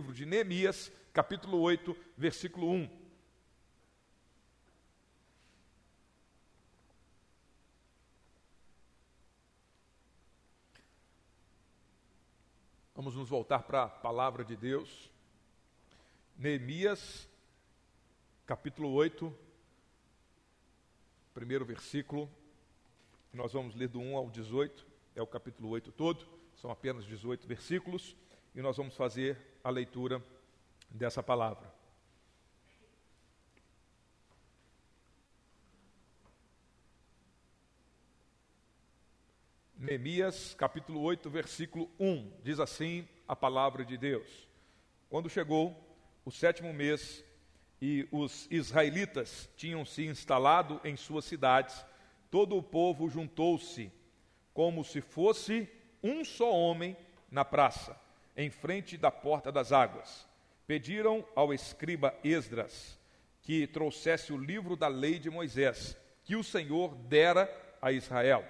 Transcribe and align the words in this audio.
livro 0.00 0.14
de 0.14 0.24
Neemias, 0.24 0.90
capítulo 1.12 1.60
8, 1.60 1.94
versículo 2.16 2.70
1. 2.70 2.88
Vamos 12.94 13.14
nos 13.14 13.28
voltar 13.28 13.64
para 13.64 13.82
a 13.82 13.88
palavra 13.90 14.42
de 14.42 14.56
Deus. 14.56 15.10
Neemias, 16.34 17.28
capítulo 18.46 18.90
8, 18.92 19.30
primeiro 21.34 21.66
versículo. 21.66 22.26
Nós 23.34 23.52
vamos 23.52 23.74
ler 23.74 23.88
do 23.88 24.00
1 24.00 24.16
ao 24.16 24.30
18, 24.30 24.86
é 25.14 25.20
o 25.20 25.26
capítulo 25.26 25.68
8 25.68 25.92
todo, 25.92 26.26
são 26.56 26.70
apenas 26.70 27.04
18 27.04 27.46
versículos, 27.46 28.16
e 28.54 28.62
nós 28.62 28.76
vamos 28.76 28.96
fazer 28.96 29.36
a 29.62 29.70
leitura 29.70 30.22
dessa 30.90 31.22
palavra. 31.22 31.72
Neemias, 39.76 40.54
capítulo 40.54 41.00
8, 41.00 41.30
versículo 41.30 41.90
1, 41.98 42.32
diz 42.42 42.60
assim 42.60 43.08
a 43.26 43.34
palavra 43.34 43.84
de 43.84 43.96
Deus: 43.96 44.46
Quando 45.08 45.30
chegou 45.30 45.74
o 46.24 46.30
sétimo 46.30 46.72
mês 46.72 47.24
e 47.80 48.06
os 48.12 48.46
israelitas 48.50 49.48
tinham 49.56 49.84
se 49.86 50.04
instalado 50.04 50.80
em 50.84 50.96
suas 50.96 51.24
cidades, 51.24 51.82
todo 52.30 52.56
o 52.56 52.62
povo 52.62 53.08
juntou-se, 53.08 53.90
como 54.52 54.84
se 54.84 55.00
fosse 55.00 55.66
um 56.02 56.24
só 56.24 56.52
homem, 56.52 56.96
na 57.30 57.44
praça, 57.44 57.98
em 58.36 58.50
frente 58.50 58.96
da 58.96 59.10
porta 59.10 59.50
das 59.50 59.72
águas. 59.72 60.26
Pediram 60.66 61.26
ao 61.34 61.52
escriba 61.52 62.14
Esdras 62.22 62.98
que 63.42 63.66
trouxesse 63.66 64.32
o 64.32 64.38
livro 64.38 64.76
da 64.76 64.88
lei 64.88 65.18
de 65.18 65.30
Moisés, 65.30 65.96
que 66.24 66.36
o 66.36 66.44
Senhor 66.44 66.94
dera 66.94 67.50
a 67.80 67.90
Israel. 67.90 68.44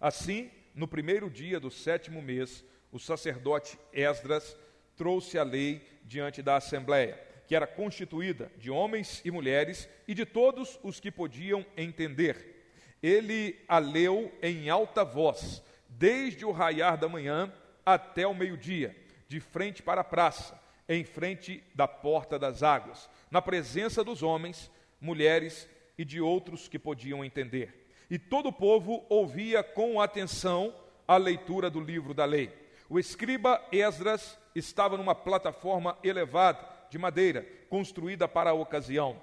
Assim, 0.00 0.50
no 0.74 0.88
primeiro 0.88 1.28
dia 1.28 1.60
do 1.60 1.70
sétimo 1.70 2.22
mês, 2.22 2.64
o 2.90 2.98
sacerdote 2.98 3.78
Esdras 3.92 4.56
trouxe 4.96 5.38
a 5.38 5.42
lei 5.42 5.86
diante 6.04 6.42
da 6.42 6.56
assembleia, 6.56 7.20
que 7.46 7.54
era 7.54 7.66
constituída 7.66 8.50
de 8.56 8.70
homens 8.70 9.20
e 9.24 9.30
mulheres 9.30 9.88
e 10.06 10.14
de 10.14 10.24
todos 10.24 10.78
os 10.82 11.00
que 11.00 11.10
podiam 11.10 11.64
entender. 11.76 12.72
Ele 13.02 13.58
a 13.66 13.78
leu 13.78 14.32
em 14.42 14.70
alta 14.70 15.04
voz, 15.04 15.62
desde 15.88 16.44
o 16.44 16.52
raiar 16.52 16.96
da 16.96 17.08
manhã 17.08 17.52
até 17.84 18.26
o 18.26 18.34
meio-dia, 18.34 18.94
de 19.30 19.40
frente 19.40 19.82
para 19.82 20.02
a 20.02 20.04
praça, 20.04 20.60
em 20.88 21.04
frente 21.04 21.62
da 21.74 21.86
porta 21.86 22.38
das 22.38 22.62
águas, 22.62 23.08
na 23.30 23.40
presença 23.40 24.04
dos 24.04 24.22
homens, 24.22 24.70
mulheres 25.00 25.66
e 25.96 26.04
de 26.04 26.20
outros 26.20 26.68
que 26.68 26.78
podiam 26.78 27.24
entender 27.24 27.80
e 28.10 28.18
todo 28.18 28.48
o 28.48 28.52
povo 28.52 29.06
ouvia 29.08 29.62
com 29.62 30.00
atenção 30.00 30.74
a 31.06 31.16
leitura 31.16 31.70
do 31.70 31.80
livro 31.80 32.12
da 32.12 32.24
lei. 32.24 32.52
O 32.88 32.98
escriba 32.98 33.64
Esdras 33.70 34.36
estava 34.52 34.96
numa 34.96 35.14
plataforma 35.14 35.96
elevada 36.02 36.68
de 36.90 36.98
madeira, 36.98 37.46
construída 37.68 38.26
para 38.26 38.50
a 38.50 38.54
ocasião. 38.54 39.22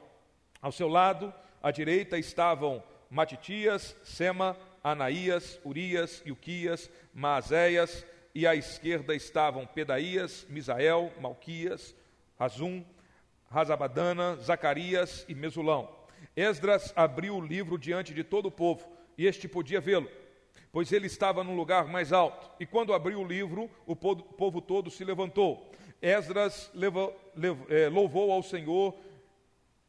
Ao 0.61 0.71
seu 0.71 0.87
lado, 0.87 1.33
à 1.61 1.69
direita, 1.69 2.17
estavam 2.17 2.81
Matitias, 3.09 3.95
Sema, 4.05 4.55
Anaías, 4.81 5.59
Urias, 5.65 6.23
Ilquias, 6.25 6.89
Maazéias, 7.13 8.05
e 8.37 8.45
à 8.45 8.53
esquerda 8.53 9.15
estavam 9.15 9.65
Pedaías, 9.65 10.45
Misael, 10.47 11.11
Malquias, 11.19 11.95
Razum, 12.39 12.85
Razabadana, 13.49 14.35
Zacarias 14.35 15.25
e 15.27 15.33
Mesulão. 15.33 15.89
Esdras 16.35 16.93
abriu 16.95 17.37
o 17.37 17.41
livro 17.41 17.79
diante 17.79 18.13
de 18.13 18.23
todo 18.23 18.45
o 18.45 18.51
povo, 18.51 18.87
e 19.17 19.25
este 19.25 19.47
podia 19.47 19.81
vê-lo, 19.81 20.07
pois 20.71 20.91
ele 20.91 21.07
estava 21.07 21.43
num 21.43 21.55
lugar 21.55 21.87
mais 21.87 22.13
alto. 22.13 22.51
E 22.59 22.65
quando 22.67 22.93
abriu 22.93 23.21
o 23.21 23.27
livro, 23.27 23.71
o 23.87 23.95
povo 23.95 24.61
todo 24.61 24.91
se 24.91 25.03
levantou. 25.03 25.71
Esdras 25.99 26.71
eh, 27.69 27.89
louvou 27.89 28.31
ao 28.31 28.43
Senhor, 28.43 28.95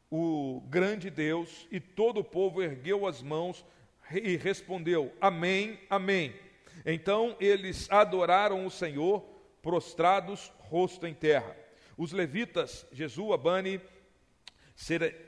o 0.09 0.63
grande 0.67 1.11
Deus, 1.11 1.67
e 1.69 1.79
todo 1.79 2.21
o 2.21 2.23
povo 2.23 2.63
ergueu 2.63 3.05
as 3.05 3.21
mãos 3.21 3.63
e 4.11 4.37
respondeu: 4.37 5.13
Amém, 5.21 5.79
Amém. 5.87 6.48
Então 6.91 7.35
eles 7.39 7.87
adoraram 7.91 8.65
o 8.65 8.71
Senhor, 8.71 9.21
prostrados, 9.61 10.51
rosto 10.57 11.05
em 11.05 11.13
terra. 11.13 11.55
Os 11.95 12.11
levitas, 12.11 12.85
Jesua, 12.91 13.37
Bani, 13.37 13.79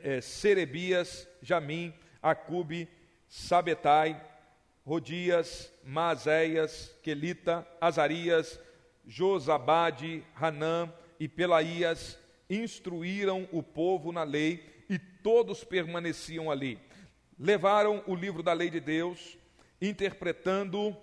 é, 0.03 0.21
Serebias, 0.21 1.27
Jamim, 1.39 1.93
Acube, 2.21 2.89
Sabetai, 3.27 4.19
Rodias, 4.83 5.71
Mazéias, 5.83 6.95
Quelita, 7.03 7.67
Azarias, 7.79 8.59
Josabade, 9.05 10.23
Hanã 10.35 10.91
e 11.19 11.27
Pelaías 11.27 12.17
instruíram 12.49 13.47
o 13.51 13.61
povo 13.61 14.11
na 14.11 14.23
lei 14.23 14.83
e 14.89 14.97
todos 14.97 15.63
permaneciam 15.63 16.49
ali. 16.49 16.79
Levaram 17.37 18.03
o 18.07 18.15
livro 18.15 18.41
da 18.41 18.51
lei 18.51 18.69
de 18.69 18.79
Deus, 18.79 19.37
interpretando, 19.79 20.97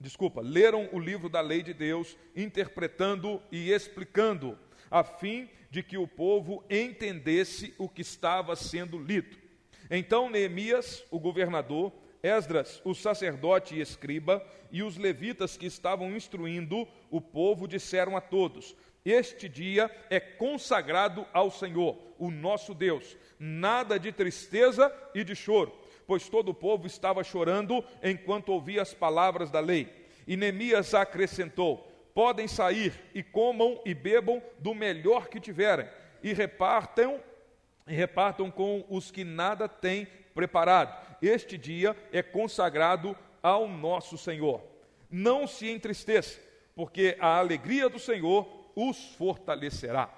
desculpa, 0.00 0.40
leram 0.40 0.88
o 0.92 0.98
livro 0.98 1.28
da 1.28 1.40
lei 1.40 1.62
de 1.62 1.72
Deus, 1.72 2.16
interpretando 2.34 3.42
e 3.50 3.70
explicando, 3.70 4.58
a 4.90 5.02
fim 5.02 5.48
de 5.70 5.82
que 5.82 5.98
o 5.98 6.06
povo 6.06 6.64
entendesse 6.70 7.74
o 7.78 7.88
que 7.88 8.02
estava 8.02 8.54
sendo 8.54 8.98
lido. 8.98 9.36
Então 9.90 10.30
Neemias, 10.30 11.04
o 11.10 11.18
governador, 11.18 11.92
Esdras, 12.22 12.80
o 12.84 12.94
sacerdote 12.94 13.74
e 13.74 13.80
escriba, 13.80 14.44
e 14.72 14.82
os 14.82 14.96
levitas 14.96 15.56
que 15.56 15.66
estavam 15.66 16.10
instruindo 16.14 16.88
o 17.10 17.20
povo 17.20 17.68
disseram 17.68 18.16
a 18.16 18.20
todos: 18.20 18.74
Este 19.04 19.48
dia 19.48 19.90
é 20.10 20.18
consagrado 20.18 21.26
ao 21.32 21.50
Senhor, 21.50 21.96
o 22.18 22.30
nosso 22.30 22.74
Deus. 22.74 23.16
Nada 23.38 23.98
de 23.98 24.10
tristeza 24.10 24.92
e 25.14 25.22
de 25.22 25.36
choro, 25.36 25.72
pois 26.06 26.28
todo 26.28 26.50
o 26.50 26.54
povo 26.54 26.86
estava 26.86 27.24
chorando 27.24 27.84
enquanto 28.02 28.50
ouvia 28.50 28.82
as 28.82 28.94
palavras 28.94 29.50
da 29.50 29.60
lei. 29.60 29.88
E 30.26 30.36
Neemias 30.36 30.94
acrescentou: 30.94 31.86
podem 32.14 32.48
sair 32.48 32.92
e 33.14 33.22
comam 33.22 33.80
e 33.84 33.94
bebam 33.94 34.42
do 34.58 34.74
melhor 34.74 35.28
que 35.28 35.40
tiverem, 35.40 35.88
e 36.22 36.32
repartam 36.32 37.20
e 37.86 37.94
repartam 37.94 38.50
com 38.50 38.84
os 38.88 39.10
que 39.10 39.22
nada 39.22 39.68
têm 39.68 40.08
preparado. 40.34 41.06
Este 41.22 41.56
dia 41.56 41.96
é 42.12 42.22
consagrado 42.22 43.16
ao 43.42 43.68
nosso 43.68 44.18
Senhor. 44.18 44.60
Não 45.08 45.46
se 45.46 45.70
entristeça, 45.70 46.40
porque 46.74 47.16
a 47.20 47.38
alegria 47.38 47.88
do 47.88 47.98
Senhor 47.98 48.48
os 48.74 49.14
fortalecerá. 49.14 50.10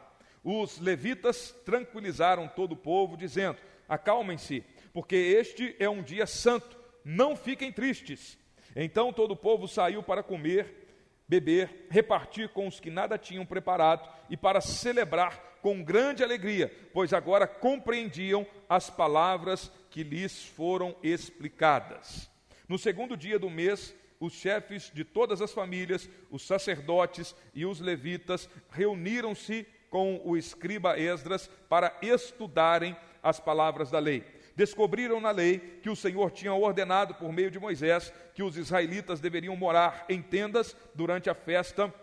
Os 0.43 0.79
levitas 0.79 1.55
tranquilizaram 1.65 2.49
todo 2.49 2.73
o 2.73 2.77
povo, 2.77 3.17
dizendo: 3.17 3.59
Acalmem-se, 3.89 4.65
porque 4.99 5.15
este 5.15 5.77
é 5.79 5.89
um 5.89 6.03
dia 6.03 6.27
santo, 6.27 6.77
não 7.05 7.37
fiquem 7.37 7.71
tristes. 7.71 8.37
Então 8.75 9.13
todo 9.13 9.31
o 9.31 9.37
povo 9.37 9.69
saiu 9.69 10.03
para 10.03 10.25
comer 10.25 10.89
beber, 11.29 11.87
repartir 11.89 12.49
com 12.49 12.67
os 12.67 12.81
que 12.81 12.91
nada 12.91 13.17
tinham 13.17 13.47
preparado 13.47 14.11
e 14.29 14.37
para 14.37 14.61
celebrar 14.61 15.61
com 15.63 15.85
grande 15.85 16.25
alegria, 16.25 16.75
pois 16.93 17.13
agora 17.13 17.47
compreendiam 17.47 18.45
as 18.69 18.91
palavras 18.91 19.71
que 19.89 20.03
lhes 20.03 20.45
foram 20.45 20.97
explicadas. 21.01 22.29
No 22.69 22.77
segundo 22.77 23.17
dia 23.17 23.39
do 23.39 23.49
mês, 23.49 23.95
os 24.19 24.33
chefes 24.33 24.91
de 24.93 25.05
todas 25.05 25.41
as 25.41 25.53
famílias, 25.53 26.11
os 26.29 26.43
sacerdotes 26.43 27.37
e 27.55 27.65
os 27.65 27.79
levitas 27.79 28.51
reuniram-se 28.73 29.65
com 29.91 30.21
o 30.25 30.37
escriba 30.37 30.99
Esdras 30.99 31.47
para 31.69 31.97
estudarem 32.03 32.97
as 33.23 33.39
palavras 33.39 33.93
da 33.93 34.01
lei 34.01 34.38
descobriram 34.59 35.21
na 35.21 35.31
lei 35.31 35.79
que 35.81 35.89
o 35.89 35.95
Senhor 35.95 36.33
tinha 36.33 36.53
ordenado 36.53 37.15
por 37.15 37.33
meio 37.33 37.49
de 37.49 37.61
Moisés 37.61 38.13
que 38.35 38.43
os 38.43 38.57
israelitas 38.57 39.21
deveriam 39.21 39.55
morar 39.55 40.05
em 40.09 40.21
tendas 40.21 40.77
durante 40.97 41.31
a 41.31 41.35
festa 41.35 41.95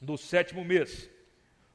do 0.00 0.16
sétimo 0.16 0.64
mês. 0.64 1.10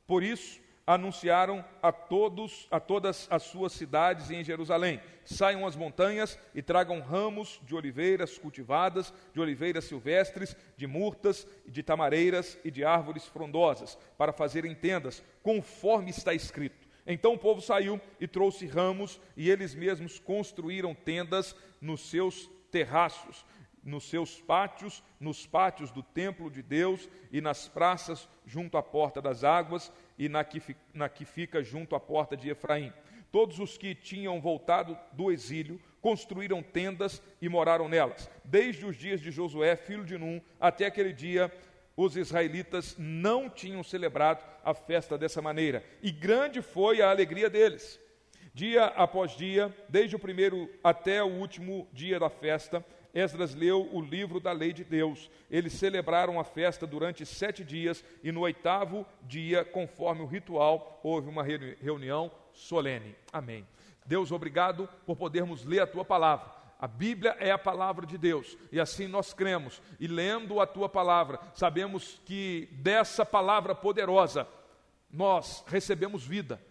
Por 0.07 0.23
isso, 0.23 0.61
anunciaram 0.87 1.63
a 1.81 1.91
todos, 1.91 2.69
a 2.71 2.79
todas 2.79 3.27
as 3.29 3.43
suas 3.43 3.73
cidades 3.73 4.29
e 4.29 4.35
em 4.35 4.45
Jerusalém: 4.45 5.01
saiam 5.25 5.67
às 5.67 5.75
montanhas 5.75 6.39
e 6.55 6.61
tragam 6.61 7.01
ramos 7.01 7.59
de 7.63 7.75
oliveiras 7.75 8.37
cultivadas, 8.37 9.13
de 9.33 9.41
oliveiras 9.41 9.83
silvestres, 9.83 10.55
de 10.77 10.87
murtas, 10.87 11.45
de 11.65 11.83
tamareiras 11.83 12.57
e 12.63 12.71
de 12.71 12.85
árvores 12.85 13.25
frondosas, 13.25 13.97
para 14.17 14.31
fazerem 14.31 14.73
tendas, 14.73 15.21
conforme 15.41 16.11
está 16.11 16.33
escrito. 16.33 16.82
Então 17.05 17.33
o 17.33 17.37
povo 17.37 17.61
saiu 17.61 17.99
e 18.19 18.27
trouxe 18.27 18.65
ramos, 18.65 19.19
e 19.35 19.49
eles 19.49 19.75
mesmos 19.75 20.19
construíram 20.19 20.93
tendas 20.95 21.55
nos 21.81 22.09
seus 22.09 22.49
terraços, 22.71 23.45
nos 23.83 24.05
seus 24.09 24.39
pátios, 24.39 25.03
nos 25.19 25.45
pátios 25.45 25.91
do 25.91 26.01
templo 26.01 26.49
de 26.49 26.61
Deus 26.61 27.09
e 27.31 27.41
nas 27.41 27.67
praças 27.67 28.29
junto 28.45 28.77
à 28.77 28.83
porta 28.83 29.21
das 29.21 29.43
águas, 29.43 29.91
e 30.17 30.29
na 30.29 30.43
que, 30.43 30.75
na 30.93 31.09
que 31.09 31.25
fica 31.25 31.61
junto 31.63 31.95
à 31.95 31.99
porta 31.99 32.37
de 32.37 32.49
Efraim. 32.49 32.93
Todos 33.31 33.59
os 33.59 33.77
que 33.77 33.95
tinham 33.95 34.39
voltado 34.39 34.97
do 35.11 35.31
exílio 35.31 35.81
construíram 35.99 36.61
tendas 36.61 37.21
e 37.41 37.49
moraram 37.49 37.89
nelas. 37.89 38.29
Desde 38.43 38.85
os 38.85 38.95
dias 38.95 39.19
de 39.19 39.31
Josué, 39.31 39.75
filho 39.75 40.05
de 40.05 40.17
Num, 40.17 40.39
até 40.59 40.85
aquele 40.85 41.11
dia, 41.11 41.51
os 41.95 42.17
israelitas 42.17 42.95
não 42.97 43.49
tinham 43.49 43.83
celebrado 43.83 44.43
a 44.63 44.73
festa 44.73 45.17
dessa 45.17 45.41
maneira, 45.41 45.83
e 46.01 46.11
grande 46.11 46.61
foi 46.61 47.01
a 47.01 47.09
alegria 47.09 47.49
deles. 47.49 47.99
Dia 48.53 48.85
após 48.85 49.31
dia, 49.35 49.75
desde 49.89 50.15
o 50.15 50.19
primeiro 50.19 50.69
até 50.83 51.23
o 51.23 51.27
último 51.27 51.87
dia 51.91 52.19
da 52.19 52.29
festa, 52.29 52.85
Esdras 53.13 53.53
leu 53.53 53.87
o 53.93 54.01
livro 54.01 54.39
da 54.39 54.51
lei 54.51 54.73
de 54.73 54.83
Deus. 54.83 55.29
Eles 55.49 55.73
celebraram 55.73 56.39
a 56.39 56.43
festa 56.43 56.87
durante 56.87 57.25
sete 57.25 57.63
dias 57.63 58.03
e 58.23 58.31
no 58.31 58.41
oitavo 58.41 59.05
dia, 59.21 59.63
conforme 59.63 60.23
o 60.23 60.27
ritual, 60.27 60.99
houve 61.03 61.29
uma 61.29 61.43
reunião 61.43 62.31
solene. 62.53 63.15
Amém. 63.31 63.67
Deus, 64.05 64.31
obrigado 64.31 64.89
por 65.05 65.15
podermos 65.15 65.63
ler 65.63 65.81
a 65.81 65.87
tua 65.87 66.03
palavra. 66.03 66.62
A 66.83 66.87
Bíblia 66.87 67.37
é 67.39 67.49
a 67.49 67.57
palavra 67.57 68.05
de 68.05 68.17
Deus 68.17 68.57
e 68.69 68.77
assim 68.77 69.07
nós 69.07 69.33
cremos. 69.33 69.81
E 70.01 70.05
lendo 70.05 70.59
a 70.59 70.67
tua 70.67 70.89
palavra, 70.89 71.39
sabemos 71.55 72.19
que 72.25 72.67
dessa 72.73 73.25
palavra 73.25 73.73
poderosa 73.73 74.45
nós 75.09 75.63
recebemos 75.65 76.25
vida, 76.25 76.61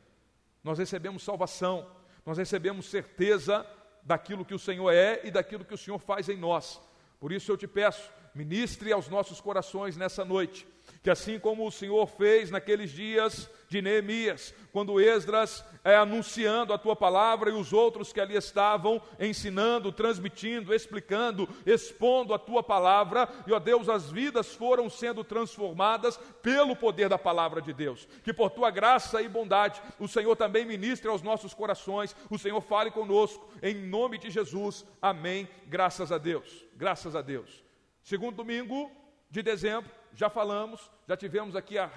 nós 0.62 0.78
recebemos 0.78 1.22
salvação, 1.22 1.90
nós 2.26 2.36
recebemos 2.36 2.90
certeza 2.90 3.66
daquilo 4.02 4.44
que 4.44 4.52
o 4.52 4.58
Senhor 4.58 4.90
é 4.90 5.22
e 5.24 5.30
daquilo 5.30 5.64
que 5.64 5.72
o 5.72 5.78
Senhor 5.78 5.98
faz 5.98 6.28
em 6.28 6.36
nós. 6.36 6.78
Por 7.18 7.32
isso 7.32 7.50
eu 7.50 7.56
te 7.56 7.66
peço, 7.66 8.10
ministre 8.34 8.92
aos 8.92 9.08
nossos 9.08 9.40
corações 9.40 9.96
nessa 9.96 10.26
noite, 10.26 10.68
que 11.02 11.10
assim 11.10 11.38
como 11.38 11.66
o 11.66 11.72
Senhor 11.72 12.06
fez 12.06 12.50
naqueles 12.50 12.90
dias 12.90 13.50
de 13.68 13.82
Neemias, 13.82 14.54
quando 14.70 15.00
Esdras 15.00 15.64
é 15.82 15.96
anunciando 15.96 16.72
a 16.72 16.78
tua 16.78 16.94
palavra 16.94 17.50
e 17.50 17.54
os 17.54 17.72
outros 17.72 18.12
que 18.12 18.20
ali 18.20 18.36
estavam 18.36 19.02
ensinando, 19.18 19.90
transmitindo, 19.90 20.74
explicando, 20.74 21.48
expondo 21.66 22.34
a 22.34 22.38
tua 22.38 22.62
palavra, 22.62 23.28
e 23.46 23.52
ó 23.52 23.58
Deus, 23.58 23.88
as 23.88 24.10
vidas 24.10 24.54
foram 24.54 24.88
sendo 24.88 25.24
transformadas 25.24 26.18
pelo 26.42 26.76
poder 26.76 27.08
da 27.08 27.18
palavra 27.18 27.60
de 27.60 27.72
Deus. 27.72 28.06
Que 28.22 28.32
por 28.32 28.50
tua 28.50 28.70
graça 28.70 29.22
e 29.22 29.28
bondade 29.28 29.82
o 29.98 30.06
Senhor 30.06 30.36
também 30.36 30.64
ministre 30.64 31.08
aos 31.08 31.22
nossos 31.22 31.54
corações, 31.54 32.14
o 32.30 32.38
Senhor 32.38 32.60
fale 32.60 32.90
conosco, 32.90 33.48
em 33.62 33.74
nome 33.74 34.18
de 34.18 34.30
Jesus. 34.30 34.84
Amém. 35.00 35.48
Graças 35.66 36.12
a 36.12 36.18
Deus. 36.18 36.64
Graças 36.76 37.16
a 37.16 37.22
Deus. 37.22 37.64
Segundo 38.02 38.36
domingo 38.36 38.90
de 39.30 39.42
dezembro, 39.42 39.90
já 40.14 40.28
falamos, 40.28 40.90
já 41.08 41.16
tivemos 41.16 41.56
aqui 41.56 41.78
a, 41.78 41.90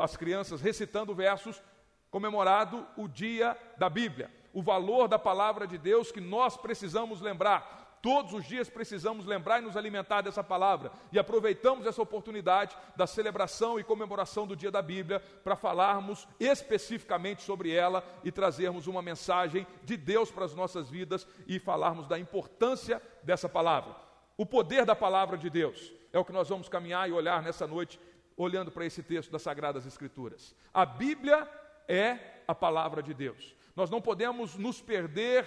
as 0.00 0.16
crianças 0.16 0.60
recitando 0.60 1.14
versos, 1.14 1.62
comemorado 2.10 2.86
o 2.96 3.08
dia 3.08 3.56
da 3.76 3.88
Bíblia, 3.88 4.30
o 4.52 4.62
valor 4.62 5.08
da 5.08 5.18
palavra 5.18 5.66
de 5.66 5.76
Deus 5.78 6.12
que 6.12 6.20
nós 6.20 6.56
precisamos 6.56 7.20
lembrar. 7.20 7.82
Todos 8.00 8.34
os 8.34 8.44
dias 8.44 8.68
precisamos 8.68 9.24
lembrar 9.24 9.60
e 9.60 9.64
nos 9.64 9.78
alimentar 9.78 10.20
dessa 10.20 10.44
palavra. 10.44 10.92
E 11.10 11.18
aproveitamos 11.18 11.86
essa 11.86 12.02
oportunidade 12.02 12.76
da 12.94 13.06
celebração 13.06 13.80
e 13.80 13.82
comemoração 13.82 14.46
do 14.46 14.54
dia 14.54 14.70
da 14.70 14.82
Bíblia 14.82 15.20
para 15.42 15.56
falarmos 15.56 16.28
especificamente 16.38 17.42
sobre 17.42 17.72
ela 17.72 18.04
e 18.22 18.30
trazermos 18.30 18.86
uma 18.86 19.00
mensagem 19.00 19.66
de 19.82 19.96
Deus 19.96 20.30
para 20.30 20.44
as 20.44 20.54
nossas 20.54 20.90
vidas 20.90 21.26
e 21.46 21.58
falarmos 21.58 22.06
da 22.06 22.18
importância 22.18 23.00
dessa 23.22 23.48
palavra. 23.48 23.96
O 24.36 24.44
poder 24.44 24.84
da 24.84 24.94
palavra 24.94 25.38
de 25.38 25.48
Deus 25.48 25.90
é 26.14 26.18
o 26.18 26.24
que 26.24 26.32
nós 26.32 26.48
vamos 26.48 26.68
caminhar 26.68 27.08
e 27.08 27.12
olhar 27.12 27.42
nessa 27.42 27.66
noite 27.66 27.98
olhando 28.36 28.70
para 28.70 28.86
esse 28.86 29.02
texto 29.02 29.32
das 29.32 29.42
Sagradas 29.42 29.84
Escrituras. 29.84 30.54
A 30.72 30.86
Bíblia 30.86 31.48
é 31.88 32.18
a 32.46 32.54
palavra 32.54 33.02
de 33.02 33.12
Deus. 33.12 33.54
Nós 33.74 33.90
não 33.90 34.00
podemos 34.00 34.54
nos 34.54 34.80
perder 34.80 35.44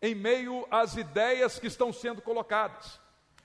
em 0.00 0.14
meio 0.14 0.64
às 0.70 0.96
ideias 0.96 1.58
que 1.58 1.66
estão 1.66 1.92
sendo 1.92 2.22
colocadas. 2.22 3.00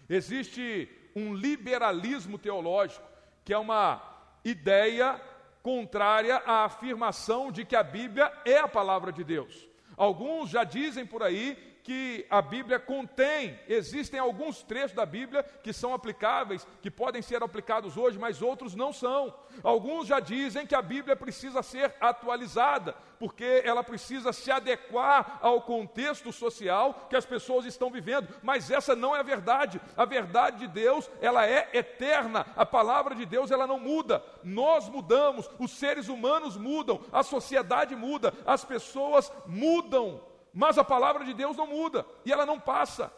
Existe 0.08 0.88
um 1.16 1.34
liberalismo 1.34 2.38
teológico, 2.38 3.08
que 3.44 3.52
é 3.52 3.58
uma 3.58 4.00
ideia 4.46 5.20
contrária 5.64 6.38
à 6.38 6.66
afirmação 6.66 7.52
de 7.52 7.66
que 7.66 7.76
a 7.76 7.82
Bíblia 7.82 8.32
é 8.46 8.60
a 8.60 8.68
palavra 8.68 9.12
de 9.12 9.24
Deus. 9.24 9.68
Alguns 9.98 10.52
já 10.52 10.64
dizem 10.64 11.04
por 11.04 11.24
aí 11.24 11.71
que 11.83 12.25
a 12.30 12.42
Bíblia 12.42 12.80
contém. 12.80 13.60
Existem 13.68 14.19
alguns 14.19 14.63
trechos 14.63 14.94
da 14.94 15.06
Bíblia 15.06 15.44
que 15.63 15.74
são 15.74 15.94
aplicáveis, 15.94 16.66
que 16.81 16.92
podem 16.92 17.22
ser 17.22 17.44
aplicados 17.44 17.98
hoje, 17.98 18.19
mas 18.19 18.42
outros 18.42 18.75
não 18.75 18.94
são. 18.94 19.33
Alguns 19.63 20.07
já 20.07 20.19
dizem 20.19 20.66
que 20.66 20.75
a 20.75 20.81
Bíblia 20.81 21.16
precisa 21.16 21.62
ser 21.62 21.94
atualizada, 22.00 22.95
porque 23.19 23.62
ela 23.63 23.83
precisa 23.83 24.33
se 24.33 24.51
adequar 24.51 25.39
ao 25.42 25.62
contexto 25.62 26.31
social 26.31 27.07
que 27.10 27.16
as 27.16 27.25
pessoas 27.25 27.66
estão 27.66 27.89
vivendo. 27.89 28.27
Mas 28.42 28.72
essa 28.72 28.95
não 28.95 29.16
é 29.16 29.19
a 29.19 29.24
verdade. 29.24 29.81
A 29.95 30.06
verdade 30.06 30.60
de 30.60 30.68
Deus, 30.68 31.10
ela 31.22 31.45
é 31.45 31.69
eterna. 31.74 32.45
A 32.56 32.66
palavra 32.66 33.13
de 33.16 33.25
Deus, 33.25 33.51
ela 33.51 33.68
não 33.68 33.80
muda. 33.80 34.24
Nós 34.44 34.89
mudamos, 34.89 35.50
os 35.60 35.72
seres 35.72 36.07
humanos 36.07 36.57
mudam, 36.57 37.01
a 37.12 37.24
sociedade 37.24 37.95
muda, 37.95 38.34
as 38.45 38.63
pessoas 38.63 39.31
mudam 39.45 40.31
mas 40.53 40.77
a 40.77 40.83
palavra 40.83 41.24
de 41.24 41.33
Deus 41.33 41.57
não 41.57 41.68
muda 41.68 42.06
e 42.25 42.31
ela 42.31 42.45
não 42.45 42.59
passa. 42.59 43.12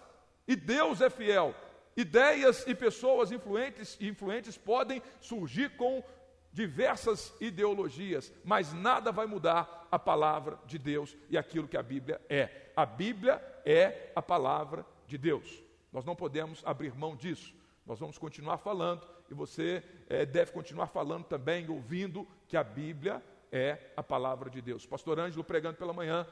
E 0.48 0.56
Deus 0.56 1.02
é 1.02 1.10
fiel. 1.10 1.56
Ideias 1.96 2.66
e 2.68 2.74
pessoas 2.74 3.32
influentes 3.32 3.98
influentes 4.02 4.58
podem 4.58 5.02
surgir 5.20 5.76
com 5.78 6.04
diversas 6.52 7.34
ideologias, 7.42 8.32
mas 8.44 8.74
nada 8.74 9.12
vai 9.12 9.26
mudar 9.26 9.88
a 9.92 9.98
palavra 9.98 10.60
de 10.66 10.78
Deus 10.78 11.16
e 11.30 11.38
aquilo 11.38 11.68
que 11.68 11.78
a 11.78 11.84
Bíblia 11.84 12.22
é. 12.30 12.72
A 12.76 12.86
Bíblia 12.86 13.42
é 13.66 14.12
a 14.16 14.22
palavra 14.22 14.86
de 15.08 15.18
Deus. 15.18 15.64
Nós 15.92 16.06
não 16.06 16.16
podemos 16.16 16.62
abrir 16.66 16.94
mão 16.96 17.16
disso. 17.16 17.54
Nós 17.86 18.00
vamos 18.00 18.18
continuar 18.18 18.58
falando 18.58 19.08
e 19.30 19.34
você 19.34 19.84
é, 20.08 20.26
deve 20.26 20.52
continuar 20.52 20.88
falando 20.88 21.26
também, 21.26 21.70
ouvindo 21.70 22.28
que 22.48 22.56
a 22.56 22.64
Bíblia 22.64 23.22
é 23.52 23.92
a 23.96 24.02
palavra 24.02 24.50
de 24.50 24.62
Deus. 24.62 24.86
Pastor 24.86 25.20
Ângelo 25.20 25.44
pregando 25.44 25.78
pela 25.78 25.94
manhã 25.94 26.26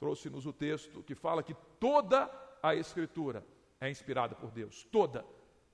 trouxe-nos 0.00 0.46
o 0.46 0.52
texto 0.52 1.02
que 1.02 1.14
fala 1.14 1.42
que 1.42 1.54
toda 1.78 2.28
a 2.62 2.74
Escritura 2.74 3.44
é 3.78 3.90
inspirada 3.90 4.34
por 4.34 4.50
Deus. 4.50 4.82
Toda, 4.90 5.24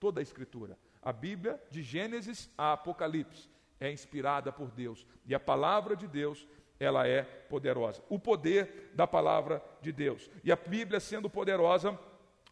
toda 0.00 0.20
a 0.20 0.22
Escritura. 0.22 0.76
A 1.00 1.12
Bíblia, 1.12 1.62
de 1.70 1.80
Gênesis 1.80 2.50
a 2.58 2.72
Apocalipse, 2.72 3.48
é 3.78 3.90
inspirada 3.90 4.50
por 4.50 4.72
Deus. 4.72 5.06
E 5.24 5.34
a 5.34 5.40
palavra 5.40 5.94
de 5.94 6.08
Deus, 6.08 6.46
ela 6.80 7.06
é 7.06 7.22
poderosa. 7.22 8.02
O 8.08 8.18
poder 8.18 8.90
da 8.94 9.06
palavra 9.06 9.62
de 9.80 9.92
Deus. 9.92 10.28
E 10.42 10.50
a 10.50 10.56
Bíblia, 10.56 10.98
sendo 10.98 11.30
poderosa, 11.30 11.98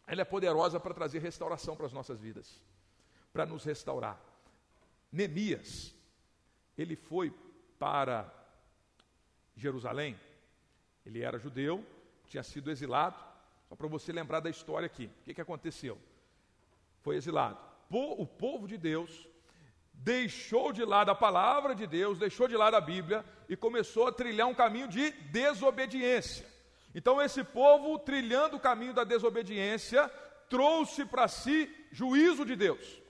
ela 0.07 0.21
é 0.21 0.25
poderosa 0.25 0.79
para 0.79 0.93
trazer 0.93 1.19
restauração 1.19 1.75
para 1.75 1.87
as 1.87 1.93
nossas 1.93 2.21
vidas, 2.21 2.61
para 3.33 3.45
nos 3.45 3.65
restaurar. 3.65 4.19
Neemias, 5.11 5.93
ele 6.77 6.95
foi 6.95 7.33
para 7.77 8.33
Jerusalém 9.55 10.17
ele 11.05 11.21
era 11.21 11.37
judeu, 11.37 11.85
tinha 12.27 12.43
sido 12.43 12.71
exilado. 12.71 13.15
Só 13.69 13.75
para 13.75 13.87
você 13.87 14.11
lembrar 14.11 14.39
da 14.39 14.49
história 14.49 14.85
aqui. 14.85 15.05
O 15.05 15.23
que, 15.23 15.33
que 15.33 15.41
aconteceu? 15.41 15.97
Foi 17.01 17.15
exilado. 17.15 17.57
O 17.89 18.25
povo 18.25 18.67
de 18.67 18.77
Deus 18.77 19.27
deixou 19.93 20.73
de 20.73 20.83
lado 20.83 21.09
a 21.09 21.15
palavra 21.15 21.73
de 21.73 21.87
Deus, 21.87 22.17
deixou 22.17 22.47
de 22.47 22.57
lado 22.57 22.75
a 22.75 22.81
Bíblia 22.81 23.23
e 23.47 23.55
começou 23.55 24.07
a 24.07 24.11
trilhar 24.11 24.47
um 24.47 24.53
caminho 24.53 24.87
de 24.87 25.11
desobediência. 25.11 26.45
Então, 26.93 27.21
esse 27.21 27.43
povo, 27.43 27.99
trilhando 27.99 28.57
o 28.57 28.59
caminho 28.59 28.93
da 28.93 29.03
desobediência, 29.03 30.09
trouxe 30.49 31.05
para 31.05 31.27
si 31.27 31.69
juízo 31.91 32.45
de 32.45 32.55
Deus, 32.55 33.01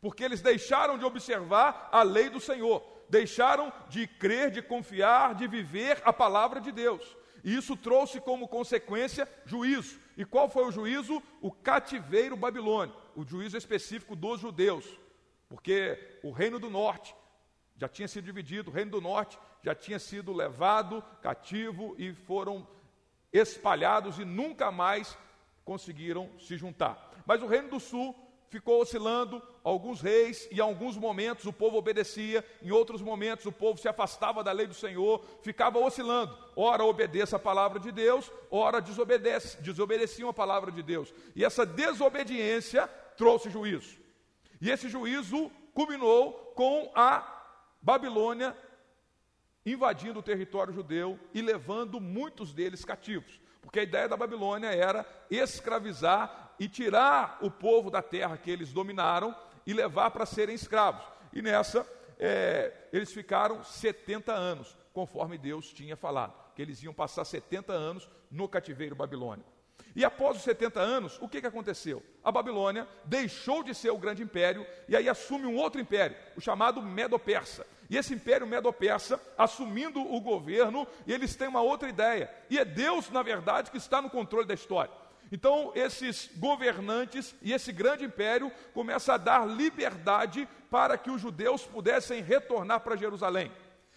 porque 0.00 0.22
eles 0.24 0.40
deixaram 0.40 0.96
de 0.96 1.04
observar 1.04 1.88
a 1.92 2.02
lei 2.02 2.28
do 2.28 2.40
Senhor, 2.40 2.82
deixaram 3.08 3.72
de 3.88 4.06
crer, 4.06 4.50
de 4.50 4.62
confiar, 4.62 5.34
de 5.34 5.46
viver 5.46 6.00
a 6.04 6.12
palavra 6.12 6.60
de 6.60 6.72
Deus. 6.72 7.16
E 7.44 7.54
isso 7.56 7.76
trouxe 7.76 8.20
como 8.20 8.48
consequência 8.48 9.28
juízo. 9.44 9.98
E 10.16 10.24
qual 10.24 10.48
foi 10.48 10.64
o 10.64 10.70
juízo? 10.70 11.22
O 11.40 11.50
cativeiro 11.50 12.36
babilônico, 12.36 13.00
o 13.16 13.24
juízo 13.24 13.56
específico 13.56 14.14
dos 14.14 14.40
judeus. 14.40 14.86
Porque 15.48 16.20
o 16.22 16.30
reino 16.30 16.58
do 16.58 16.70
norte 16.70 17.14
já 17.76 17.88
tinha 17.88 18.06
sido 18.06 18.24
dividido, 18.24 18.70
o 18.70 18.72
reino 18.72 18.92
do 18.92 19.00
norte 19.00 19.38
já 19.62 19.74
tinha 19.74 19.98
sido 19.98 20.32
levado 20.32 21.02
cativo 21.20 21.94
e 21.98 22.12
foram 22.12 22.66
espalhados 23.32 24.18
e 24.18 24.24
nunca 24.24 24.70
mais 24.70 25.16
conseguiram 25.64 26.30
se 26.38 26.56
juntar. 26.56 27.10
Mas 27.26 27.42
o 27.42 27.46
reino 27.46 27.70
do 27.70 27.80
sul 27.80 28.14
ficou 28.52 28.82
oscilando, 28.82 29.42
alguns 29.64 30.02
reis, 30.02 30.46
e 30.50 30.58
em 30.58 30.60
alguns 30.60 30.94
momentos 30.98 31.46
o 31.46 31.52
povo 31.54 31.78
obedecia, 31.78 32.44
em 32.60 32.70
outros 32.70 33.00
momentos 33.00 33.46
o 33.46 33.50
povo 33.50 33.80
se 33.80 33.88
afastava 33.88 34.44
da 34.44 34.52
lei 34.52 34.66
do 34.66 34.74
Senhor, 34.74 35.24
ficava 35.40 35.78
oscilando. 35.78 36.36
Ora 36.54 36.84
obedeça 36.84 37.36
a 37.36 37.38
palavra 37.38 37.80
de 37.80 37.90
Deus, 37.90 38.30
ora 38.50 38.78
desobedece, 38.82 39.56
desobedeciam 39.62 40.28
a 40.28 40.34
palavra 40.34 40.70
de 40.70 40.82
Deus. 40.82 41.14
E 41.34 41.42
essa 41.42 41.64
desobediência 41.64 42.86
trouxe 43.16 43.48
juízo. 43.48 43.96
E 44.60 44.70
esse 44.70 44.86
juízo 44.86 45.50
culminou 45.72 46.52
com 46.54 46.92
a 46.94 47.26
Babilônia 47.80 48.54
invadindo 49.64 50.18
o 50.18 50.22
território 50.22 50.74
judeu 50.74 51.18
e 51.32 51.40
levando 51.40 51.98
muitos 51.98 52.52
deles 52.52 52.84
cativos. 52.84 53.40
Porque 53.62 53.80
a 53.80 53.84
ideia 53.84 54.08
da 54.08 54.16
Babilônia 54.16 54.68
era 54.68 55.06
escravizar 55.30 56.41
e 56.58 56.68
tirar 56.68 57.38
o 57.40 57.50
povo 57.50 57.90
da 57.90 58.02
terra 58.02 58.36
que 58.36 58.50
eles 58.50 58.72
dominaram 58.72 59.34
e 59.66 59.72
levar 59.72 60.10
para 60.10 60.26
serem 60.26 60.54
escravos. 60.54 61.04
E 61.32 61.40
nessa, 61.40 61.86
é, 62.18 62.72
eles 62.92 63.12
ficaram 63.12 63.62
70 63.64 64.32
anos, 64.32 64.76
conforme 64.92 65.38
Deus 65.38 65.72
tinha 65.72 65.96
falado, 65.96 66.34
que 66.54 66.62
eles 66.62 66.82
iam 66.82 66.92
passar 66.92 67.24
70 67.24 67.72
anos 67.72 68.08
no 68.30 68.48
cativeiro 68.48 68.94
babilônico. 68.94 69.50
E 69.94 70.04
após 70.04 70.38
os 70.38 70.42
70 70.42 70.80
anos, 70.80 71.18
o 71.20 71.28
que, 71.28 71.40
que 71.40 71.46
aconteceu? 71.46 72.02
A 72.24 72.32
Babilônia 72.32 72.88
deixou 73.04 73.62
de 73.62 73.74
ser 73.74 73.90
o 73.90 73.98
grande 73.98 74.22
império 74.22 74.66
e 74.88 74.96
aí 74.96 75.08
assume 75.08 75.44
um 75.46 75.56
outro 75.56 75.80
império, 75.80 76.16
o 76.36 76.40
chamado 76.40 76.80
Medo-Persa. 76.80 77.66
E 77.90 77.96
esse 77.96 78.14
império 78.14 78.46
Medo-Persa, 78.46 79.20
assumindo 79.36 80.00
o 80.00 80.18
governo, 80.20 80.86
eles 81.06 81.36
têm 81.36 81.48
uma 81.48 81.60
outra 81.60 81.90
ideia. 81.90 82.30
E 82.48 82.58
é 82.58 82.64
Deus, 82.64 83.10
na 83.10 83.22
verdade, 83.22 83.70
que 83.70 83.76
está 83.76 84.00
no 84.00 84.08
controle 84.08 84.46
da 84.46 84.54
história. 84.54 85.01
Então, 85.32 85.72
esses 85.74 86.30
governantes 86.36 87.34
e 87.40 87.54
esse 87.54 87.72
grande 87.72 88.04
império 88.04 88.52
começam 88.74 89.14
a 89.14 89.18
dar 89.18 89.48
liberdade 89.48 90.46
para 90.70 90.98
que 90.98 91.10
os 91.10 91.22
judeus 91.22 91.62
pudessem 91.62 92.22
retornar 92.22 92.80
para 92.80 92.96
Jerusalém. 92.96 93.50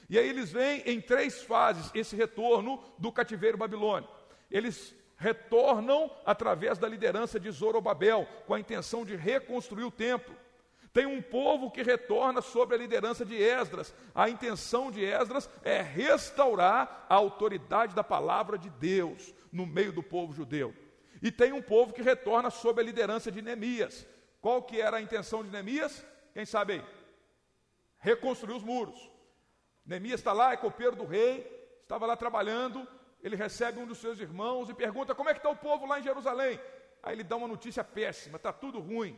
E 0.10 0.18
aí 0.18 0.30
eles 0.30 0.54
vêm 0.54 0.82
em 0.86 1.02
três 1.02 1.44
fases 1.44 1.92
esse 1.94 2.16
retorno 2.16 2.82
do 2.98 3.12
cativeiro 3.12 3.58
babilônico. 3.58 4.16
Eles 4.50 4.96
retornam 5.18 6.10
através 6.26 6.78
da 6.78 6.88
liderança 6.88 7.38
de 7.38 7.52
Zorobabel, 7.52 8.26
com 8.48 8.54
a 8.54 8.60
intenção 8.60 9.04
de 9.04 9.18
reconstruir 9.18 9.84
o 9.84 9.92
templo. 9.92 10.34
Tem 10.94 11.06
um 11.06 11.22
povo 11.22 11.70
que 11.70 11.84
retorna 11.84 12.42
sob 12.42 12.74
a 12.74 12.78
liderança 12.78 13.26
de 13.26 13.36
Esdras. 13.36 13.94
A 14.14 14.30
intenção 14.30 14.90
de 14.90 15.04
Esdras 15.04 15.50
é 15.64 15.82
restaurar 15.82 17.06
a 17.10 17.16
autoridade 17.16 17.94
da 17.94 18.06
palavra 18.06 18.58
de 18.58 18.70
Deus 18.70 19.34
no 19.52 19.66
meio 19.66 19.92
do 19.92 20.02
povo 20.02 20.32
judeu. 20.34 20.74
E 21.22 21.32
tem 21.32 21.54
um 21.54 21.62
povo 21.62 21.94
que 21.94 22.02
retorna 22.02 22.50
sob 22.50 22.82
a 22.82 22.84
liderança 22.84 23.32
de 23.32 23.42
Neemias. 23.42 24.06
Qual 24.42 24.62
que 24.64 24.80
era 24.80 24.98
a 24.98 25.02
intenção 25.02 25.44
de 25.44 25.50
Neemias? 25.50 26.06
Quem 26.34 26.46
sabe 26.46 26.74
aí? 26.74 26.84
Reconstruir 27.98 28.56
os 28.56 28.64
muros. 28.64 29.10
Neemias 29.86 30.20
está 30.20 30.34
lá, 30.34 30.54
é 30.54 30.58
copeiro 30.58 30.96
do 30.96 31.06
rei, 31.06 31.46
estava 31.82 32.06
lá 32.06 32.16
trabalhando, 32.16 32.88
ele 33.22 33.36
recebe 33.36 33.80
um 33.80 33.88
dos 33.88 33.98
seus 33.98 34.20
irmãos 34.20 34.70
e 34.70 34.74
pergunta: 34.74 35.16
como 35.16 35.30
é 35.30 35.34
que 35.34 35.40
está 35.40 35.50
o 35.50 35.56
povo 35.56 35.86
lá 35.86 36.00
em 36.00 36.04
Jerusalém? 36.04 36.60
Aí 37.02 37.16
ele 37.16 37.24
dá 37.24 37.36
uma 37.36 37.48
notícia 37.48 37.84
péssima: 37.84 38.38
está 38.38 38.52
tudo 38.52 38.80
ruim. 38.80 39.18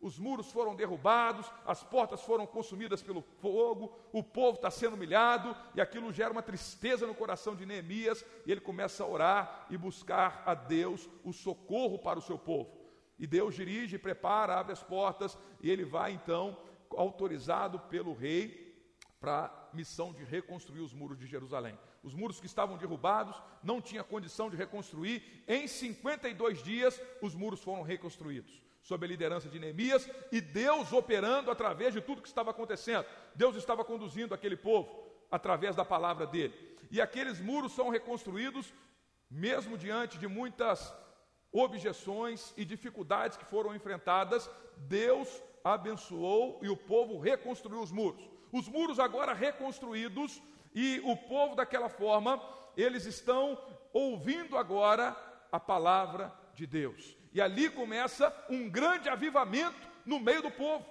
Os 0.00 0.18
muros 0.18 0.52
foram 0.52 0.76
derrubados, 0.76 1.50
as 1.66 1.82
portas 1.82 2.22
foram 2.22 2.46
consumidas 2.46 3.02
pelo 3.02 3.20
fogo, 3.20 3.92
o 4.12 4.22
povo 4.22 4.56
está 4.56 4.70
sendo 4.70 4.94
humilhado, 4.94 5.56
e 5.74 5.80
aquilo 5.80 6.12
gera 6.12 6.30
uma 6.30 6.42
tristeza 6.42 7.06
no 7.06 7.14
coração 7.14 7.56
de 7.56 7.66
Neemias, 7.66 8.24
e 8.46 8.52
ele 8.52 8.60
começa 8.60 9.02
a 9.02 9.08
orar 9.08 9.66
e 9.68 9.76
buscar 9.76 10.42
a 10.46 10.54
Deus 10.54 11.08
o 11.24 11.32
socorro 11.32 11.98
para 11.98 12.18
o 12.18 12.22
seu 12.22 12.38
povo. 12.38 12.70
E 13.18 13.26
Deus 13.26 13.56
dirige, 13.56 13.98
prepara, 13.98 14.58
abre 14.58 14.72
as 14.72 14.82
portas, 14.82 15.36
e 15.60 15.68
ele 15.68 15.84
vai 15.84 16.12
então, 16.12 16.56
autorizado 16.96 17.80
pelo 17.80 18.14
rei, 18.14 18.66
para 19.18 19.46
a 19.46 19.76
missão 19.76 20.12
de 20.12 20.22
reconstruir 20.22 20.80
os 20.80 20.94
muros 20.94 21.18
de 21.18 21.26
Jerusalém 21.26 21.76
os 22.02 22.14
muros 22.14 22.40
que 22.40 22.46
estavam 22.46 22.76
derrubados, 22.76 23.40
não 23.62 23.80
tinha 23.80 24.04
condição 24.04 24.48
de 24.48 24.56
reconstruir. 24.56 25.44
Em 25.46 25.66
52 25.66 26.62
dias, 26.62 27.00
os 27.20 27.34
muros 27.34 27.62
foram 27.62 27.82
reconstruídos, 27.82 28.62
sob 28.88 29.04
a 29.04 29.08
liderança 29.08 29.50
de 29.50 29.58
Neemias 29.58 30.08
e 30.32 30.40
Deus 30.40 30.94
operando 30.94 31.50
através 31.50 31.92
de 31.92 32.00
tudo 32.00 32.22
que 32.22 32.28
estava 32.28 32.52
acontecendo. 32.52 33.04
Deus 33.34 33.54
estava 33.54 33.84
conduzindo 33.84 34.32
aquele 34.32 34.56
povo 34.56 34.88
através 35.30 35.76
da 35.76 35.84
palavra 35.84 36.26
dele. 36.26 36.54
E 36.90 36.98
aqueles 36.98 37.38
muros 37.38 37.72
são 37.72 37.90
reconstruídos, 37.90 38.72
mesmo 39.30 39.76
diante 39.76 40.16
de 40.16 40.26
muitas 40.26 40.90
objeções 41.52 42.54
e 42.56 42.64
dificuldades 42.64 43.36
que 43.36 43.44
foram 43.44 43.74
enfrentadas, 43.74 44.48
Deus 44.78 45.28
abençoou 45.62 46.58
e 46.62 46.70
o 46.70 46.76
povo 46.76 47.18
reconstruiu 47.18 47.82
os 47.82 47.92
muros. 47.92 48.26
Os 48.50 48.66
muros 48.68 48.98
agora 48.98 49.34
reconstruídos 49.34 50.40
e 50.74 50.98
o 51.04 51.14
povo 51.14 51.54
daquela 51.54 51.90
forma, 51.90 52.42
eles 52.74 53.04
estão 53.04 53.60
ouvindo 53.92 54.56
agora 54.56 55.14
a 55.52 55.60
palavra 55.60 56.32
de 56.54 56.66
Deus. 56.66 57.17
E 57.32 57.40
ali 57.40 57.70
começa 57.70 58.34
um 58.48 58.68
grande 58.68 59.08
avivamento 59.08 59.76
no 60.04 60.18
meio 60.18 60.42
do 60.42 60.50
povo. 60.50 60.84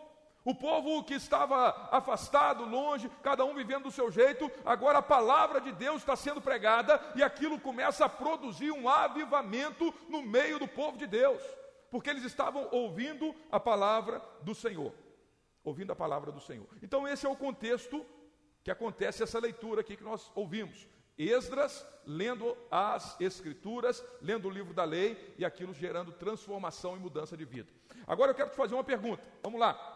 O 0.47 0.55
povo 0.55 1.03
que 1.03 1.13
estava 1.13 1.89
afastado, 1.91 2.63
longe, 2.63 3.11
cada 3.21 3.43
um 3.43 3.53
vivendo 3.53 3.83
do 3.83 3.91
seu 3.91 4.09
jeito, 4.09 4.49
agora 4.63 4.99
a 4.99 5.01
palavra 5.01 5.59
de 5.59 5.73
Deus 5.73 5.97
está 5.97 6.15
sendo 6.15 6.39
pregada 6.39 7.01
e 7.15 7.21
aquilo 7.21 7.59
começa 7.59 8.05
a 8.05 8.09
produzir 8.09 8.71
um 8.71 8.87
avivamento 8.87 9.93
no 10.07 10.21
meio 10.21 10.57
do 10.57 10.65
povo 10.65 10.97
de 10.97 11.05
Deus, 11.05 11.43
porque 11.91 12.09
eles 12.09 12.23
estavam 12.23 12.69
ouvindo 12.71 13.35
a 13.51 13.59
palavra 13.59 14.21
do 14.41 14.55
Senhor. 14.55 14.93
Ouvindo 15.65 15.91
a 15.91 15.95
palavra 15.97 16.31
do 16.31 16.39
Senhor. 16.39 16.69
Então, 16.81 17.05
esse 17.05 17.25
é 17.25 17.29
o 17.29 17.35
contexto 17.35 18.05
que 18.63 18.71
acontece 18.71 19.23
essa 19.23 19.39
leitura 19.39 19.81
aqui 19.81 19.97
que 19.97 20.03
nós 20.03 20.31
ouvimos. 20.33 20.87
Esdras 21.17 21.85
lendo 22.05 22.57
as 22.71 23.19
Escrituras, 23.19 24.03
lendo 24.21 24.47
o 24.47 24.51
livro 24.51 24.73
da 24.73 24.83
lei 24.83 25.35
e 25.37 25.43
aquilo 25.43 25.73
gerando 25.73 26.11
transformação 26.11 26.95
e 26.95 26.99
mudança 26.99 27.35
de 27.35 27.43
vida. 27.43 27.69
Agora 28.05 28.31
eu 28.31 28.35
quero 28.35 28.49
te 28.49 28.55
fazer 28.55 28.75
uma 28.75 28.83
pergunta. 28.83 29.23
Vamos 29.43 29.59
lá. 29.59 29.95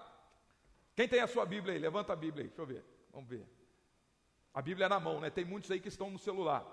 Quem 0.95 1.07
tem 1.07 1.21
a 1.21 1.27
sua 1.27 1.45
Bíblia 1.45 1.73
aí? 1.73 1.79
Levanta 1.79 2.13
a 2.13 2.15
Bíblia 2.15 2.43
aí, 2.43 2.47
deixa 2.49 2.61
eu 2.61 2.65
ver. 2.65 2.83
Vamos 3.11 3.29
ver. 3.29 3.47
A 4.53 4.61
Bíblia 4.61 4.85
é 4.85 4.89
na 4.89 4.99
mão, 4.99 5.21
né? 5.21 5.29
Tem 5.29 5.45
muitos 5.45 5.71
aí 5.71 5.79
que 5.79 5.87
estão 5.87 6.09
no 6.09 6.19
celular. 6.19 6.65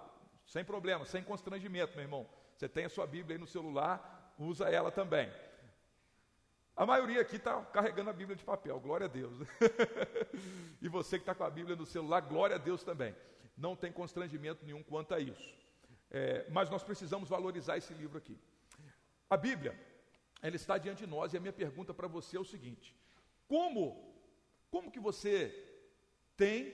Sem 0.47 0.65
problema, 0.65 1.05
sem 1.05 1.23
constrangimento, 1.23 1.95
meu 1.95 2.03
irmão. 2.03 2.29
Você 2.57 2.69
tem 2.69 2.87
a 2.87 2.89
sua 2.89 3.07
Bíblia 3.07 3.37
aí 3.37 3.41
no 3.41 3.47
celular, 3.47 4.35
usa 4.39 4.69
ela 4.69 4.91
também. 4.91 5.31
A 6.75 6.87
maioria 6.87 7.21
aqui 7.21 7.37
está 7.37 7.61
carregando 7.67 8.11
a 8.11 8.13
Bíblia 8.13 8.37
de 8.37 8.45
papel, 8.45 8.81
glória 8.81 9.07
a 9.07 9.09
Deus. 9.09 9.37
e 10.83 10.89
você 10.89 11.19
que 11.19 11.23
está 11.23 11.35
com 11.35 11.45
a 11.45 11.51
Bíblia 11.51 11.77
no 11.77 11.87
celular, 11.87 12.21
glória 12.21 12.57
a 12.57 12.59
Deus 12.59 12.83
também. 12.83 13.15
Não 13.59 13.75
tem 13.75 13.93
constrangimento 13.93 14.65
nenhum 14.65 14.83
quanto 14.83 15.15
a 15.15 15.21
isso. 15.21 15.55
É, 16.11 16.47
mas 16.49 16.71
nós 16.71 16.83
precisamos 16.83 17.29
valorizar 17.29 17.77
esse 17.77 17.93
livro 17.93 18.17
aqui. 18.17 18.39
A 19.29 19.37
Bíblia, 19.37 19.79
ela 20.41 20.57
está 20.57 20.79
diante 20.79 21.05
de 21.05 21.11
nós 21.11 21.35
e 21.35 21.37
a 21.37 21.41
minha 21.41 21.53
pergunta 21.53 21.93
para 21.93 22.07
você 22.07 22.37
é 22.37 22.41
o 22.41 22.45
seguinte: 22.45 22.95
como, 23.49 24.15
como 24.71 24.91
que 24.91 25.01
você 25.01 25.53
tem 26.37 26.73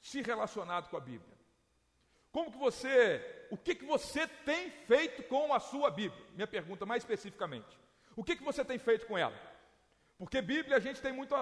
se 0.00 0.22
relacionado 0.22 0.88
com 0.88 0.96
a 0.96 1.00
Bíblia? 1.00 1.36
Como 2.30 2.52
que 2.52 2.58
você, 2.58 3.46
o 3.50 3.56
que 3.56 3.74
que 3.74 3.84
você 3.84 4.26
tem 4.26 4.70
feito 4.70 5.24
com 5.24 5.52
a 5.52 5.58
sua 5.58 5.90
Bíblia? 5.90 6.24
Minha 6.34 6.46
pergunta 6.46 6.86
mais 6.86 7.02
especificamente. 7.02 7.76
O 8.14 8.22
que, 8.22 8.36
que 8.36 8.44
você 8.44 8.64
tem 8.64 8.78
feito 8.78 9.06
com 9.06 9.18
ela? 9.18 9.36
Porque 10.18 10.40
Bíblia 10.40 10.76
a 10.76 10.80
gente 10.80 11.00
tem 11.00 11.12
muito. 11.12 11.34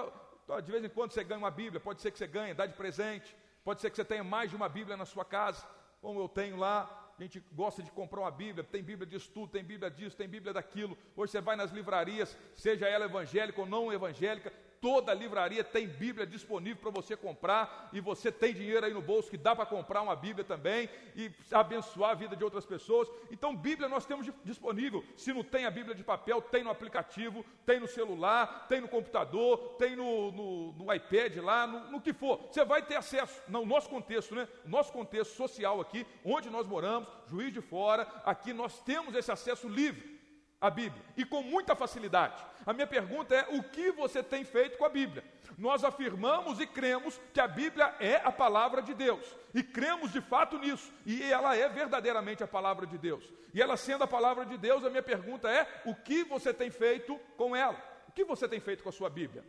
De 0.63 0.71
vez 0.71 0.83
em 0.83 0.89
quando 0.89 1.11
você 1.11 1.23
ganha 1.23 1.39
uma 1.39 1.51
Bíblia, 1.51 1.79
pode 1.79 2.01
ser 2.01 2.09
que 2.09 2.17
você 2.17 2.25
ganhe, 2.25 2.53
dá 2.53 2.65
de 2.65 2.73
presente, 2.73 3.35
pode 3.65 3.81
ser 3.81 3.89
que 3.89 3.97
você 3.97 4.05
tenha 4.05 4.23
mais 4.23 4.49
de 4.49 4.55
uma 4.55 4.69
Bíblia 4.69 4.95
na 4.95 5.05
sua 5.05 5.25
casa, 5.25 5.67
como 6.01 6.21
eu 6.21 6.29
tenho 6.29 6.55
lá. 6.55 7.13
A 7.19 7.21
gente 7.21 7.39
gosta 7.51 7.83
de 7.83 7.91
comprar 7.91 8.21
uma 8.21 8.31
Bíblia, 8.31 8.63
tem 8.63 8.81
Bíblia 8.81 9.05
de 9.05 9.17
estudo, 9.17 9.51
tem 9.51 9.63
Bíblia 9.63 9.91
disso, 9.91 10.15
tem 10.15 10.27
Bíblia 10.27 10.53
daquilo. 10.53 10.97
Hoje 11.17 11.31
você 11.31 11.41
vai 11.41 11.55
nas 11.55 11.71
livrarias, 11.71 12.37
seja 12.55 12.87
ela 12.87 13.05
evangélica 13.05 13.59
ou 13.59 13.67
não 13.67 13.91
evangélica, 13.91 14.53
toda 14.81 15.13
livraria 15.13 15.63
tem 15.63 15.87
Bíblia 15.87 16.25
disponível 16.25 16.81
para 16.81 16.91
você 16.91 17.15
comprar, 17.15 17.89
e 17.93 17.99
você 17.99 18.31
tem 18.31 18.53
dinheiro 18.53 18.85
aí 18.85 18.93
no 18.93 19.01
bolso 19.01 19.29
que 19.29 19.37
dá 19.37 19.55
para 19.55 19.65
comprar 19.65 20.01
uma 20.01 20.15
Bíblia 20.15 20.43
também 20.43 20.89
e 21.15 21.31
abençoar 21.51 22.11
a 22.11 22.15
vida 22.15 22.35
de 22.35 22.43
outras 22.43 22.65
pessoas. 22.65 23.09
Então, 23.31 23.55
Bíblia 23.55 23.89
nós 23.89 24.05
temos 24.05 24.27
disponível. 24.43 25.03
Se 25.15 25.33
não 25.33 25.43
tem 25.43 25.65
a 25.65 25.71
Bíblia 25.71 25.95
de 25.95 26.03
papel, 26.03 26.41
tem 26.41 26.63
no 26.63 26.69
aplicativo, 26.69 27.45
tem 27.65 27.79
no 27.79 27.87
celular, 27.87 28.67
tem 28.67 28.81
no 28.81 28.87
computador, 28.87 29.75
tem 29.77 29.95
no, 29.95 30.31
no, 30.31 30.71
no 30.73 30.93
iPad 30.93 31.37
lá, 31.37 31.67
no, 31.67 31.91
no, 31.91 32.01
que 32.01 32.13
for. 32.13 32.47
Você 32.51 32.63
vai 32.65 32.81
ter 32.81 32.95
acesso, 32.95 33.41
no 33.47 33.65
nosso 33.65 33.89
contexto, 33.89 34.35
né? 34.35 34.47
Nosso 34.65 34.91
contexto 34.91 35.35
social 35.35 35.79
aqui, 35.81 36.05
onde 36.23 36.49
nós 36.49 36.67
moramos, 36.67 37.09
juiz 37.27 37.53
de 37.53 37.61
fora, 37.61 38.07
aqui 38.25 38.53
nós 38.53 38.79
temos 38.81 39.15
esse 39.15 39.31
acesso 39.31 39.67
livre 39.67 40.16
a 40.59 40.69
Bíblia 40.69 41.03
e 41.15 41.23
com 41.23 41.41
muita 41.43 41.75
facilidade. 41.75 42.43
A 42.65 42.73
minha 42.73 42.87
pergunta 42.87 43.35
é: 43.35 43.47
o 43.55 43.63
que 43.63 43.91
você 43.91 44.23
tem 44.23 44.43
feito 44.43 44.77
com 44.77 44.85
a 44.85 44.89
Bíblia? 44.89 45.23
Nós 45.57 45.83
afirmamos 45.83 46.59
e 46.59 46.67
cremos 46.67 47.19
que 47.33 47.39
a 47.39 47.47
Bíblia 47.47 47.95
é 47.99 48.15
a 48.17 48.31
palavra 48.31 48.81
de 48.81 48.93
Deus, 48.93 49.25
e 49.53 49.63
cremos 49.63 50.11
de 50.11 50.21
fato 50.21 50.57
nisso, 50.59 50.91
e 51.05 51.23
ela 51.23 51.55
é 51.55 51.67
verdadeiramente 51.69 52.43
a 52.43 52.47
palavra 52.47 52.85
de 52.85 52.97
Deus. 52.97 53.23
E 53.53 53.61
ela 53.61 53.77
sendo 53.77 54.03
a 54.03 54.07
palavra 54.07 54.45
de 54.45 54.57
Deus, 54.57 54.83
a 54.83 54.89
minha 54.89 55.03
pergunta 55.03 55.49
é: 55.49 55.81
o 55.85 55.95
que 55.95 56.23
você 56.23 56.53
tem 56.53 56.69
feito 56.69 57.17
com 57.37 57.55
ela? 57.55 57.81
O 58.07 58.11
que 58.11 58.23
você 58.23 58.47
tem 58.47 58.59
feito 58.59 58.83
com 58.83 58.89
a 58.89 58.93
sua 58.93 59.09
Bíblia? 59.09 59.43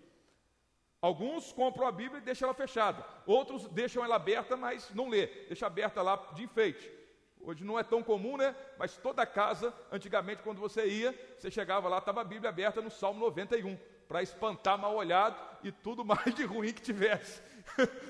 Alguns 1.00 1.52
compram 1.52 1.86
a 1.86 1.92
Bíblia 1.92 2.18
e 2.18 2.24
deixam 2.24 2.48
ela 2.48 2.54
fechada, 2.54 3.04
outros 3.24 3.68
deixam 3.68 4.04
ela 4.04 4.16
aberta, 4.16 4.56
mas 4.56 4.92
não 4.92 5.08
lê, 5.08 5.26
deixa 5.46 5.66
aberta 5.66 6.02
lá 6.02 6.16
de 6.34 6.42
enfeite. 6.42 6.97
Hoje 7.42 7.64
não 7.64 7.78
é 7.78 7.82
tão 7.82 8.02
comum, 8.02 8.36
né? 8.36 8.54
Mas 8.78 8.96
toda 8.96 9.24
casa, 9.24 9.72
antigamente, 9.90 10.42
quando 10.42 10.58
você 10.58 10.86
ia, 10.86 11.14
você 11.38 11.50
chegava 11.50 11.88
lá, 11.88 11.98
estava 11.98 12.20
a 12.20 12.24
Bíblia 12.24 12.50
aberta 12.50 12.80
no 12.80 12.90
Salmo 12.90 13.20
91, 13.20 13.78
para 14.06 14.22
espantar 14.22 14.78
mal 14.78 14.94
olhado 14.94 15.40
e 15.62 15.70
tudo 15.70 16.04
mais 16.06 16.34
de 16.34 16.44
ruim 16.44 16.72
que 16.72 16.82
tivesse. 16.82 17.42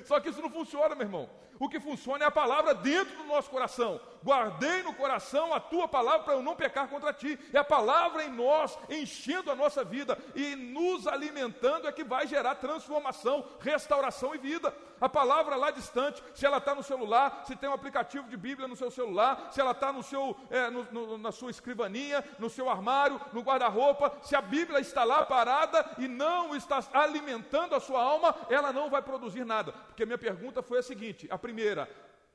Só 0.05 0.21
que 0.21 0.29
isso 0.29 0.41
não 0.41 0.51
funciona, 0.51 0.95
meu 0.95 1.05
irmão. 1.05 1.31
O 1.59 1.69
que 1.69 1.81
funciona 1.81 2.25
é 2.25 2.29
a 2.29 2.31
palavra 2.31 2.75
dentro 2.75 3.17
do 3.17 3.25
nosso 3.25 3.51
coração. 3.51 4.01
Guardei 4.25 4.83
no 4.83 4.95
coração 4.95 5.53
a 5.55 5.61
tua 5.61 5.89
palavra 5.89 6.21
para 6.21 6.35
eu 6.35 6.43
não 6.43 6.57
pecar 6.57 6.89
contra 6.89 7.13
ti. 7.13 7.39
É 7.53 7.59
a 7.59 7.65
palavra 7.65 8.25
em 8.25 8.31
nós, 8.31 8.79
enchendo 8.89 9.51
a 9.51 9.55
nossa 9.55 9.85
vida 9.85 10.19
e 10.35 10.55
nos 10.57 11.07
alimentando, 11.07 11.87
é 11.87 11.93
que 11.93 12.05
vai 12.05 12.27
gerar 12.27 12.57
transformação, 12.57 13.45
restauração 13.61 14.35
e 14.35 14.39
vida. 14.39 14.75
A 15.01 15.09
palavra 15.09 15.55
lá 15.55 15.71
distante, 15.71 16.23
se 16.35 16.45
ela 16.45 16.59
está 16.59 16.75
no 16.75 16.83
celular, 16.83 17.45
se 17.47 17.55
tem 17.55 17.69
um 17.69 17.73
aplicativo 17.73 18.29
de 18.29 18.37
Bíblia 18.37 18.67
no 18.67 18.75
seu 18.75 18.91
celular, 18.91 19.49
se 19.53 19.61
ela 19.61 19.71
está 19.71 19.93
no 19.93 20.03
seu, 20.03 20.37
é, 20.51 20.69
no, 20.71 20.85
no, 20.91 21.19
na 21.19 21.31
sua 21.31 21.51
escrivaninha, 21.51 22.25
no 22.39 22.51
seu 22.51 22.69
armário, 22.69 23.21
no 23.33 23.41
guarda-roupa, 23.41 24.13
se 24.23 24.35
a 24.35 24.41
Bíblia 24.41 24.81
está 24.81 25.05
lá 25.05 25.25
parada 25.25 25.89
e 25.99 26.09
não 26.09 26.57
está 26.57 26.83
alimentando 26.93 27.77
a 27.77 27.81
sua 27.81 28.03
alma, 28.03 28.35
ela 28.51 28.73
não 28.73 28.91
vai 28.91 29.01
produzir 29.01 29.45
nada. 29.45 29.73
Porque 29.73 30.05
minha 30.05 30.19
pergunta 30.19 30.63
foi 30.63 30.79
a 30.79 30.83
seguinte: 30.83 31.29
a 31.31 31.39
primeira, 31.49 31.89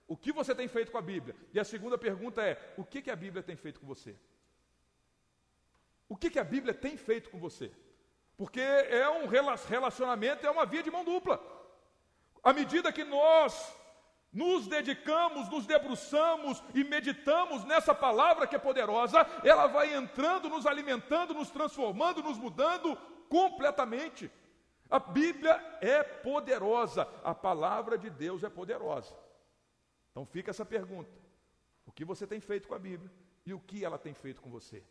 o 0.08 0.18
que 0.18 0.32
você 0.32 0.56
tem 0.56 0.68
feito 0.68 0.92
com 0.92 0.98
a 0.98 1.02
Bíblia? 1.14 1.36
E 1.54 1.60
a 1.60 1.64
segunda 1.64 1.98
pergunta 1.98 2.42
é: 2.42 2.54
o 2.76 2.84
que, 2.84 3.00
que 3.04 3.12
a 3.12 3.16
Bíblia 3.16 3.44
tem 3.44 3.56
feito 3.56 3.80
com 3.80 3.86
você? 3.86 4.16
O 6.10 6.16
que, 6.18 6.32
que 6.32 6.40
a 6.40 6.44
Bíblia 6.44 6.74
tem 6.74 6.98
feito 6.98 7.30
com 7.30 7.40
você? 7.40 7.72
Porque 8.36 8.60
é 8.60 9.08
um 9.08 9.28
relacionamento, 9.28 10.46
é 10.46 10.50
uma 10.50 10.66
via 10.66 10.82
de 10.82 10.90
mão 10.90 11.06
dupla. 11.06 11.40
À 12.44 12.52
medida 12.52 12.92
que 12.92 13.04
nós 13.04 13.54
nos 14.32 14.68
dedicamos, 14.68 15.48
nos 15.48 15.68
debruçamos 15.68 16.64
e 16.74 16.84
meditamos 16.84 17.64
nessa 17.66 17.94
palavra 17.94 18.48
que 18.48 18.56
é 18.56 18.60
poderosa, 18.60 19.20
ela 19.44 19.68
vai 19.68 19.94
entrando, 19.94 20.50
nos 20.50 20.66
alimentando, 20.66 21.36
nos 21.36 21.52
transformando, 21.52 22.24
nos 22.24 22.40
mudando 22.40 22.98
completamente. 23.30 24.32
A 24.94 25.00
Bíblia 25.00 25.54
é 25.82 26.04
poderosa, 26.04 27.08
a 27.24 27.34
palavra 27.34 27.98
de 27.98 28.12
Deus 28.12 28.44
é 28.44 28.50
poderosa. 28.50 29.18
Então 30.12 30.24
fica 30.24 30.52
essa 30.52 30.64
pergunta: 30.64 31.12
o 31.84 31.92
que 31.92 32.06
você 32.06 32.28
tem 32.28 32.40
feito 32.40 32.68
com 32.68 32.76
a 32.76 32.80
Bíblia 32.80 33.12
e 33.44 33.56
o 33.56 33.60
que 33.60 33.84
ela 33.84 33.98
tem 33.98 34.14
feito 34.14 34.40
com 34.40 34.52
você? 34.52 34.84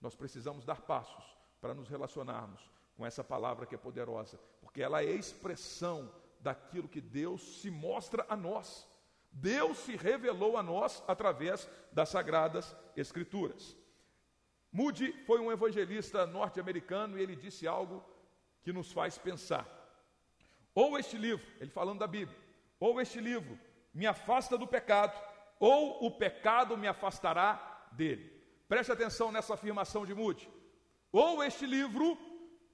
Nós 0.00 0.16
precisamos 0.16 0.64
dar 0.64 0.80
passos 0.80 1.24
para 1.60 1.72
nos 1.72 1.88
relacionarmos 1.88 2.68
com 2.96 3.06
essa 3.06 3.22
palavra 3.22 3.66
que 3.66 3.74
é 3.76 3.78
poderosa, 3.78 4.36
porque 4.60 4.82
ela 4.82 5.00
é 5.00 5.12
expressão 5.12 6.12
daquilo 6.40 6.88
que 6.88 7.00
Deus 7.00 7.60
se 7.60 7.70
mostra 7.70 8.26
a 8.28 8.36
nós. 8.36 8.84
Deus 9.30 9.78
se 9.78 9.94
revelou 9.94 10.56
a 10.56 10.62
nós 10.64 11.04
através 11.06 11.70
das 11.92 12.08
sagradas 12.08 12.76
Escrituras. 12.96 13.76
Moody 14.72 15.12
foi 15.24 15.38
um 15.38 15.52
evangelista 15.52 16.26
norte-americano 16.26 17.16
e 17.16 17.22
ele 17.22 17.36
disse 17.36 17.68
algo 17.68 18.04
que 18.62 18.72
nos 18.72 18.92
faz 18.92 19.18
pensar. 19.18 19.66
Ou 20.74 20.98
este 20.98 21.16
livro, 21.16 21.44
ele 21.60 21.70
falando 21.70 21.98
da 21.98 22.06
Bíblia, 22.06 22.38
ou 22.78 23.00
este 23.00 23.20
livro 23.20 23.58
me 23.92 24.06
afasta 24.06 24.56
do 24.56 24.66
pecado, 24.66 25.20
ou 25.58 26.06
o 26.06 26.10
pecado 26.10 26.76
me 26.76 26.88
afastará 26.88 27.88
dele. 27.92 28.30
Preste 28.68 28.92
atenção 28.92 29.32
nessa 29.32 29.54
afirmação 29.54 30.06
de 30.06 30.14
Moody. 30.14 30.48
Ou 31.12 31.42
este 31.42 31.66
livro 31.66 32.16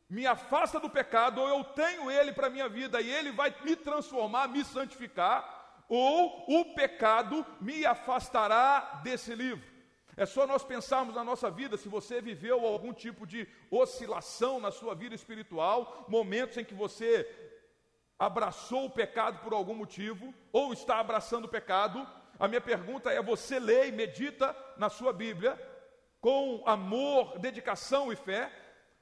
me 0.08 0.26
afasta 0.26 0.78
do 0.78 0.90
pecado, 0.90 1.40
ou 1.40 1.48
eu 1.48 1.64
tenho 1.64 2.10
ele 2.10 2.32
para 2.32 2.46
a 2.46 2.50
minha 2.50 2.68
vida 2.68 3.00
e 3.00 3.10
ele 3.10 3.32
vai 3.32 3.54
me 3.64 3.74
transformar, 3.74 4.48
me 4.48 4.64
santificar, 4.64 5.84
ou 5.88 6.44
o 6.60 6.74
pecado 6.74 7.44
me 7.60 7.84
afastará 7.84 9.00
desse 9.02 9.34
livro. 9.34 9.75
É 10.16 10.24
só 10.24 10.46
nós 10.46 10.64
pensarmos 10.64 11.14
na 11.14 11.22
nossa 11.22 11.50
vida, 11.50 11.76
se 11.76 11.88
você 11.88 12.22
viveu 12.22 12.66
algum 12.66 12.92
tipo 12.92 13.26
de 13.26 13.46
oscilação 13.70 14.58
na 14.58 14.70
sua 14.70 14.94
vida 14.94 15.14
espiritual, 15.14 16.06
momentos 16.08 16.56
em 16.56 16.64
que 16.64 16.74
você 16.74 17.10
abraçou 18.18 18.86
o 18.86 18.90
pecado 18.90 19.40
por 19.40 19.52
algum 19.52 19.74
motivo, 19.74 20.32
ou 20.50 20.72
está 20.72 21.00
abraçando 21.00 21.44
o 21.44 21.48
pecado, 21.48 22.06
a 22.38 22.48
minha 22.48 22.62
pergunta 22.62 23.12
é: 23.12 23.22
você 23.22 23.58
lê 23.58 23.88
e 23.88 23.92
medita 23.92 24.56
na 24.78 24.88
sua 24.88 25.12
Bíblia 25.12 25.60
com 26.18 26.62
amor, 26.66 27.38
dedicação 27.38 28.10
e 28.10 28.16
fé? 28.16 28.50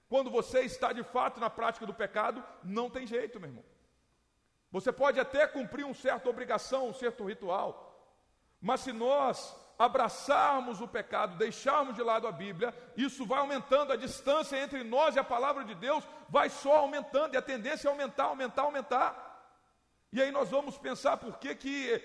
Quando 0.09 0.31
você 0.31 0.61
está 0.61 0.93
de 0.93 1.05
fato 1.05 1.39
na 1.39 1.49
prática 1.49 1.87
do 1.87 1.95
pecado, 1.95 2.43
não 2.63 2.91
tem 2.91 3.07
jeito, 3.07 3.39
meu 3.39 3.51
irmão. 3.51 3.65
Você 4.73 4.93
pode 4.93 5.21
até 5.21 5.47
cumprir 5.47 5.85
uma 5.85 5.95
certa 5.95 6.29
obrigação, 6.29 6.89
um 6.89 6.93
certo 6.93 7.25
ritual, 7.25 8.13
mas 8.61 8.81
se 8.81 8.93
nós 8.93 9.64
abraçarmos 9.79 10.81
o 10.81 10.89
pecado, 10.89 11.37
deixarmos 11.37 11.95
de 11.95 12.03
lado 12.03 12.27
a 12.27 12.33
Bíblia, 12.33 12.75
isso 12.97 13.27
vai 13.27 13.39
aumentando 13.39 13.93
a 13.93 13.97
distância 13.97 14.57
entre 14.57 14.85
nós 14.85 15.17
e 15.17 15.19
a 15.19 15.25
palavra 15.25 15.65
de 15.65 15.75
Deus, 15.75 16.07
vai 16.29 16.49
só 16.49 16.77
aumentando, 16.77 17.35
e 17.35 17.37
a 17.37 17.43
tendência 17.43 17.89
é 17.89 17.91
aumentar, 17.91 18.25
aumentar, 18.25 18.63
aumentar. 18.63 19.25
E 20.13 20.23
aí 20.23 20.31
nós 20.31 20.51
vamos 20.51 20.79
pensar 20.79 21.17
por 21.17 21.39
que, 21.39 21.55
que 21.55 22.03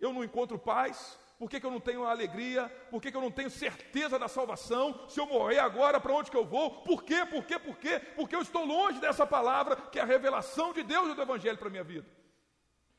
eu 0.00 0.12
não 0.12 0.24
encontro 0.24 0.58
paz, 0.58 1.18
por 1.38 1.48
que, 1.48 1.58
que 1.58 1.66
eu 1.66 1.70
não 1.70 1.80
tenho 1.80 2.04
alegria, 2.04 2.68
por 2.90 3.00
que, 3.00 3.10
que 3.10 3.16
eu 3.16 3.20
não 3.20 3.30
tenho 3.30 3.50
certeza 3.50 4.18
da 4.18 4.28
salvação, 4.28 5.08
se 5.08 5.18
eu 5.18 5.26
morrer 5.26 5.58
agora, 5.58 6.00
para 6.00 6.12
onde 6.12 6.30
que 6.30 6.36
eu 6.36 6.44
vou? 6.44 6.82
Por 6.82 7.02
quê, 7.02 7.24
por 7.26 7.44
quê, 7.44 7.58
por 7.58 7.76
quê? 7.76 8.00
Porque 8.14 8.36
eu 8.36 8.42
estou 8.42 8.64
longe 8.64 9.00
dessa 9.00 9.26
palavra, 9.26 9.74
que 9.76 9.98
é 9.98 10.02
a 10.02 10.04
revelação 10.04 10.72
de 10.72 10.82
Deus 10.82 11.10
e 11.10 11.14
do 11.14 11.22
Evangelho 11.22 11.58
para 11.58 11.68
a 11.68 11.70
minha 11.70 11.84
vida. 11.84 12.06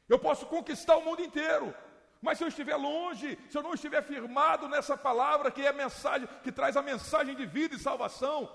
Eu 0.09 0.19
posso 0.19 0.45
conquistar 0.45 0.97
o 0.97 1.05
mundo 1.05 1.21
inteiro, 1.21 1.73
mas 2.23 2.37
se 2.37 2.43
eu 2.45 2.47
estiver 2.47 2.77
longe, 2.77 3.37
se 3.49 3.57
eu 3.57 3.61
não 3.61 3.73
estiver 3.73 4.01
firmado 4.01 4.69
nessa 4.69 4.97
palavra 4.97 5.51
que 5.51 5.61
é 5.61 5.67
a 5.67 5.73
mensagem, 5.73 6.25
que 6.41 6.53
traz 6.53 6.77
a 6.77 6.81
mensagem 6.81 7.35
de 7.35 7.45
vida 7.45 7.75
e 7.75 7.79
salvação, 7.79 8.49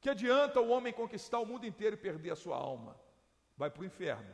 que 0.00 0.08
adianta 0.08 0.60
o 0.60 0.68
homem 0.68 0.92
conquistar 0.92 1.40
o 1.40 1.44
mundo 1.44 1.66
inteiro 1.66 1.94
e 1.96 1.98
perder 1.98 2.30
a 2.30 2.36
sua 2.36 2.56
alma? 2.56 2.96
Vai 3.56 3.68
para 3.68 3.82
o 3.82 3.84
inferno. 3.84 4.32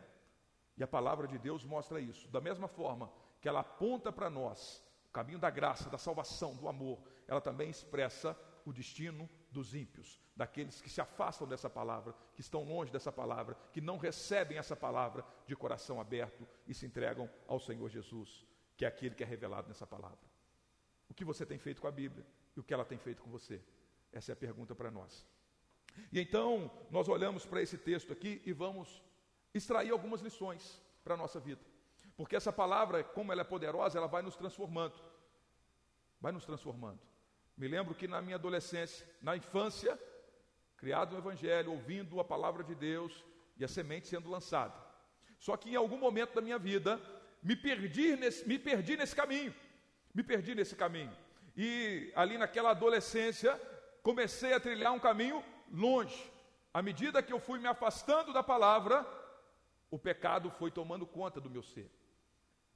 E 0.77 0.83
a 0.83 0.87
palavra 0.87 1.27
de 1.27 1.39
Deus 1.39 1.65
mostra 1.65 2.03
isso. 2.03 2.29
Da 2.29 2.39
mesma 2.39 2.69
forma 2.69 3.11
que 3.41 3.49
ela 3.49 3.61
aponta 3.61 4.13
para 4.13 4.29
nós 4.29 4.85
o 5.07 5.11
caminho 5.11 5.39
da 5.39 5.49
graça, 5.49 5.89
da 5.89 5.97
salvação, 5.97 6.55
do 6.55 6.69
amor, 6.69 7.03
ela 7.27 7.41
também 7.41 7.71
expressa 7.71 8.39
o 8.67 8.75
destino 8.75 9.27
dos 9.51 9.75
ímpios, 9.75 10.21
daqueles 10.37 10.81
que 10.81 10.91
se 10.91 11.01
afastam 11.01 11.47
dessa 11.47 11.71
palavra, 11.71 12.15
que 12.35 12.41
estão 12.41 12.65
longe 12.65 12.93
dessa 12.93 13.11
palavra, 13.11 13.57
que 13.73 13.81
não 13.81 13.97
recebem 13.97 14.59
essa 14.59 14.77
palavra 14.77 15.25
de 15.47 15.57
coração 15.57 16.01
aberto 16.01 16.47
e 16.67 16.75
se 16.75 16.87
entregam 16.87 17.29
ao 17.47 17.59
Senhor 17.59 17.89
Jesus, 17.89 18.47
que 18.77 18.85
é 18.85 18.89
aquele 18.89 19.15
que 19.15 19.23
é 19.23 19.27
revelado 19.27 19.69
nessa 19.69 19.87
palavra. 19.87 20.29
O 21.09 21.15
que 21.15 21.25
você 21.25 21.47
tem 21.47 21.59
feito 21.59 21.81
com 21.81 21.89
a 21.89 21.93
Bíblia 21.93 22.27
e 22.57 22.61
o 22.61 22.63
que 22.63 22.75
ela 22.75 22.85
tem 22.85 22.99
feito 22.99 23.23
com 23.23 23.31
você? 23.31 23.61
Essa 24.13 24.33
é 24.33 24.35
a 24.35 24.37
pergunta 24.37 24.75
para 24.75 24.91
nós. 24.91 25.27
E 26.13 26.21
então, 26.21 26.71
nós 26.91 27.09
olhamos 27.09 27.45
para 27.45 27.63
esse 27.63 27.77
texto 27.77 28.13
aqui 28.13 28.43
e 28.45 28.53
vamos 28.53 29.03
extrair 29.53 29.91
algumas 29.91 30.21
lições 30.21 30.83
para 31.03 31.15
a 31.15 31.17
nossa 31.17 31.41
vida. 31.41 31.63
Porque 32.17 32.37
essa 32.37 32.53
palavra, 32.53 33.03
como 33.03 33.33
ela 33.33 33.41
é 33.41 33.45
poderosa, 33.45 33.99
ela 33.99 34.07
vai 34.07 34.23
nos 34.23 34.37
transformando. 34.37 34.95
Vai 36.21 36.33
nos 36.33 36.45
transformando. 36.45 37.01
Me 37.59 37.67
lembro 37.67 37.93
que 37.93 38.07
na 38.07 38.23
minha 38.23 38.37
adolescência, 38.37 39.05
na 39.21 39.37
infância, 39.37 39.99
criado 40.77 41.13
no 41.13 41.19
Evangelho, 41.19 41.73
ouvindo 41.73 42.21
a 42.21 42.25
palavra 42.25 42.63
de 42.63 42.73
Deus 42.73 43.25
e 43.57 43.65
a 43.65 43.69
semente 43.69 44.07
sendo 44.07 44.31
lançada. 44.31 44.75
Só 45.41 45.57
que 45.57 45.71
em 45.71 45.75
algum 45.75 45.99
momento 45.99 46.35
da 46.35 46.41
minha 46.41 46.57
vida, 46.57 47.01
me 47.43 47.57
perdi 47.57 48.15
nesse, 48.15 48.47
me 48.47 48.61
perdi 48.61 48.97
nesse 48.97 49.15
caminho. 49.15 49.53
Me 50.15 50.23
perdi 50.23 50.55
nesse 50.55 50.77
caminho. 50.77 51.15
E 51.57 52.13
ali 52.15 52.39
naquela 52.39 52.71
adolescência, 52.71 53.61
comecei 54.05 54.53
a 54.53 54.61
trilhar 54.61 54.93
um 54.93 55.01
caminho 55.01 55.45
longe. 55.69 56.33
À 56.73 56.81
medida 56.81 57.25
que 57.25 57.33
eu 57.33 57.41
fui 57.41 57.59
me 57.59 57.67
afastando 57.67 58.33
da 58.33 58.43
palavra, 58.43 59.05
o 59.91 59.99
pecado 59.99 60.49
foi 60.49 60.71
tomando 60.71 61.05
conta 61.05 61.41
do 61.41 61.51
meu 61.51 61.65
ser. 61.65 61.91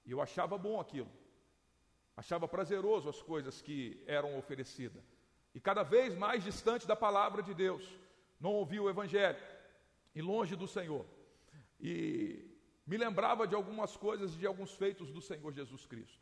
E 0.05 0.11
eu 0.11 0.21
achava 0.21 0.59
bom 0.59 0.81
aquilo. 0.81 1.22
Achava 2.17 2.47
prazeroso 2.47 3.09
as 3.09 3.23
coisas 3.23 3.63
que 3.63 4.03
eram 4.07 4.39
oferecidas. 4.39 5.03
E 5.55 5.61
cada 5.61 5.83
vez 5.83 6.15
mais 6.15 6.45
distante 6.45 6.87
da 6.87 6.97
palavra 6.97 7.43
de 7.43 7.55
Deus. 7.55 7.87
Não 8.41 8.53
ouvia 8.53 8.83
o 8.83 8.91
Evangelho. 8.91 9.39
E 10.15 10.21
longe 10.21 10.55
do 10.57 10.69
Senhor. 10.69 11.07
E 11.81 12.53
me 12.87 12.97
lembrava 12.97 13.47
de 13.47 13.55
algumas 13.55 13.97
coisas, 13.97 14.37
de 14.37 14.47
alguns 14.47 14.75
feitos 14.75 15.11
do 15.11 15.21
Senhor 15.21 15.53
Jesus 15.53 15.87
Cristo. 15.87 16.21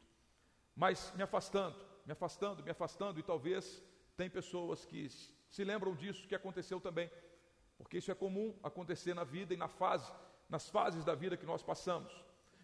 Mas 0.77 1.13
me 1.17 1.23
afastando, 1.23 1.77
me 2.07 2.13
afastando, 2.13 2.63
me 2.63 2.71
afastando. 2.71 3.19
E 3.19 3.23
talvez 3.23 3.83
tem 4.17 4.31
pessoas 4.31 4.85
que 4.85 5.09
se 5.09 5.65
lembram 5.65 5.95
disso 5.95 6.29
que 6.29 6.35
aconteceu 6.35 6.81
também. 6.81 7.11
Porque 7.77 7.99
isso 7.99 8.11
é 8.11 8.15
comum 8.15 8.57
acontecer 8.63 9.15
na 9.15 9.25
vida 9.25 9.55
e 9.55 9.57
na 9.57 9.69
fase, 9.69 10.13
nas 10.49 10.69
fases 10.69 11.05
da 11.05 11.15
vida 11.15 11.37
que 11.37 11.47
nós 11.47 11.63
passamos. 11.63 12.13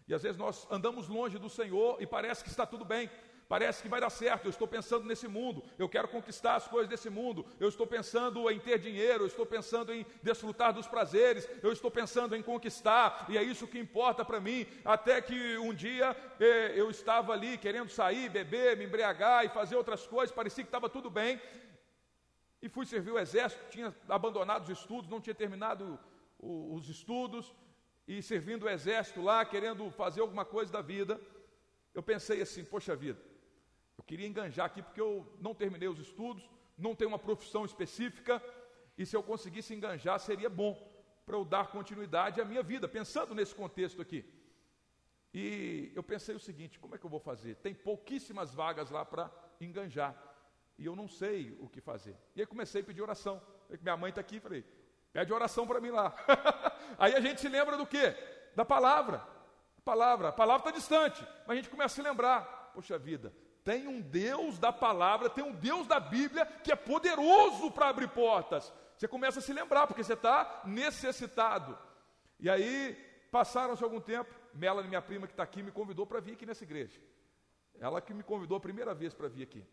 E 0.07 0.13
às 0.13 0.23
vezes 0.23 0.37
nós 0.37 0.65
andamos 0.71 1.07
longe 1.07 1.37
do 1.37 1.49
Senhor 1.49 2.01
e 2.01 2.07
parece 2.07 2.43
que 2.43 2.49
está 2.49 2.65
tudo 2.65 2.85
bem, 2.85 3.09
parece 3.49 3.81
que 3.81 3.89
vai 3.89 3.99
dar 3.99 4.09
certo. 4.09 4.45
Eu 4.45 4.49
estou 4.49 4.67
pensando 4.67 5.05
nesse 5.05 5.27
mundo, 5.27 5.61
eu 5.77 5.89
quero 5.89 6.07
conquistar 6.07 6.55
as 6.55 6.67
coisas 6.67 6.89
desse 6.89 7.09
mundo, 7.09 7.45
eu 7.59 7.67
estou 7.67 7.85
pensando 7.85 8.49
em 8.49 8.57
ter 8.57 8.79
dinheiro, 8.79 9.23
eu 9.23 9.27
estou 9.27 9.45
pensando 9.45 9.93
em 9.93 10.05
desfrutar 10.23 10.73
dos 10.73 10.87
prazeres, 10.87 11.47
eu 11.61 11.73
estou 11.73 11.91
pensando 11.91 12.35
em 12.37 12.41
conquistar, 12.41 13.25
e 13.27 13.37
é 13.37 13.43
isso 13.43 13.67
que 13.67 13.77
importa 13.77 14.23
para 14.23 14.39
mim. 14.39 14.65
Até 14.85 15.21
que 15.21 15.57
um 15.57 15.73
dia 15.73 16.15
eh, 16.39 16.71
eu 16.75 16.89
estava 16.89 17.33
ali 17.33 17.57
querendo 17.57 17.89
sair, 17.89 18.29
beber, 18.29 18.77
me 18.77 18.85
embriagar 18.85 19.45
e 19.45 19.49
fazer 19.49 19.75
outras 19.75 20.07
coisas, 20.07 20.33
parecia 20.33 20.63
que 20.63 20.69
estava 20.69 20.89
tudo 20.89 21.09
bem. 21.09 21.39
E 22.61 22.69
fui 22.69 22.85
servir 22.85 23.11
o 23.11 23.19
exército, 23.19 23.61
tinha 23.69 23.93
abandonado 24.07 24.63
os 24.63 24.69
estudos, 24.69 25.09
não 25.09 25.21
tinha 25.21 25.35
terminado 25.35 25.99
os 26.39 26.89
estudos, 26.89 27.53
e 28.07 28.21
servindo 28.21 28.63
o 28.63 28.69
exército 28.69 29.21
lá, 29.21 29.43
querendo 29.43 29.89
fazer 29.91 30.21
alguma 30.21 30.45
coisa 30.45 30.71
da 30.71 30.81
vida, 30.81 31.19
eu 31.93 32.01
pensei 32.01 32.41
assim: 32.41 32.63
poxa 32.63 32.95
vida, 32.95 33.21
eu 33.97 34.03
queria 34.03 34.27
enganjar 34.27 34.67
aqui 34.67 34.81
porque 34.81 35.01
eu 35.01 35.35
não 35.41 35.53
terminei 35.53 35.89
os 35.89 35.99
estudos, 35.99 36.49
não 36.77 36.95
tenho 36.95 37.09
uma 37.09 37.19
profissão 37.19 37.65
específica, 37.65 38.41
e 38.97 39.05
se 39.05 39.15
eu 39.15 39.21
conseguisse 39.21 39.73
enganjar 39.73 40.19
seria 40.19 40.49
bom 40.49 40.73
para 41.25 41.35
eu 41.35 41.43
dar 41.43 41.67
continuidade 41.67 42.39
à 42.39 42.45
minha 42.45 42.63
vida, 42.63 42.87
pensando 42.87 43.35
nesse 43.35 43.53
contexto 43.53 44.01
aqui. 44.01 44.23
E 45.33 45.91
eu 45.93 46.01
pensei 46.01 46.33
o 46.33 46.39
seguinte: 46.39 46.79
como 46.79 46.95
é 46.95 46.97
que 46.97 47.05
eu 47.05 47.09
vou 47.09 47.19
fazer? 47.19 47.55
Tem 47.55 47.73
pouquíssimas 47.73 48.53
vagas 48.53 48.89
lá 48.89 49.03
para 49.03 49.29
enganjar, 49.59 50.15
e 50.77 50.85
eu 50.85 50.95
não 50.95 51.09
sei 51.09 51.57
o 51.59 51.67
que 51.67 51.81
fazer. 51.81 52.15
E 52.33 52.39
aí 52.39 52.47
comecei 52.47 52.81
a 52.81 52.85
pedir 52.85 53.01
oração. 53.01 53.41
Minha 53.81 53.97
mãe 53.97 54.09
está 54.09 54.21
aqui, 54.21 54.39
falei: 54.39 54.63
pede 55.17 55.33
oração 55.33 55.65
para 55.65 55.81
mim 55.81 55.89
lá. 55.89 56.13
aí 56.95 57.15
a 57.15 57.19
gente 57.19 57.41
se 57.41 57.49
lembra 57.49 57.75
do 57.75 57.87
quê? 57.87 58.15
Da 58.55 58.63
palavra. 58.63 59.17
A 59.75 59.81
palavra, 59.83 60.27
a 60.27 60.31
palavra 60.31 60.69
está 60.69 60.79
distante, 60.79 61.27
mas 61.47 61.57
a 61.57 61.59
gente 61.59 61.71
começa 61.71 61.93
a 61.93 61.95
se 61.95 62.07
lembrar: 62.07 62.71
poxa 62.75 62.99
vida, 62.99 63.33
tem 63.63 63.87
um 63.87 63.99
Deus 63.99 64.59
da 64.59 64.71
palavra, 64.71 65.27
tem 65.27 65.43
um 65.43 65.53
Deus 65.53 65.87
da 65.87 65.99
Bíblia 65.99 66.45
que 66.63 66.71
é 66.71 66.75
poderoso 66.75 67.71
para 67.71 67.89
abrir 67.89 68.07
portas. 68.09 68.71
Você 68.95 69.07
começa 69.07 69.39
a 69.39 69.41
se 69.41 69.51
lembrar, 69.51 69.87
porque 69.87 70.03
você 70.03 70.13
está 70.13 70.61
necessitado. 70.65 71.75
E 72.39 72.47
aí, 72.47 72.95
passaram-se 73.31 73.83
algum 73.83 73.99
tempo, 73.99 74.31
Melanie, 74.53 74.87
minha 74.87 75.01
prima 75.01 75.25
que 75.25 75.33
está 75.33 75.41
aqui, 75.41 75.63
me 75.63 75.71
convidou 75.71 76.05
para 76.05 76.19
vir 76.19 76.33
aqui 76.33 76.45
nessa 76.45 76.63
igreja. 76.63 76.99
Ela 77.79 78.01
que 78.01 78.13
me 78.13 78.21
convidou 78.21 78.57
a 78.57 78.61
primeira 78.61 78.93
vez 78.93 79.15
para 79.15 79.27
vir 79.27 79.41
aqui. 79.41 79.65